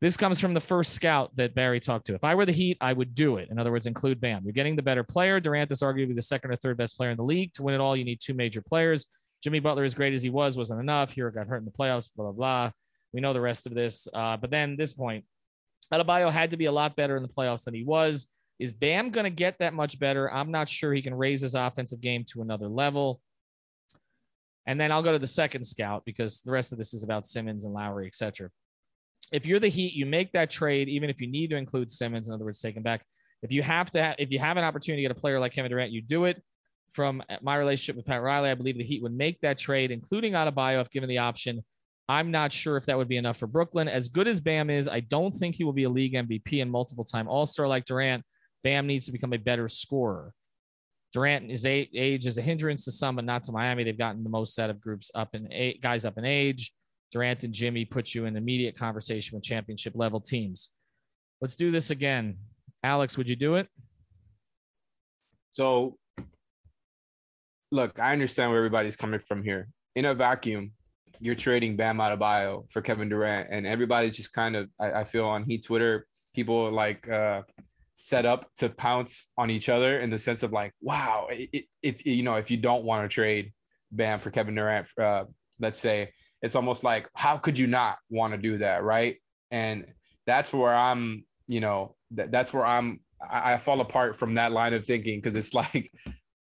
This 0.00 0.16
comes 0.16 0.40
from 0.40 0.54
the 0.54 0.60
first 0.60 0.92
scout 0.92 1.34
that 1.36 1.54
Barry 1.54 1.80
talked 1.80 2.06
to. 2.06 2.14
If 2.14 2.24
I 2.24 2.34
were 2.34 2.46
the 2.46 2.52
Heat, 2.52 2.76
I 2.80 2.92
would 2.92 3.14
do 3.14 3.36
it. 3.36 3.48
In 3.50 3.58
other 3.58 3.72
words, 3.72 3.86
include 3.86 4.20
Bam. 4.20 4.42
You're 4.44 4.52
getting 4.52 4.76
the 4.76 4.82
better 4.82 5.02
player. 5.02 5.40
Durant 5.40 5.72
is 5.72 5.80
arguably 5.80 6.14
the 6.14 6.22
second 6.22 6.50
or 6.50 6.56
third 6.56 6.76
best 6.76 6.96
player 6.96 7.10
in 7.10 7.16
the 7.16 7.24
league. 7.24 7.52
To 7.54 7.62
win 7.62 7.74
it 7.74 7.80
all, 7.80 7.96
you 7.96 8.04
need 8.04 8.20
two 8.20 8.34
major 8.34 8.62
players. 8.62 9.06
Jimmy 9.42 9.60
Butler, 9.60 9.84
as 9.84 9.94
great 9.94 10.14
as 10.14 10.22
he 10.22 10.30
was, 10.30 10.56
wasn't 10.56 10.80
enough. 10.80 11.14
Herro 11.14 11.32
got 11.32 11.46
hurt 11.46 11.58
in 11.58 11.64
the 11.64 11.70
playoffs, 11.70 12.10
blah, 12.14 12.26
blah, 12.26 12.32
blah. 12.32 12.70
We 13.12 13.20
know 13.20 13.32
the 13.32 13.40
rest 13.40 13.66
of 13.66 13.74
this. 13.74 14.08
Uh, 14.12 14.36
but 14.36 14.50
then 14.50 14.76
this 14.76 14.92
point, 14.92 15.24
Adebayo 15.92 16.30
had 16.30 16.50
to 16.50 16.56
be 16.56 16.66
a 16.66 16.72
lot 16.72 16.96
better 16.96 17.16
in 17.16 17.22
the 17.22 17.28
playoffs 17.28 17.64
than 17.64 17.74
he 17.74 17.84
was. 17.84 18.28
Is 18.58 18.72
Bam 18.72 19.10
going 19.10 19.24
to 19.24 19.30
get 19.30 19.58
that 19.60 19.72
much 19.72 19.98
better? 19.98 20.32
I'm 20.32 20.50
not 20.50 20.68
sure 20.68 20.92
he 20.92 21.02
can 21.02 21.14
raise 21.14 21.40
his 21.40 21.54
offensive 21.54 22.00
game 22.00 22.24
to 22.32 22.42
another 22.42 22.68
level. 22.68 23.20
And 24.66 24.78
then 24.78 24.92
I'll 24.92 25.02
go 25.02 25.12
to 25.12 25.18
the 25.18 25.26
second 25.26 25.64
scout 25.64 26.02
because 26.04 26.42
the 26.42 26.50
rest 26.50 26.72
of 26.72 26.78
this 26.78 26.92
is 26.92 27.04
about 27.04 27.24
Simmons 27.24 27.64
and 27.64 27.72
Lowry, 27.72 28.06
etc. 28.06 28.50
If 29.32 29.46
you're 29.46 29.60
the 29.60 29.68
Heat, 29.68 29.94
you 29.94 30.04
make 30.04 30.32
that 30.32 30.50
trade, 30.50 30.88
even 30.88 31.08
if 31.08 31.20
you 31.20 31.26
need 31.26 31.50
to 31.50 31.56
include 31.56 31.90
Simmons, 31.90 32.28
in 32.28 32.34
other 32.34 32.44
words, 32.44 32.60
take 32.60 32.76
him 32.76 32.82
back. 32.82 33.02
If 33.42 33.52
you 33.52 33.62
have 33.62 33.90
to, 33.92 34.02
ha- 34.02 34.14
if 34.18 34.30
you 34.30 34.38
have 34.40 34.56
an 34.56 34.64
opportunity 34.64 35.02
to 35.02 35.08
get 35.08 35.16
a 35.16 35.20
player 35.20 35.38
like 35.38 35.54
Kevin 35.54 35.70
Durant, 35.70 35.92
you 35.92 36.02
do 36.02 36.24
it. 36.24 36.42
From 36.92 37.22
my 37.42 37.56
relationship 37.56 37.96
with 37.96 38.06
Pat 38.06 38.22
Riley, 38.22 38.50
I 38.50 38.54
believe 38.54 38.78
the 38.78 38.84
Heat 38.84 39.02
would 39.02 39.14
make 39.14 39.40
that 39.40 39.58
trade, 39.58 39.90
including 39.90 40.32
Adebayo, 40.32 40.80
if 40.80 40.90
given 40.90 41.08
the 41.08 41.18
option. 41.18 41.62
I'm 42.08 42.30
not 42.30 42.52
sure 42.52 42.78
if 42.78 42.86
that 42.86 42.96
would 42.96 43.08
be 43.08 43.18
enough 43.18 43.36
for 43.36 43.46
Brooklyn. 43.46 43.86
As 43.86 44.08
good 44.08 44.26
as 44.26 44.40
Bam 44.40 44.70
is, 44.70 44.88
I 44.88 45.00
don't 45.00 45.34
think 45.34 45.54
he 45.54 45.64
will 45.64 45.74
be 45.74 45.84
a 45.84 45.90
league 45.90 46.14
MVP 46.14 46.62
and 46.62 46.70
multiple 46.70 47.04
time 47.04 47.28
All 47.28 47.44
Star 47.44 47.68
like 47.68 47.84
Durant. 47.84 48.24
Bam 48.64 48.86
needs 48.86 49.06
to 49.06 49.12
become 49.12 49.34
a 49.34 49.38
better 49.38 49.68
scorer. 49.68 50.32
Durant, 51.12 51.50
his 51.50 51.64
age 51.64 52.26
is 52.26 52.38
a 52.38 52.42
hindrance 52.42 52.84
to 52.84 52.92
some, 52.92 53.16
but 53.16 53.24
not 53.24 53.42
to 53.44 53.52
Miami. 53.52 53.84
They've 53.84 53.96
gotten 53.96 54.22
the 54.22 54.30
most 54.30 54.58
out 54.58 54.70
of 54.70 54.80
groups 54.80 55.10
up 55.14 55.34
in 55.34 55.52
eight 55.52 55.82
guys 55.82 56.04
up 56.04 56.18
in 56.18 56.24
age. 56.24 56.72
Durant 57.12 57.44
and 57.44 57.54
Jimmy 57.54 57.84
put 57.84 58.14
you 58.14 58.26
in 58.26 58.36
immediate 58.36 58.76
conversation 58.76 59.36
with 59.36 59.44
championship 59.44 59.94
level 59.96 60.20
teams. 60.20 60.68
Let's 61.40 61.56
do 61.56 61.70
this 61.70 61.90
again. 61.90 62.36
Alex, 62.82 63.16
would 63.16 63.28
you 63.28 63.36
do 63.36 63.54
it? 63.54 63.68
So, 65.52 65.96
look, 67.70 67.98
I 67.98 68.12
understand 68.12 68.50
where 68.50 68.58
everybody's 68.58 68.96
coming 68.96 69.20
from 69.20 69.42
here. 69.42 69.68
In 69.94 70.06
a 70.06 70.14
vacuum, 70.14 70.72
you're 71.20 71.34
trading 71.34 71.76
Bam 71.76 71.98
Adebayo 71.98 72.70
for 72.70 72.80
Kevin 72.80 73.08
Durant, 73.08 73.48
and 73.50 73.66
everybody's 73.66 74.16
just 74.16 74.32
kind 74.32 74.56
of, 74.56 74.68
I, 74.80 74.92
I 74.92 75.04
feel 75.04 75.26
on 75.26 75.44
Heat 75.44 75.64
Twitter, 75.64 76.06
people 76.34 76.70
like 76.70 77.08
uh, 77.08 77.42
set 77.94 78.24
up 78.24 78.50
to 78.56 78.68
pounce 78.68 79.26
on 79.36 79.50
each 79.50 79.68
other 79.68 80.00
in 80.00 80.10
the 80.10 80.18
sense 80.18 80.42
of 80.42 80.52
like, 80.52 80.72
wow, 80.80 81.28
if, 81.30 82.06
you 82.06 82.22
know, 82.22 82.36
if 82.36 82.50
you 82.50 82.56
don't 82.56 82.84
want 82.84 83.02
to 83.02 83.12
trade 83.12 83.52
Bam 83.90 84.18
for 84.18 84.30
Kevin 84.30 84.54
Durant, 84.54 84.88
uh, 85.00 85.24
let's 85.58 85.78
say, 85.78 86.12
it's 86.40 86.54
almost 86.54 86.84
like, 86.84 87.08
how 87.14 87.36
could 87.36 87.58
you 87.58 87.66
not 87.66 87.98
want 88.10 88.32
to 88.32 88.38
do 88.38 88.58
that, 88.58 88.84
right? 88.84 89.16
And 89.50 89.86
that's 90.26 90.54
where 90.54 90.74
I'm, 90.74 91.24
you 91.48 91.60
know, 91.60 91.96
that, 92.12 92.30
that's 92.30 92.52
where 92.52 92.64
I'm. 92.64 93.00
I, 93.20 93.54
I 93.54 93.56
fall 93.56 93.80
apart 93.80 94.14
from 94.14 94.34
that 94.34 94.52
line 94.52 94.74
of 94.74 94.86
thinking 94.86 95.18
because 95.18 95.34
it's 95.34 95.54
like 95.74 95.90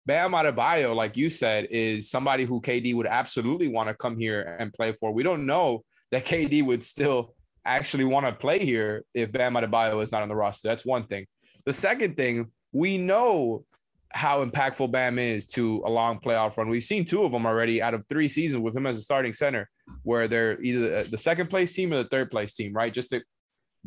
Bam 0.06 0.32
Adebayo, 0.32 0.94
like 0.94 1.16
you 1.16 1.28
said, 1.28 1.66
is 1.70 2.08
somebody 2.08 2.44
who 2.44 2.60
KD 2.60 2.94
would 2.94 3.08
absolutely 3.08 3.68
want 3.68 3.88
to 3.88 3.94
come 3.94 4.16
here 4.16 4.56
and 4.60 4.72
play 4.72 4.92
for. 4.92 5.12
We 5.12 5.24
don't 5.24 5.44
know 5.44 5.82
that 6.12 6.24
KD 6.24 6.64
would 6.64 6.82
still 6.82 7.34
actually 7.64 8.04
want 8.04 8.24
to 8.24 8.32
play 8.32 8.64
here 8.64 9.04
if 9.14 9.32
Bam 9.32 9.54
Adebayo 9.54 10.00
is 10.02 10.12
not 10.12 10.22
on 10.22 10.28
the 10.28 10.36
roster. 10.36 10.68
That's 10.68 10.86
one 10.86 11.06
thing. 11.06 11.26
The 11.64 11.72
second 11.72 12.16
thing, 12.16 12.52
we 12.72 12.98
know 12.98 13.64
how 14.12 14.44
impactful 14.44 14.92
Bam 14.92 15.18
is 15.18 15.48
to 15.48 15.82
a 15.84 15.90
long 15.90 16.20
playoff 16.20 16.56
run. 16.56 16.68
We've 16.68 16.82
seen 16.84 17.04
two 17.04 17.24
of 17.24 17.32
them 17.32 17.44
already 17.44 17.82
out 17.82 17.92
of 17.92 18.04
three 18.08 18.28
seasons 18.28 18.62
with 18.62 18.76
him 18.76 18.86
as 18.86 18.96
a 18.96 19.02
starting 19.02 19.32
center, 19.32 19.68
where 20.04 20.28
they're 20.28 20.60
either 20.62 21.02
the 21.02 21.18
second 21.18 21.50
place 21.50 21.74
team 21.74 21.92
or 21.92 21.96
the 21.96 22.08
third 22.08 22.30
place 22.30 22.54
team, 22.54 22.72
right? 22.72 22.92
Just 22.92 23.10
to 23.10 23.20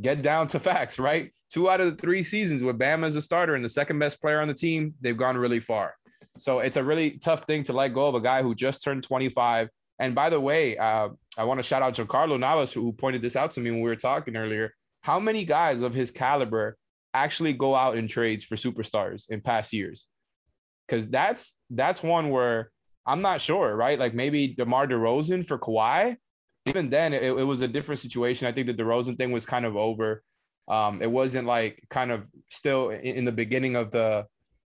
get 0.02 0.22
down 0.22 0.50
to 0.50 0.60
facts, 0.60 1.00
right? 1.00 1.32
Two 1.50 1.70
out 1.70 1.82
of 1.82 1.90
the 1.90 1.96
three 1.96 2.22
seasons 2.22 2.62
with 2.62 2.78
Bam 2.78 3.06
as 3.06 3.16
a 3.16 3.22
starter 3.22 3.56
and 3.56 3.64
the 3.64 3.70
second 3.70 3.98
best 3.98 4.22
player 4.22 4.42
on 4.42 4.50
the 4.50 4.54
team, 4.54 4.94
they've 5.00 5.18
gone 5.18 5.38
really 5.38 5.62
far. 5.62 5.96
So 6.40 6.60
it's 6.60 6.78
a 6.78 6.84
really 6.84 7.12
tough 7.12 7.44
thing 7.44 7.64
to 7.64 7.74
let 7.74 7.94
go 7.94 8.08
of 8.08 8.16
a 8.16 8.22
guy 8.22 8.42
who 8.42 8.56
just 8.56 8.84
turned 8.84 9.04
25. 9.04 9.70
And 10.00 10.16
by 10.16 10.30
the 10.30 10.40
way, 10.40 10.78
uh, 10.78 11.10
I 11.38 11.44
want 11.44 11.60
to 11.60 11.64
shout 11.64 11.82
out 11.82 11.94
Giancarlo 11.94 12.40
Navas, 12.40 12.72
who 12.72 12.94
pointed 12.94 13.22
this 13.22 13.36
out 13.36 13.52
to 13.52 13.60
me 13.60 13.72
when 13.72 13.82
we 13.82 13.90
were 13.90 13.96
talking 13.96 14.36
earlier. 14.36 14.74
How 15.04 15.20
many 15.20 15.44
guys 15.44 15.82
of 15.82 15.94
his 15.94 16.12
caliber 16.12 16.78
actually 17.14 17.54
go 17.54 17.76
out 17.76 17.98
in 17.98 18.08
trades 18.08 18.46
for 18.46 18.56
superstars 18.56 19.30
in 19.30 19.42
past 19.42 19.74
years? 19.74 20.08
Because 20.88 21.10
that's 21.10 21.58
that's 21.70 22.02
one 22.02 22.30
where 22.30 22.72
I'm 23.06 23.22
not 23.22 23.42
sure, 23.42 23.76
right? 23.76 24.00
Like 24.00 24.14
maybe 24.14 24.50
DeMar 24.50 24.88
DeRozan 24.88 25.46
for 25.46 25.58
Kawhi. 25.58 26.16
Even 26.66 26.90
then, 26.90 27.14
it, 27.14 27.24
it 27.24 27.44
was 27.44 27.62
a 27.62 27.68
different 27.68 28.00
situation. 28.00 28.48
I 28.48 28.52
think 28.52 28.68
the 28.68 28.74
DeRozan 28.74 29.18
thing 29.18 29.32
was 29.32 29.46
kind 29.46 29.66
of 29.66 29.76
over. 29.76 30.24
Um, 30.68 31.02
it 31.02 31.10
wasn't 31.10 31.48
like 31.48 31.84
kind 31.90 32.12
of 32.12 32.30
still 32.50 32.92
in, 32.92 33.00
in 33.00 33.26
the 33.26 33.32
beginning 33.32 33.76
of 33.76 33.92
the 33.92 34.26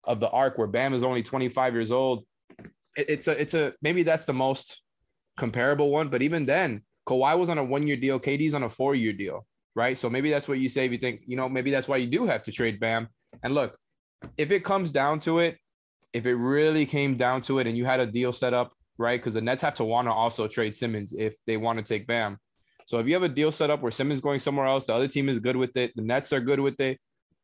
of 0.09 0.19
the 0.19 0.29
arc 0.31 0.57
where 0.57 0.67
Bam 0.67 0.93
is 0.93 1.05
only 1.05 1.23
25 1.23 1.73
years 1.73 1.91
old. 1.93 2.25
It, 2.97 3.05
it's 3.07 3.27
a 3.29 3.39
it's 3.39 3.53
a 3.53 3.73
maybe 3.81 4.03
that's 4.03 4.25
the 4.25 4.33
most 4.33 4.81
comparable 5.37 5.89
one. 5.89 6.09
But 6.09 6.21
even 6.21 6.45
then, 6.45 6.81
Kawhi 7.07 7.39
was 7.39 7.49
on 7.49 7.57
a 7.57 7.63
one 7.63 7.87
year 7.87 7.95
deal. 7.95 8.19
KD's 8.19 8.53
on 8.53 8.63
a 8.63 8.69
four 8.69 8.95
year 8.95 9.13
deal 9.13 9.45
right? 9.79 9.97
So 9.97 10.09
maybe 10.09 10.29
that's 10.29 10.47
what 10.47 10.59
you 10.59 10.69
say 10.69 10.85
if 10.85 10.91
you 10.91 10.97
think, 10.97 11.21
you 11.25 11.37
know, 11.37 11.47
maybe 11.47 11.71
that's 11.71 11.87
why 11.87 11.97
you 11.97 12.07
do 12.07 12.25
have 12.25 12.43
to 12.43 12.51
trade 12.51 12.79
Bam. 12.81 13.07
And 13.43 13.53
look, 13.53 13.77
if 14.37 14.51
it 14.51 14.65
comes 14.65 14.91
down 14.91 15.19
to 15.19 15.39
it, 15.39 15.57
if 16.11 16.25
it 16.25 16.35
really 16.35 16.85
came 16.85 17.15
down 17.15 17.41
to 17.41 17.59
it 17.59 17.67
and 17.67 17.77
you 17.77 17.85
had 17.85 18.01
a 18.01 18.05
deal 18.05 18.33
set 18.33 18.53
up, 18.53 18.73
right? 18.97 19.19
Because 19.19 19.35
the 19.35 19.41
Nets 19.41 19.61
have 19.61 19.75
to 19.75 19.85
want 19.85 20.07
to 20.07 20.11
also 20.11 20.47
trade 20.47 20.75
Simmons 20.75 21.13
if 21.17 21.35
they 21.45 21.55
want 21.55 21.77
to 21.77 21.83
take 21.83 22.07
Bam. 22.07 22.37
So 22.87 22.97
if 22.99 23.07
you 23.07 23.13
have 23.13 23.23
a 23.23 23.29
deal 23.29 23.51
set 23.51 23.69
up 23.69 23.81
where 23.81 23.91
Simmons 23.91 24.19
going 24.19 24.39
somewhere 24.39 24.65
else, 24.65 24.87
the 24.87 24.93
other 24.93 25.07
team 25.07 25.29
is 25.29 25.39
good 25.39 25.55
with 25.55 25.77
it, 25.77 25.93
the 25.95 26.01
Nets 26.01 26.33
are 26.33 26.41
good 26.41 26.59
with 26.59 26.79
it, 26.81 26.99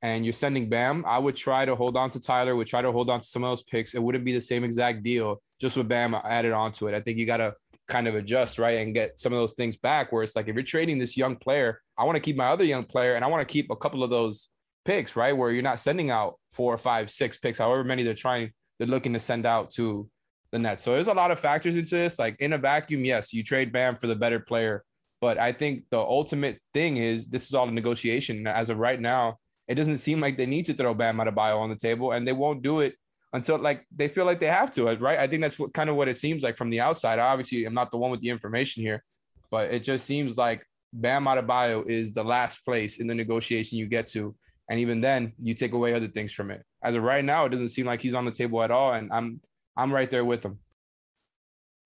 and 0.06 0.24
you're 0.24 0.34
sending 0.34 0.70
Bam, 0.70 1.04
I 1.08 1.18
would 1.18 1.36
try 1.36 1.66
to 1.66 1.76
hold 1.76 1.98
on 1.98 2.12
to 2.12 2.20
Tyler, 2.20 2.56
would 2.56 2.68
try 2.68 2.84
to 2.84 2.92
hold 2.92 3.10
on 3.10 3.22
to 3.22 3.26
some 3.26 3.44
of 3.44 3.50
those 3.50 3.64
picks. 3.64 3.96
It 3.96 4.04
wouldn't 4.04 4.24
be 4.24 4.34
the 4.34 4.40
same 4.40 4.64
exact 4.64 5.02
deal 5.02 5.42
just 5.60 5.76
with 5.78 5.88
Bam 5.88 6.14
added 6.14 6.52
onto 6.52 6.88
it. 6.88 6.94
I 6.94 7.02
think 7.02 7.18
you 7.18 7.26
got 7.26 7.38
to 7.38 7.56
kind 7.88 8.08
of 8.08 8.14
adjust, 8.14 8.60
right? 8.60 8.78
And 8.82 8.94
get 8.94 9.20
some 9.20 9.34
of 9.34 9.40
those 9.40 9.54
things 9.54 9.78
back 9.78 10.12
where 10.12 10.22
it's 10.22 10.36
like, 10.36 10.48
if 10.48 10.54
you're 10.54 10.64
trading 10.64 11.00
this 11.00 11.18
young 11.18 11.36
player, 11.36 11.82
I 11.98 12.04
want 12.04 12.18
to 12.18 12.20
keep 12.20 12.36
my 12.36 12.46
other 12.46 12.64
young 12.64 12.84
player 12.84 13.16
and 13.16 13.26
I 13.26 13.28
want 13.30 13.48
to 13.48 13.52
keep 13.52 13.72
a 13.72 13.76
couple 13.76 14.04
of 14.04 14.12
those 14.12 14.50
picks, 14.86 15.16
right? 15.16 15.36
Where 15.36 15.50
you're 15.50 15.64
not 15.64 15.80
sending 15.80 16.12
out 16.12 16.36
four 16.52 16.78
five, 16.78 17.10
six 17.10 17.40
picks, 17.40 17.58
however 17.58 17.84
many 17.84 18.04
they're 18.04 18.14
trying, 18.14 18.52
they're 18.78 18.88
looking 18.88 19.14
to 19.14 19.20
send 19.20 19.48
out 19.48 19.72
to 19.72 20.08
the 20.52 20.60
Nets. 20.60 20.84
So 20.84 20.94
there's 20.94 21.08
a 21.08 21.16
lot 21.16 21.32
of 21.32 21.40
factors 21.40 21.78
into 21.78 21.96
this. 21.96 22.20
Like 22.20 22.36
in 22.40 22.54
a 22.54 22.60
vacuum, 22.60 23.06
yes, 23.06 23.34
you 23.34 23.44
trade 23.44 23.72
Bam 23.72 23.96
for 23.96 24.06
the 24.06 24.16
better 24.16 24.40
player. 24.40 24.84
But 25.20 25.40
I 25.40 25.52
think 25.52 25.86
the 25.90 25.98
ultimate 25.98 26.60
thing 26.76 26.98
is 26.98 27.26
this 27.26 27.48
is 27.48 27.56
all 27.56 27.68
a 27.68 27.72
negotiation. 27.72 28.46
As 28.46 28.70
of 28.70 28.78
right 28.78 29.02
now, 29.02 29.40
it 29.68 29.76
doesn't 29.76 29.98
seem 29.98 30.20
like 30.20 30.38
they 30.38 30.46
need 30.46 30.66
to 30.66 30.74
throw 30.74 30.94
Bam 30.94 31.18
Adebayo 31.18 31.58
on 31.58 31.70
the 31.70 31.76
table, 31.76 32.12
and 32.12 32.28
they 32.28 32.34
won't 32.34 32.62
do 32.62 32.82
it 32.82 32.96
until 33.34 33.58
like 33.58 33.86
they 33.94 34.08
feel 34.08 34.26
like 34.26 34.40
they 34.40 34.48
have 34.48 34.72
to, 34.72 34.86
right? 34.98 35.20
I 35.20 35.28
think 35.28 35.42
that's 35.42 35.58
what 35.58 35.74
kind 35.74 35.90
of 35.90 35.96
what 35.96 36.08
it 36.08 36.16
seems 36.16 36.44
like 36.44 36.58
from 36.58 36.70
the 36.70 36.80
outside. 36.80 37.20
Obviously, 37.20 37.66
I'm 37.66 37.74
not 37.74 37.92
the 37.92 37.98
one 37.98 38.12
with 38.12 38.22
the 38.22 38.30
information 38.30 38.84
here, 38.84 39.04
but 39.52 39.72
it 39.72 39.84
just 39.84 40.06
seems 40.06 40.38
like 40.38 40.66
Bam 40.94 41.26
Adebayo 41.26 41.88
is 41.88 42.14
the 42.14 42.24
last 42.24 42.64
place 42.64 43.00
in 43.00 43.08
the 43.08 43.16
negotiation 43.16 43.78
you 43.78 43.88
get 43.88 44.08
to, 44.08 44.36
and 44.70 44.80
even 44.80 45.02
then, 45.02 45.34
you 45.40 45.54
take 45.54 45.74
away 45.74 45.94
other 45.94 46.08
things 46.08 46.32
from 46.32 46.52
it. 46.52 46.64
As 46.84 46.96
of 46.96 47.04
right 47.04 47.26
now, 47.26 47.46
it 47.46 47.50
doesn't 47.50 47.70
seem 47.70 47.86
like 47.86 48.02
he's 48.02 48.16
on 48.16 48.26
the 48.26 48.32
table 48.32 48.62
at 48.62 48.72
all, 48.72 48.94
and 48.94 49.12
I'm 49.12 49.42
I'm 49.76 49.92
right 49.92 50.10
there 50.10 50.26
with 50.26 50.46
him. 50.46 50.60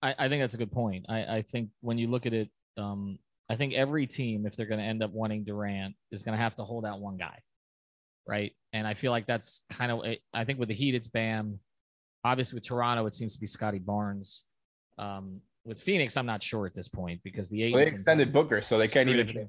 I, 0.02 0.14
I 0.18 0.28
think 0.28 0.42
that's 0.42 0.54
a 0.54 0.58
good 0.58 0.72
point. 0.72 1.06
I, 1.08 1.36
I 1.36 1.42
think 1.42 1.70
when 1.80 1.98
you 1.98 2.08
look 2.08 2.26
at 2.26 2.32
it, 2.32 2.48
um, 2.76 3.18
I 3.50 3.56
think 3.56 3.74
every 3.74 4.06
team, 4.06 4.46
if 4.46 4.56
they're 4.56 4.66
going 4.66 4.80
to 4.80 4.86
end 4.86 5.02
up 5.02 5.10
wanting 5.10 5.44
Durant, 5.44 5.94
is 6.10 6.22
going 6.22 6.36
to 6.36 6.42
have 6.42 6.54
to 6.56 6.62
hold 6.62 6.86
out 6.86 7.00
one 7.00 7.16
guy 7.16 7.38
right? 8.26 8.52
And 8.72 8.86
I 8.86 8.94
feel 8.94 9.10
like 9.10 9.26
that's 9.26 9.62
kind 9.70 9.90
of 9.90 10.02
I 10.32 10.44
think 10.44 10.58
with 10.58 10.68
the 10.68 10.74
Heat, 10.74 10.94
it's 10.94 11.08
Bam. 11.08 11.58
Obviously, 12.24 12.56
with 12.56 12.66
Toronto, 12.66 13.06
it 13.06 13.14
seems 13.14 13.34
to 13.34 13.40
be 13.40 13.46
Scottie 13.46 13.78
Barnes. 13.78 14.44
Um, 14.98 15.40
with 15.64 15.80
Phoenix, 15.80 16.16
I'm 16.16 16.26
not 16.26 16.42
sure 16.42 16.66
at 16.66 16.74
this 16.74 16.88
point 16.88 17.20
because 17.24 17.48
the 17.48 17.62
eight 17.62 17.72
well, 17.72 17.84
they 17.84 17.90
extended 17.90 18.32
Booker, 18.32 18.60
so 18.60 18.78
they 18.78 18.88
can't 18.88 19.08
even. 19.08 19.48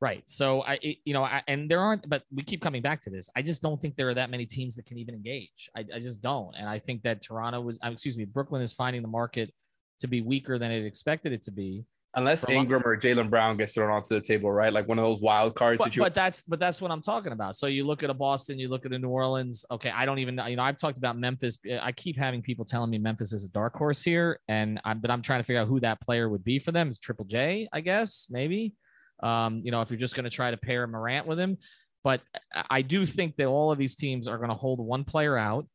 Right. 0.00 0.22
So 0.26 0.62
I, 0.62 0.78
you 1.04 1.12
know, 1.12 1.24
I, 1.24 1.42
and 1.46 1.70
there 1.70 1.80
aren't, 1.80 2.08
but 2.08 2.22
we 2.34 2.42
keep 2.42 2.62
coming 2.62 2.80
back 2.80 3.02
to 3.02 3.10
this. 3.10 3.28
I 3.36 3.42
just 3.42 3.60
don't 3.60 3.80
think 3.82 3.96
there 3.96 4.08
are 4.08 4.14
that 4.14 4.30
many 4.30 4.46
teams 4.46 4.74
that 4.76 4.86
can 4.86 4.96
even 4.96 5.14
engage. 5.14 5.68
I, 5.76 5.84
I 5.94 5.98
just 6.00 6.22
don't. 6.22 6.54
And 6.56 6.66
I 6.66 6.78
think 6.78 7.02
that 7.02 7.20
Toronto 7.20 7.60
was, 7.60 7.78
excuse 7.84 8.16
me, 8.16 8.24
Brooklyn 8.24 8.62
is 8.62 8.72
finding 8.72 9.02
the 9.02 9.08
market 9.08 9.52
to 10.00 10.08
be 10.08 10.22
weaker 10.22 10.58
than 10.58 10.70
it 10.70 10.86
expected 10.86 11.32
it 11.32 11.42
to 11.42 11.50
be. 11.50 11.84
Unless 12.14 12.48
Ingram 12.48 12.82
or 12.84 12.96
Jaylen 12.96 13.30
Brown 13.30 13.56
gets 13.56 13.74
thrown 13.74 13.90
onto 13.90 14.14
the 14.14 14.20
table, 14.20 14.50
right? 14.50 14.72
Like 14.72 14.88
one 14.88 14.98
of 14.98 15.04
those 15.04 15.20
wild 15.20 15.54
cards. 15.54 15.80
That 15.80 15.94
you 15.94 16.02
but, 16.02 16.06
but, 16.06 16.14
that's 16.14 16.42
but 16.42 16.58
that's 16.58 16.82
what 16.82 16.90
I'm 16.90 17.00
talking 17.00 17.30
about. 17.30 17.54
So 17.54 17.66
you 17.66 17.86
look 17.86 18.02
at 18.02 18.10
a 18.10 18.14
Boston, 18.14 18.58
you 18.58 18.68
look 18.68 18.84
at 18.84 18.92
a 18.92 18.98
New 18.98 19.08
Orleans. 19.08 19.64
Okay, 19.70 19.90
I 19.90 20.06
don't 20.06 20.18
even 20.18 20.34
know. 20.34 20.46
You 20.46 20.56
know, 20.56 20.64
I've 20.64 20.76
talked 20.76 20.98
about 20.98 21.16
Memphis. 21.16 21.58
I 21.80 21.92
keep 21.92 22.18
having 22.18 22.42
people 22.42 22.64
telling 22.64 22.90
me 22.90 22.98
Memphis 22.98 23.32
is 23.32 23.44
a 23.44 23.50
dark 23.50 23.76
horse 23.76 24.02
here, 24.02 24.40
and 24.48 24.80
I'm 24.84 24.98
but 24.98 25.12
I'm 25.12 25.22
trying 25.22 25.38
to 25.38 25.44
figure 25.44 25.60
out 25.60 25.68
who 25.68 25.78
that 25.80 26.00
player 26.00 26.28
would 26.28 26.42
be 26.42 26.58
for 26.58 26.72
them. 26.72 26.90
Is 26.90 26.98
Triple 26.98 27.26
J, 27.26 27.68
I 27.72 27.80
guess, 27.80 28.26
maybe. 28.28 28.74
Um, 29.22 29.60
you 29.62 29.70
know, 29.70 29.80
if 29.80 29.90
you're 29.90 29.98
just 29.98 30.16
going 30.16 30.24
to 30.24 30.30
try 30.30 30.50
to 30.50 30.56
pair 30.56 30.86
Morant 30.88 31.28
with 31.28 31.38
him, 31.38 31.58
but 32.02 32.22
I 32.70 32.82
do 32.82 33.06
think 33.06 33.36
that 33.36 33.46
all 33.46 33.70
of 33.70 33.78
these 33.78 33.94
teams 33.94 34.26
are 34.26 34.38
going 34.38 34.48
to 34.48 34.56
hold 34.56 34.80
one 34.80 35.04
player 35.04 35.36
out 35.36 35.66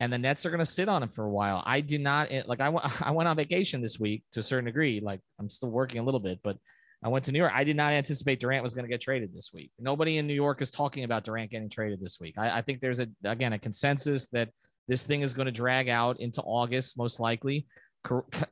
and 0.00 0.12
the 0.12 0.18
Nets 0.18 0.44
are 0.44 0.50
going 0.50 0.60
to 0.60 0.66
sit 0.66 0.88
on 0.88 1.02
him 1.02 1.08
for 1.08 1.24
a 1.24 1.30
while. 1.30 1.62
I 1.64 1.80
do 1.80 1.98
not 1.98 2.28
eh, 2.30 2.42
like. 2.46 2.60
I 2.60 2.68
went 2.68 3.02
I 3.02 3.10
went 3.12 3.28
on 3.28 3.36
vacation 3.36 3.80
this 3.80 3.98
week 3.98 4.24
to 4.32 4.40
a 4.40 4.42
certain 4.42 4.66
degree. 4.66 5.00
Like 5.00 5.20
I'm 5.38 5.50
still 5.50 5.70
working 5.70 6.00
a 6.00 6.02
little 6.02 6.20
bit, 6.20 6.40
but 6.42 6.56
I 7.02 7.08
went 7.08 7.24
to 7.26 7.32
New 7.32 7.38
York. 7.38 7.52
I 7.54 7.64
did 7.64 7.76
not 7.76 7.92
anticipate 7.92 8.40
Durant 8.40 8.62
was 8.62 8.74
going 8.74 8.86
to 8.86 8.90
get 8.90 9.00
traded 9.00 9.34
this 9.34 9.50
week. 9.52 9.70
Nobody 9.78 10.18
in 10.18 10.26
New 10.26 10.34
York 10.34 10.62
is 10.62 10.70
talking 10.70 11.04
about 11.04 11.24
Durant 11.24 11.50
getting 11.50 11.68
traded 11.68 12.00
this 12.00 12.18
week. 12.20 12.34
I, 12.38 12.58
I 12.58 12.62
think 12.62 12.80
there's 12.80 13.00
a 13.00 13.08
again 13.24 13.52
a 13.52 13.58
consensus 13.58 14.28
that 14.28 14.50
this 14.88 15.02
thing 15.02 15.22
is 15.22 15.34
going 15.34 15.46
to 15.46 15.52
drag 15.52 15.88
out 15.88 16.20
into 16.20 16.42
August, 16.42 16.98
most 16.98 17.20
likely. 17.20 17.66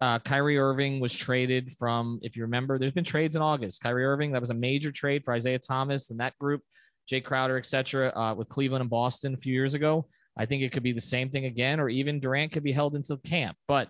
Uh, 0.01 0.19
Kyrie 0.21 0.59
Irving 0.59 0.99
was 0.99 1.13
traded 1.13 1.73
from, 1.75 2.19
if 2.23 2.37
you 2.37 2.43
remember, 2.43 2.79
there's 2.79 2.95
been 2.95 3.05
trades 3.05 3.37
in 3.37 3.43
August. 3.43 3.83
Kyrie 3.83 4.07
Irving, 4.07 4.33
that 4.33 4.41
was 4.41 4.49
a 4.49 4.55
major 4.55 4.91
trade 4.91 5.25
for 5.27 5.35
Isaiah 5.35 5.59
Thomas 5.59 6.11
and 6.11 6.21
that 6.21 6.39
group, 6.39 6.63
Jae 7.11 7.23
Crowder, 7.23 7.59
etc., 7.59 8.13
uh, 8.17 8.35
with 8.35 8.49
Cleveland 8.49 8.81
and 8.81 8.89
Boston 8.89 9.35
a 9.35 9.37
few 9.37 9.53
years 9.53 9.75
ago. 9.75 10.07
I 10.37 10.47
think 10.47 10.63
it 10.63 10.73
could 10.73 10.83
be 10.83 10.93
the 10.93 11.01
same 11.01 11.31
thing 11.31 11.45
again, 11.45 11.81
or 11.81 11.89
even 11.89 12.21
Durant 12.21 12.53
could 12.53 12.63
be 12.63 12.73
held 12.73 12.95
into 12.95 13.17
camp. 13.19 13.57
But 13.69 13.89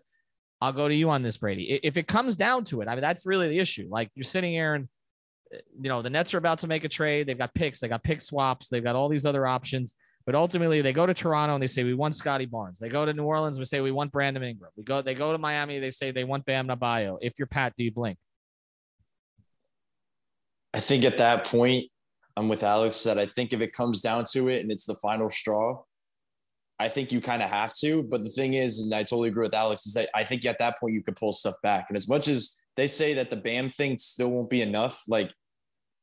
I'll 0.61 0.73
go 0.73 0.89
to 0.89 0.95
you 0.95 1.11
on 1.11 1.23
this, 1.23 1.37
Brady. 1.37 1.81
If 1.83 1.97
it 1.97 2.07
comes 2.07 2.37
down 2.37 2.65
to 2.67 2.81
it, 2.83 2.89
I 2.89 2.95
mean, 2.95 3.03
that's 3.03 3.27
really 3.27 3.49
the 3.49 3.59
issue. 3.59 3.89
Like 3.91 4.11
you're 4.15 4.25
sitting 4.25 4.53
here 4.53 4.75
and, 4.75 4.89
eh, 5.53 5.59
you 5.81 5.89
know, 5.89 6.03
the 6.03 6.11
Nets 6.11 6.35
are 6.35 6.39
about 6.39 6.61
to 6.61 6.69
make 6.69 6.85
a 6.85 6.89
trade. 6.89 7.27
They've 7.27 7.39
got 7.39 7.55
picks, 7.55 7.81
they 7.81 7.89
got 7.89 8.03
pick 8.03 8.21
swaps, 8.21 8.69
they've 8.69 8.83
got 8.83 8.97
all 8.97 9.09
these 9.09 9.27
other 9.27 9.47
options. 9.47 9.95
But 10.25 10.37
ultimately, 10.37 10.83
they 10.83 10.93
go 10.93 11.05
to 11.05 11.15
Toronto 11.15 11.55
and 11.55 11.63
they 11.63 11.67
say 11.67 11.83
we 11.83 11.95
want 11.95 12.15
Scottie 12.15 12.47
Barnes. 12.47 12.79
They 12.79 12.89
go 12.89 13.05
to 13.05 13.13
New 13.13 13.25
Orleans 13.25 13.57
and 13.57 13.61
we 13.63 13.65
say 13.65 13.81
we 13.81 13.91
want 13.91 14.13
Brandon 14.13 14.43
Ingram. 14.43 14.71
We 14.77 14.85
go 14.85 15.03
they 15.03 15.15
go 15.15 15.33
to 15.33 15.39
Miami. 15.39 15.81
They 15.81 15.91
say 15.91 16.13
they 16.13 16.25
want 16.25 16.45
Bam 16.45 16.69
Adebayo. 16.69 17.19
If 17.21 17.35
you're 17.39 17.47
Pat, 17.47 17.75
do 17.77 17.83
you 17.83 17.91
blink? 17.91 18.19
I 20.75 20.81
think 20.81 21.05
at 21.05 21.19
that 21.19 21.45
point, 21.45 21.91
I'm 22.37 22.49
with 22.49 22.63
Alex 22.63 23.03
that 23.03 23.19
I 23.19 23.27
think 23.27 23.53
if 23.53 23.61
it 23.61 23.73
comes 23.73 24.01
down 24.01 24.25
to 24.33 24.49
it 24.49 24.61
and 24.61 24.71
it's 24.71 24.87
the 24.87 24.95
final 24.95 25.29
straw, 25.29 25.83
I 26.83 26.89
think 26.89 27.13
you 27.13 27.21
kind 27.21 27.43
of 27.43 27.49
have 27.49 27.75
to. 27.75 28.03
But 28.03 28.25
the 28.25 28.29
thing 28.29 28.55
is, 28.55 28.81
and 28.81 28.93
I 28.93 29.05
totally 29.05 29.29
agree 29.29 29.45
with 29.45 29.55
Alex, 29.55 29.87
is 29.87 29.95
that 29.95 30.11
I 30.15 30.25
think 30.25 30.45
at 30.45 30.59
that 30.59 30.79
point 30.79 30.95
you 30.95 31.03
could 31.03 31.15
pull 31.15 31.33
stuff 31.33 31.55
back. 31.63 31.87
And 31.89 31.97
as 31.97 32.09
much 32.09 32.27
as 32.27 32.65
they 32.77 32.89
say 32.89 33.15
that 33.15 33.31
the 33.31 33.37
Bam 33.37 33.69
thing 33.69 33.99
still 33.99 34.31
won't 34.31 34.51
be 34.51 34.63
enough, 34.63 35.05
like 35.09 35.31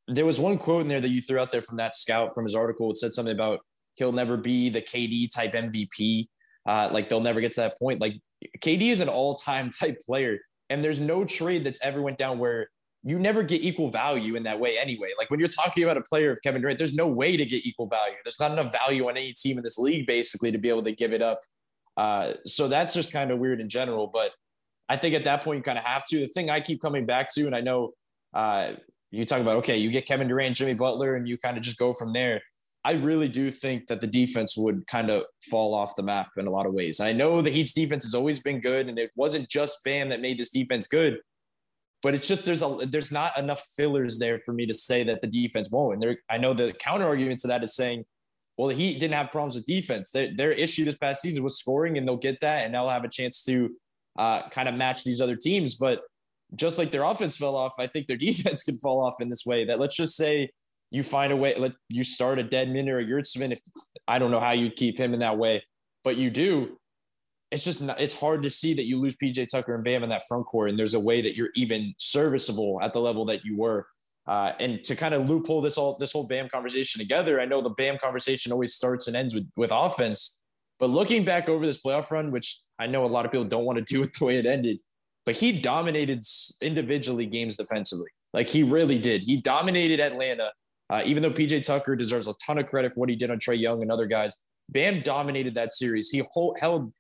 there 0.07 0.25
was 0.25 0.39
one 0.39 0.57
quote 0.57 0.81
in 0.81 0.87
there 0.87 1.01
that 1.01 1.09
you 1.09 1.21
threw 1.21 1.37
out 1.37 1.51
there 1.51 1.61
from 1.61 1.77
that 1.77 1.95
scout 1.95 2.33
from 2.33 2.45
his 2.45 2.55
article. 2.55 2.89
It 2.91 2.97
said 2.97 3.13
something 3.13 3.33
about 3.33 3.59
he'll 3.95 4.13
never 4.13 4.37
be 4.37 4.69
the 4.69 4.81
KD 4.81 5.33
type 5.33 5.51
MVP. 5.51 6.27
Uh, 6.65 6.89
like 6.93 7.09
they'll 7.09 7.19
never 7.19 7.41
get 7.41 7.51
to 7.53 7.61
that 7.61 7.77
point. 7.77 7.99
Like 7.99 8.13
KD 8.59 8.89
is 8.89 9.01
an 9.01 9.09
all 9.09 9.35
time 9.35 9.69
type 9.79 9.99
player, 10.05 10.39
and 10.69 10.81
there's 10.81 11.01
no 11.01 11.25
trade 11.25 11.65
that's 11.65 11.83
ever 11.83 12.01
went 12.01 12.17
down 12.17 12.39
where 12.39 12.69
you 13.03 13.17
never 13.17 13.43
get 13.43 13.63
equal 13.63 13.89
value 13.89 14.35
in 14.35 14.43
that 14.43 14.59
way 14.59 14.77
anyway. 14.77 15.09
Like 15.17 15.29
when 15.29 15.39
you're 15.39 15.49
talking 15.49 15.83
about 15.83 15.97
a 15.97 16.01
player 16.01 16.31
of 16.31 16.41
Kevin 16.41 16.61
Durant, 16.61 16.77
there's 16.77 16.95
no 16.95 17.07
way 17.07 17.37
to 17.37 17.45
get 17.45 17.65
equal 17.65 17.87
value. 17.87 18.15
There's 18.25 18.39
not 18.39 18.51
enough 18.51 18.73
value 18.73 19.07
on 19.07 19.15
any 19.15 19.31
team 19.31 19.57
in 19.57 19.63
this 19.63 19.77
league 19.77 20.05
basically 20.05 20.51
to 20.51 20.57
be 20.57 20.69
able 20.69 20.83
to 20.83 20.91
give 20.91 21.13
it 21.13 21.21
up. 21.21 21.39
Uh, 21.95 22.33
so 22.45 22.67
that's 22.67 22.93
just 22.93 23.13
kind 23.13 23.31
of 23.31 23.39
weird 23.39 23.61
in 23.61 23.69
general. 23.69 24.07
But 24.07 24.31
I 24.89 24.97
think 24.97 25.15
at 25.15 25.23
that 25.25 25.43
point 25.43 25.57
you 25.57 25.63
kind 25.63 25.77
of 25.77 25.85
have 25.85 26.05
to. 26.07 26.19
The 26.19 26.27
thing 26.27 26.49
I 26.49 26.59
keep 26.59 26.81
coming 26.81 27.05
back 27.05 27.33
to, 27.35 27.45
and 27.45 27.55
I 27.55 27.61
know 27.61 27.91
uh, 28.33 28.73
you 29.11 29.23
talk 29.25 29.41
about 29.41 29.57
okay, 29.57 29.77
you 29.77 29.91
get 29.91 30.05
Kevin 30.05 30.27
Durant, 30.27 30.55
Jimmy 30.55 30.73
Butler, 30.73 31.15
and 31.15 31.27
you 31.27 31.37
kind 31.37 31.57
of 31.57 31.63
just 31.63 31.77
go 31.77 31.93
from 31.93 32.13
there. 32.13 32.41
I 32.85 32.93
really 32.93 33.27
do 33.27 33.51
think 33.51 33.87
that 33.87 33.99
the 33.99 34.07
defense 34.07 34.55
would 34.57 34.87
kind 34.87 35.09
of 35.09 35.25
fall 35.49 35.73
off 35.73 35.95
the 35.95 36.03
map 36.03 36.29
in 36.37 36.47
a 36.47 36.49
lot 36.49 36.65
of 36.65 36.73
ways. 36.73 36.99
I 36.99 37.11
know 37.11 37.41
the 37.41 37.49
Heat's 37.49 37.73
defense 37.73 38.05
has 38.05 38.15
always 38.15 38.39
been 38.39 38.61
good, 38.61 38.87
and 38.87 38.97
it 38.97 39.11
wasn't 39.15 39.49
just 39.49 39.83
Bam 39.83 40.09
that 40.09 40.21
made 40.21 40.37
this 40.37 40.49
defense 40.49 40.87
good, 40.87 41.19
but 42.01 42.15
it's 42.15 42.27
just 42.27 42.45
there's 42.45 42.61
a 42.61 42.77
there's 42.87 43.11
not 43.11 43.37
enough 43.37 43.63
fillers 43.75 44.19
there 44.19 44.39
for 44.45 44.53
me 44.53 44.65
to 44.65 44.73
say 44.73 45.03
that 45.03 45.21
the 45.21 45.27
defense 45.27 45.71
won't. 45.71 45.95
And 45.95 46.03
there, 46.03 46.17
I 46.29 46.37
know 46.37 46.53
the 46.53 46.73
counter 46.73 47.05
argument 47.05 47.41
to 47.41 47.47
that 47.47 47.63
is 47.63 47.75
saying, 47.75 48.05
well, 48.57 48.67
the 48.67 48.75
Heat 48.75 48.99
didn't 48.99 49.13
have 49.13 49.31
problems 49.31 49.55
with 49.55 49.65
defense. 49.65 50.11
Their, 50.11 50.35
their 50.35 50.51
issue 50.51 50.85
this 50.85 50.97
past 50.97 51.21
season 51.21 51.43
was 51.43 51.57
scoring, 51.57 51.97
and 51.97 52.07
they'll 52.07 52.17
get 52.17 52.41
that, 52.41 52.65
and 52.65 52.73
they'll 52.73 52.89
have 52.89 53.03
a 53.03 53.09
chance 53.09 53.43
to 53.45 53.69
uh, 54.17 54.47
kind 54.49 54.67
of 54.67 54.75
match 54.75 55.03
these 55.03 55.21
other 55.21 55.35
teams. 55.35 55.75
But 55.75 56.01
just 56.55 56.77
like 56.77 56.91
their 56.91 57.03
offense 57.03 57.37
fell 57.37 57.55
off, 57.55 57.73
I 57.79 57.87
think 57.87 58.07
their 58.07 58.17
defense 58.17 58.63
could 58.63 58.79
fall 58.79 59.05
off 59.05 59.21
in 59.21 59.29
this 59.29 59.45
way. 59.45 59.65
That 59.65 59.79
let's 59.79 59.95
just 59.95 60.15
say 60.15 60.49
you 60.91 61.03
find 61.03 61.31
a 61.31 61.37
way, 61.37 61.55
let 61.55 61.73
you 61.89 62.03
start 62.03 62.39
a 62.39 62.43
Dedmon 62.43 62.89
or 62.89 62.99
a 62.99 63.05
Yurtseven. 63.05 63.51
If 63.51 63.59
I 64.07 64.19
don't 64.19 64.31
know 64.31 64.39
how 64.39 64.51
you 64.51 64.69
keep 64.69 64.97
him 64.97 65.13
in 65.13 65.19
that 65.19 65.37
way, 65.37 65.63
but 66.03 66.17
you 66.17 66.29
do. 66.29 66.77
It's 67.51 67.63
just 67.63 67.81
not, 67.81 67.99
it's 67.99 68.17
hard 68.17 68.43
to 68.43 68.49
see 68.49 68.73
that 68.75 68.85
you 68.85 68.99
lose 68.99 69.17
PJ 69.17 69.47
Tucker 69.49 69.73
and 69.73 69.83
Bam 69.83 70.03
in 70.03 70.09
that 70.09 70.27
front 70.27 70.45
court, 70.45 70.69
and 70.69 70.77
there's 70.77 70.93
a 70.93 70.99
way 70.99 71.21
that 71.21 71.35
you're 71.35 71.49
even 71.55 71.93
serviceable 71.97 72.79
at 72.81 72.93
the 72.93 73.01
level 73.01 73.25
that 73.25 73.43
you 73.43 73.57
were. 73.57 73.87
Uh, 74.27 74.53
and 74.59 74.83
to 74.83 74.95
kind 74.95 75.15
of 75.15 75.27
loophole 75.27 75.59
this 75.59 75.77
all 75.77 75.97
this 75.97 76.11
whole 76.11 76.25
Bam 76.25 76.47
conversation 76.49 77.01
together, 77.01 77.41
I 77.41 77.45
know 77.45 77.61
the 77.61 77.71
Bam 77.71 77.97
conversation 77.97 78.51
always 78.51 78.75
starts 78.75 79.07
and 79.07 79.15
ends 79.15 79.33
with 79.33 79.49
with 79.55 79.71
offense, 79.73 80.41
but 80.79 80.91
looking 80.91 81.25
back 81.25 81.49
over 81.49 81.65
this 81.65 81.81
playoff 81.81 82.11
run, 82.11 82.31
which 82.31 82.59
I 82.77 82.85
know 82.85 83.05
a 83.05 83.07
lot 83.07 83.25
of 83.25 83.31
people 83.31 83.45
don't 83.45 83.65
want 83.65 83.79
to 83.79 83.83
do 83.83 84.03
it 84.03 84.11
the 84.19 84.25
way 84.25 84.37
it 84.37 84.45
ended, 84.45 84.79
but 85.25 85.35
he 85.35 85.59
dominated 85.59 86.23
individually 86.61 87.25
games 87.25 87.57
defensively. 87.57 88.09
Like 88.33 88.47
he 88.47 88.61
really 88.61 88.99
did. 88.99 89.23
He 89.23 89.41
dominated 89.41 89.99
Atlanta 89.99 90.51
uh, 90.89 91.03
even 91.05 91.21
though 91.21 91.31
PJ 91.31 91.63
Tucker 91.63 91.95
deserves 91.95 92.27
a 92.27 92.33
ton 92.45 92.57
of 92.57 92.67
credit 92.67 92.93
for 92.93 93.01
what 93.01 93.09
he 93.09 93.15
did 93.15 93.29
on 93.29 93.37
Trae 93.37 93.59
Young 93.59 93.81
and 93.81 93.91
other 93.91 94.07
guys, 94.07 94.41
Bam 94.69 95.01
dominated 95.01 95.53
that 95.55 95.73
series. 95.73 96.09
He 96.09 96.23
hold, 96.31 96.57
held 96.59 96.91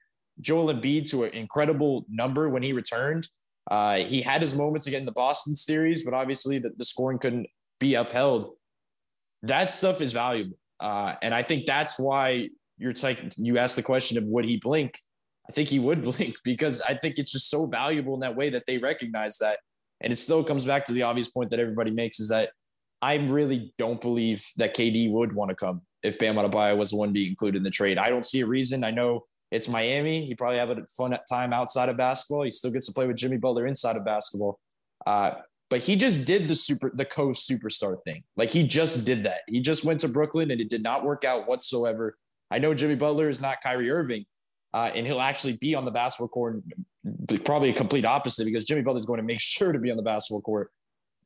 Joel 0.41 0.73
Embiid 0.73 1.09
to 1.11 1.23
an 1.23 1.31
incredible 1.33 2.05
number 2.09 2.49
when 2.49 2.63
he 2.63 2.73
returned. 2.73 3.27
Uh, 3.69 3.97
he 3.97 4.21
had 4.21 4.41
his 4.41 4.55
moments 4.55 4.87
again 4.87 5.01
in 5.01 5.05
the 5.05 5.11
Boston 5.11 5.55
series, 5.55 6.03
but 6.03 6.13
obviously 6.13 6.59
the, 6.59 6.71
the 6.77 6.85
scoring 6.85 7.19
couldn't 7.19 7.47
be 7.79 7.95
upheld. 7.95 8.55
That 9.43 9.69
stuff 9.69 10.01
is 10.01 10.13
valuable. 10.13 10.57
Uh, 10.79 11.15
and 11.21 11.33
I 11.33 11.43
think 11.43 11.65
that's 11.65 11.99
why 11.99 12.49
you're 12.77 12.93
like, 13.03 13.33
you 13.37 13.57
asked 13.57 13.75
the 13.75 13.83
question 13.83 14.17
of 14.17 14.23
would 14.25 14.45
he 14.45 14.57
blink? 14.57 14.95
I 15.47 15.51
think 15.51 15.69
he 15.69 15.79
would 15.79 16.01
blink 16.17 16.35
because 16.43 16.81
I 16.81 16.93
think 16.93 17.17
it's 17.17 17.31
just 17.31 17.49
so 17.49 17.67
valuable 17.67 18.13
in 18.13 18.21
that 18.21 18.35
way 18.35 18.49
that 18.49 18.65
they 18.65 18.77
recognize 18.77 19.37
that. 19.39 19.59
And 20.01 20.13
it 20.13 20.17
still 20.17 20.43
comes 20.43 20.65
back 20.65 20.85
to 20.85 20.93
the 20.93 21.03
obvious 21.03 21.29
point 21.29 21.49
that 21.49 21.59
everybody 21.59 21.91
makes 21.91 22.19
is 22.19 22.29
that 22.29 22.51
I 23.01 23.15
really 23.15 23.73
don't 23.77 23.99
believe 23.99 24.45
that 24.57 24.75
KD 24.75 25.11
would 25.11 25.33
want 25.33 25.49
to 25.49 25.55
come 25.55 25.81
if 26.03 26.17
Bam 26.17 26.35
Adebayo 26.35 26.77
was 26.77 26.91
the 26.91 26.97
one 26.97 27.11
being 27.11 27.29
included 27.29 27.57
in 27.57 27.63
the 27.63 27.69
trade. 27.69 27.97
I 27.97 28.09
don't 28.09 28.25
see 28.25 28.41
a 28.41 28.45
reason. 28.45 28.83
I 28.83 28.91
know 28.91 29.25
it's 29.51 29.67
Miami. 29.67 30.25
He 30.25 30.35
probably 30.35 30.57
have 30.57 30.69
a 30.69 30.85
fun 30.97 31.17
time 31.29 31.53
outside 31.53 31.89
of 31.89 31.97
basketball. 31.97 32.43
He 32.43 32.51
still 32.51 32.71
gets 32.71 32.87
to 32.87 32.93
play 32.93 33.07
with 33.07 33.17
Jimmy 33.17 33.37
Butler 33.37 33.65
inside 33.65 33.95
of 33.95 34.05
basketball. 34.05 34.59
Uh, 35.05 35.35
but 35.69 35.81
he 35.81 35.95
just 35.95 36.25
did 36.25 36.47
the 36.47 36.55
super 36.55 36.91
the 36.93 37.05
co 37.05 37.29
superstar 37.29 37.97
thing. 38.03 38.23
Like 38.35 38.49
he 38.49 38.67
just 38.67 39.05
did 39.05 39.23
that. 39.23 39.41
He 39.47 39.61
just 39.61 39.85
went 39.85 39.99
to 40.01 40.07
Brooklyn 40.07 40.51
and 40.51 40.59
it 40.59 40.69
did 40.69 40.83
not 40.83 41.03
work 41.03 41.23
out 41.23 41.47
whatsoever. 41.47 42.17
I 42.51 42.59
know 42.59 42.73
Jimmy 42.73 42.95
Butler 42.95 43.29
is 43.29 43.41
not 43.41 43.57
Kyrie 43.61 43.91
Irving, 43.91 44.25
uh, 44.73 44.91
and 44.93 45.05
he'll 45.05 45.21
actually 45.21 45.57
be 45.57 45.75
on 45.75 45.85
the 45.85 45.91
basketball 45.91 46.29
court. 46.29 46.61
Probably 47.43 47.69
a 47.69 47.73
complete 47.73 48.05
opposite 48.05 48.45
because 48.45 48.65
Jimmy 48.65 48.81
Butler 48.81 48.99
is 48.99 49.05
going 49.05 49.19
to 49.19 49.25
make 49.25 49.39
sure 49.39 49.71
to 49.71 49.79
be 49.79 49.91
on 49.91 49.97
the 49.97 50.03
basketball 50.03 50.41
court. 50.41 50.71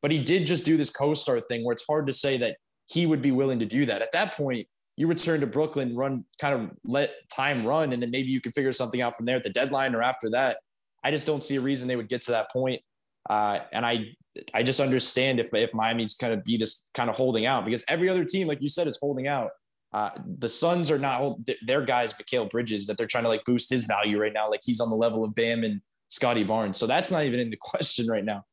But 0.01 0.11
he 0.11 0.19
did 0.21 0.45
just 0.45 0.65
do 0.65 0.75
this 0.75 0.89
co-star 0.89 1.39
thing 1.39 1.63
where 1.63 1.71
it's 1.71 1.87
hard 1.87 2.07
to 2.07 2.13
say 2.13 2.37
that 2.37 2.57
he 2.87 3.05
would 3.05 3.21
be 3.21 3.31
willing 3.31 3.59
to 3.59 3.65
do 3.65 3.85
that. 3.85 4.01
At 4.01 4.11
that 4.11 4.35
point, 4.35 4.67
you 4.95 5.07
return 5.07 5.39
to 5.39 5.47
Brooklyn, 5.47 5.95
run 5.95 6.25
kind 6.39 6.53
of 6.53 6.71
let 6.83 7.11
time 7.29 7.65
run, 7.65 7.93
and 7.93 8.01
then 8.01 8.11
maybe 8.11 8.29
you 8.29 8.41
can 8.41 8.51
figure 8.51 8.71
something 8.71 9.01
out 9.01 9.15
from 9.15 9.25
there 9.25 9.37
at 9.37 9.43
the 9.43 9.49
deadline 9.49 9.95
or 9.95 10.03
after 10.03 10.29
that. 10.31 10.57
I 11.03 11.11
just 11.11 11.25
don't 11.25 11.43
see 11.43 11.55
a 11.55 11.61
reason 11.61 11.87
they 11.87 11.95
would 11.95 12.09
get 12.09 12.21
to 12.23 12.31
that 12.31 12.51
point. 12.51 12.81
Uh, 13.29 13.59
and 13.71 13.85
I 13.85 14.07
I 14.53 14.63
just 14.63 14.79
understand 14.79 15.39
if 15.39 15.53
if 15.53 15.73
Miami's 15.73 16.15
kind 16.15 16.33
of 16.33 16.43
be 16.43 16.57
this 16.57 16.85
kind 16.93 17.09
of 17.09 17.15
holding 17.15 17.45
out 17.45 17.65
because 17.65 17.83
every 17.87 18.09
other 18.09 18.25
team, 18.25 18.47
like 18.47 18.61
you 18.61 18.69
said, 18.69 18.87
is 18.87 18.97
holding 18.99 19.27
out. 19.27 19.51
Uh, 19.93 20.09
the 20.39 20.49
Suns 20.49 20.89
are 20.89 20.97
not 20.97 21.37
their 21.61 21.81
guys, 21.83 22.13
Mikal 22.13 22.49
Bridges, 22.49 22.87
that 22.87 22.97
they're 22.97 23.07
trying 23.07 23.25
to 23.25 23.29
like 23.29 23.45
boost 23.45 23.69
his 23.69 23.85
value 23.85 24.19
right 24.19 24.33
now. 24.33 24.49
Like 24.49 24.61
he's 24.63 24.81
on 24.81 24.89
the 24.89 24.95
level 24.95 25.23
of 25.23 25.35
Bam 25.35 25.63
and 25.63 25.81
Scottie 26.07 26.43
Barnes. 26.43 26.77
So 26.77 26.87
that's 26.87 27.11
not 27.11 27.25
even 27.25 27.39
in 27.39 27.51
the 27.51 27.57
question 27.61 28.07
right 28.07 28.23
now. 28.23 28.43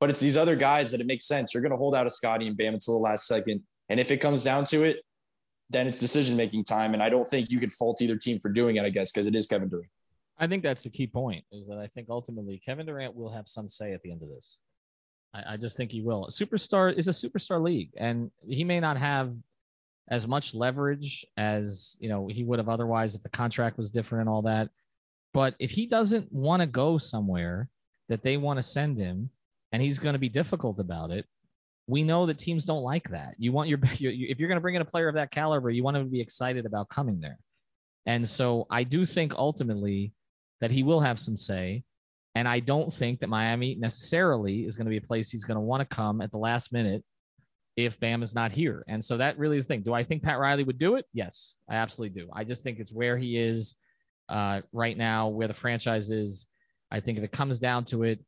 But 0.00 0.10
it's 0.10 0.20
these 0.20 0.36
other 0.36 0.56
guys 0.56 0.90
that 0.92 1.00
it 1.00 1.06
makes 1.06 1.26
sense. 1.26 1.54
You're 1.54 1.62
going 1.62 1.72
to 1.72 1.76
hold 1.76 1.94
out 1.94 2.06
a 2.06 2.10
Scottie 2.10 2.46
and 2.46 2.56
Bam 2.56 2.74
until 2.74 2.94
the 2.94 3.00
last 3.00 3.26
second. 3.26 3.62
And 3.88 3.98
if 3.98 4.10
it 4.10 4.18
comes 4.18 4.44
down 4.44 4.64
to 4.66 4.84
it, 4.84 4.98
then 5.70 5.86
it's 5.86 5.98
decision 5.98 6.36
making 6.36 6.64
time. 6.64 6.94
And 6.94 7.02
I 7.02 7.08
don't 7.08 7.26
think 7.26 7.50
you 7.50 7.60
could 7.60 7.72
fault 7.72 8.00
either 8.00 8.16
team 8.16 8.38
for 8.38 8.48
doing 8.48 8.76
it, 8.76 8.84
I 8.84 8.90
guess, 8.90 9.12
because 9.12 9.26
it 9.26 9.34
is 9.34 9.46
Kevin 9.46 9.68
Durant. 9.68 9.90
I 10.38 10.46
think 10.46 10.62
that's 10.62 10.82
the 10.82 10.90
key 10.90 11.06
point 11.06 11.44
is 11.50 11.66
that 11.66 11.78
I 11.78 11.86
think 11.88 12.08
ultimately 12.08 12.62
Kevin 12.64 12.86
Durant 12.86 13.14
will 13.14 13.30
have 13.30 13.48
some 13.48 13.68
say 13.68 13.92
at 13.92 14.02
the 14.02 14.12
end 14.12 14.22
of 14.22 14.28
this. 14.28 14.60
I, 15.34 15.54
I 15.54 15.56
just 15.56 15.76
think 15.76 15.90
he 15.90 16.00
will. 16.00 16.28
Superstar 16.30 16.92
is 16.94 17.08
a 17.08 17.10
superstar 17.10 17.62
league, 17.62 17.90
and 17.96 18.30
he 18.46 18.64
may 18.64 18.80
not 18.80 18.96
have 18.96 19.34
as 20.10 20.26
much 20.26 20.54
leverage 20.54 21.26
as 21.36 21.98
you 22.00 22.08
know 22.08 22.28
he 22.28 22.44
would 22.44 22.58
have 22.58 22.68
otherwise 22.68 23.14
if 23.14 23.22
the 23.22 23.28
contract 23.28 23.76
was 23.76 23.90
different 23.90 24.22
and 24.22 24.30
all 24.30 24.42
that. 24.42 24.70
But 25.34 25.54
if 25.58 25.72
he 25.72 25.86
doesn't 25.86 26.32
want 26.32 26.60
to 26.60 26.66
go 26.66 26.98
somewhere 26.98 27.68
that 28.08 28.22
they 28.22 28.36
want 28.36 28.58
to 28.58 28.62
send 28.62 28.96
him, 28.96 29.30
and 29.72 29.82
he's 29.82 29.98
going 29.98 30.14
to 30.14 30.18
be 30.18 30.28
difficult 30.28 30.78
about 30.78 31.10
it. 31.10 31.26
We 31.88 32.04
know 32.04 32.26
that 32.26 32.38
teams 32.38 32.64
don't 32.64 32.82
like 32.82 33.10
that. 33.10 33.34
You 33.38 33.50
want 33.50 33.68
your, 33.68 33.80
you, 33.96 34.10
if 34.28 34.38
you're 34.38 34.48
going 34.48 34.56
to 34.56 34.62
bring 34.62 34.76
in 34.76 34.82
a 34.82 34.84
player 34.84 35.08
of 35.08 35.16
that 35.16 35.32
caliber, 35.32 35.70
you 35.70 35.82
want 35.82 35.96
him 35.96 36.04
to 36.04 36.10
be 36.10 36.20
excited 36.20 36.64
about 36.64 36.88
coming 36.88 37.20
there. 37.20 37.38
And 38.06 38.26
so 38.26 38.66
I 38.70 38.84
do 38.84 39.04
think 39.04 39.34
ultimately 39.34 40.12
that 40.60 40.70
he 40.70 40.82
will 40.82 41.00
have 41.00 41.18
some 41.18 41.36
say. 41.36 41.82
And 42.34 42.46
I 42.46 42.60
don't 42.60 42.92
think 42.92 43.20
that 43.20 43.28
Miami 43.28 43.74
necessarily 43.74 44.64
is 44.64 44.76
going 44.76 44.86
to 44.86 44.90
be 44.90 44.96
a 44.98 45.06
place 45.06 45.30
he's 45.30 45.44
going 45.44 45.56
to 45.56 45.60
want 45.60 45.80
to 45.80 45.96
come 45.96 46.20
at 46.20 46.30
the 46.30 46.38
last 46.38 46.72
minute 46.72 47.02
if 47.76 47.98
Bam 48.00 48.22
is 48.22 48.34
not 48.34 48.52
here. 48.52 48.84
And 48.88 49.04
so 49.04 49.16
that 49.16 49.38
really 49.38 49.56
is 49.56 49.64
the 49.66 49.74
thing. 49.74 49.82
Do 49.82 49.94
I 49.94 50.04
think 50.04 50.22
Pat 50.22 50.38
Riley 50.38 50.64
would 50.64 50.78
do 50.78 50.96
it? 50.96 51.06
Yes, 51.12 51.56
I 51.68 51.76
absolutely 51.76 52.20
do. 52.20 52.28
I 52.32 52.44
just 52.44 52.62
think 52.62 52.80
it's 52.80 52.92
where 52.92 53.16
he 53.16 53.38
is 53.38 53.76
uh, 54.28 54.62
right 54.72 54.96
now 54.96 55.28
where 55.28 55.48
the 55.48 55.54
franchise 55.54 56.10
is. 56.10 56.46
I 56.90 57.00
think 57.00 57.18
if 57.18 57.24
it 57.24 57.32
comes 57.32 57.58
down 57.58 57.84
to 57.86 58.02
it, 58.02 58.20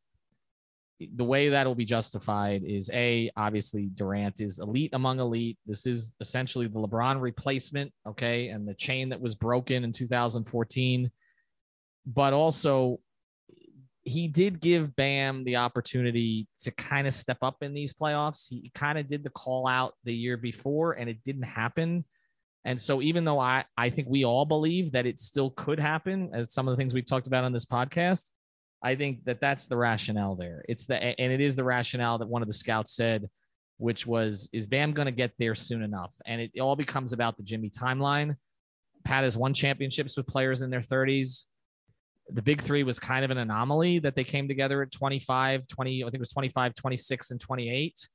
the 1.14 1.24
way 1.24 1.48
that 1.48 1.66
will 1.66 1.74
be 1.74 1.84
justified 1.84 2.62
is 2.64 2.90
a 2.92 3.30
obviously 3.36 3.86
Durant 3.94 4.40
is 4.40 4.58
elite 4.58 4.90
among 4.92 5.18
elite. 5.18 5.58
This 5.64 5.86
is 5.86 6.14
essentially 6.20 6.66
the 6.66 6.78
LeBron 6.78 7.20
replacement, 7.20 7.92
okay, 8.06 8.48
and 8.48 8.68
the 8.68 8.74
chain 8.74 9.08
that 9.08 9.20
was 9.20 9.34
broken 9.34 9.84
in 9.84 9.92
2014. 9.92 11.10
But 12.06 12.32
also, 12.32 13.00
he 14.02 14.28
did 14.28 14.60
give 14.60 14.94
Bam 14.94 15.44
the 15.44 15.56
opportunity 15.56 16.48
to 16.60 16.70
kind 16.72 17.06
of 17.06 17.14
step 17.14 17.38
up 17.42 17.56
in 17.62 17.72
these 17.72 17.92
playoffs. 17.92 18.48
He 18.48 18.70
kind 18.74 18.98
of 18.98 19.08
did 19.08 19.24
the 19.24 19.30
call 19.30 19.66
out 19.66 19.94
the 20.04 20.14
year 20.14 20.36
before, 20.36 20.92
and 20.92 21.08
it 21.08 21.22
didn't 21.24 21.42
happen. 21.44 22.04
And 22.66 22.78
so, 22.78 23.00
even 23.00 23.24
though 23.24 23.38
I, 23.38 23.64
I 23.78 23.88
think 23.88 24.08
we 24.10 24.24
all 24.24 24.44
believe 24.44 24.92
that 24.92 25.06
it 25.06 25.18
still 25.18 25.50
could 25.50 25.80
happen, 25.80 26.30
as 26.34 26.52
some 26.52 26.68
of 26.68 26.72
the 26.72 26.76
things 26.76 26.92
we've 26.92 27.06
talked 27.06 27.26
about 27.26 27.44
on 27.44 27.52
this 27.52 27.64
podcast, 27.64 28.30
I 28.82 28.94
think 28.94 29.24
that 29.24 29.40
that's 29.40 29.66
the 29.66 29.76
rationale 29.76 30.36
there. 30.36 30.64
It's 30.68 30.86
the 30.86 30.96
and 30.96 31.32
it 31.32 31.40
is 31.40 31.56
the 31.56 31.64
rationale 31.64 32.18
that 32.18 32.28
one 32.28 32.42
of 32.42 32.48
the 32.48 32.54
scouts 32.54 32.92
said, 32.92 33.28
which 33.76 34.06
was, 34.06 34.48
is 34.52 34.66
Bam 34.66 34.92
going 34.92 35.06
to 35.06 35.12
get 35.12 35.32
there 35.38 35.54
soon 35.54 35.82
enough? 35.82 36.14
And 36.26 36.40
it, 36.40 36.60
all 36.60 36.76
becomes 36.76 37.12
about 37.12 37.36
the 37.36 37.42
Jimmy 37.42 37.70
timeline. 37.70 38.36
Pat 39.04 39.24
has 39.24 39.36
won 39.36 39.54
championships 39.54 40.16
with 40.16 40.26
players 40.26 40.60
in 40.60 40.70
their 40.70 40.80
30s. 40.80 41.44
The 42.28 42.42
big 42.42 42.62
three 42.62 42.82
was 42.82 42.98
kind 42.98 43.24
of 43.24 43.30
an 43.30 43.38
anomaly 43.38 43.98
that 44.00 44.14
they 44.14 44.24
came 44.24 44.48
together 44.48 44.82
at 44.82 44.92
25, 44.92 45.66
20, 45.66 46.02
I 46.02 46.06
think 46.06 46.14
it 46.14 46.20
was 46.20 46.28
25, 46.28 46.74
26, 46.74 47.30
and 47.30 47.40
28. 47.40 48.08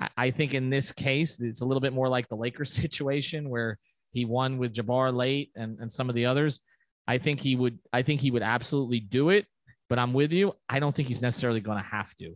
I, 0.00 0.08
I 0.16 0.30
think 0.30 0.54
in 0.54 0.70
this 0.70 0.92
case, 0.92 1.40
it's 1.40 1.60
a 1.60 1.64
little 1.64 1.80
bit 1.80 1.92
more 1.92 2.08
like 2.08 2.28
the 2.28 2.36
Lakers 2.36 2.72
situation 2.72 3.48
where 3.48 3.78
he 4.12 4.24
won 4.24 4.58
with 4.58 4.74
Jabbar 4.74 5.14
late 5.14 5.50
and, 5.56 5.78
and 5.80 5.90
some 5.90 6.08
of 6.08 6.14
the 6.14 6.26
others. 6.26 6.60
I 7.06 7.18
think 7.18 7.40
he 7.40 7.56
would, 7.56 7.78
I 7.92 8.02
think 8.02 8.20
he 8.20 8.30
would 8.30 8.42
absolutely 8.42 9.00
do 9.00 9.30
it 9.30 9.46
but 9.90 9.98
I'm 9.98 10.14
with 10.14 10.32
you. 10.32 10.54
I 10.68 10.78
don't 10.78 10.94
think 10.94 11.08
he's 11.08 11.20
necessarily 11.20 11.60
going 11.60 11.76
to 11.76 11.84
have 11.84 12.16
to. 12.18 12.28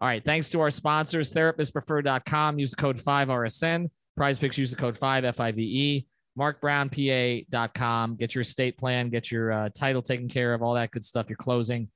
All 0.00 0.08
right. 0.08 0.24
Thanks 0.24 0.48
to 0.48 0.60
our 0.60 0.70
sponsors, 0.72 1.32
therapistpreferred.com. 1.32 2.58
Use 2.58 2.70
the 2.70 2.76
code 2.76 2.96
5RSN. 2.96 3.88
Prize 4.16 4.38
picks, 4.38 4.58
use 4.58 4.70
the 4.70 4.76
code 4.76 4.98
5 4.98 5.36
FIVE. 5.36 6.04
MarcBrownPA.com. 6.36 8.16
Get 8.16 8.34
your 8.34 8.42
estate 8.42 8.78
plan, 8.78 9.10
get 9.10 9.30
your 9.30 9.52
uh, 9.52 9.68
title 9.74 10.00
taken 10.02 10.28
care 10.28 10.54
of, 10.54 10.62
all 10.62 10.74
that 10.74 10.90
good 10.90 11.04
stuff. 11.04 11.26
You're 11.28 11.36
closing. 11.36 11.88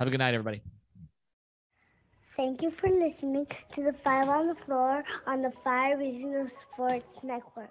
Have 0.00 0.08
a 0.08 0.10
good 0.10 0.18
night, 0.18 0.34
everybody. 0.34 0.62
Thank 2.36 2.60
you 2.62 2.72
for 2.80 2.90
listening 2.90 3.46
to 3.76 3.82
the 3.82 3.94
Five 4.04 4.28
on 4.28 4.48
the 4.48 4.56
Floor 4.66 5.04
on 5.28 5.42
the 5.42 5.52
Five 5.62 6.00
Regional 6.00 6.48
Sports 6.72 7.06
Network. 7.22 7.70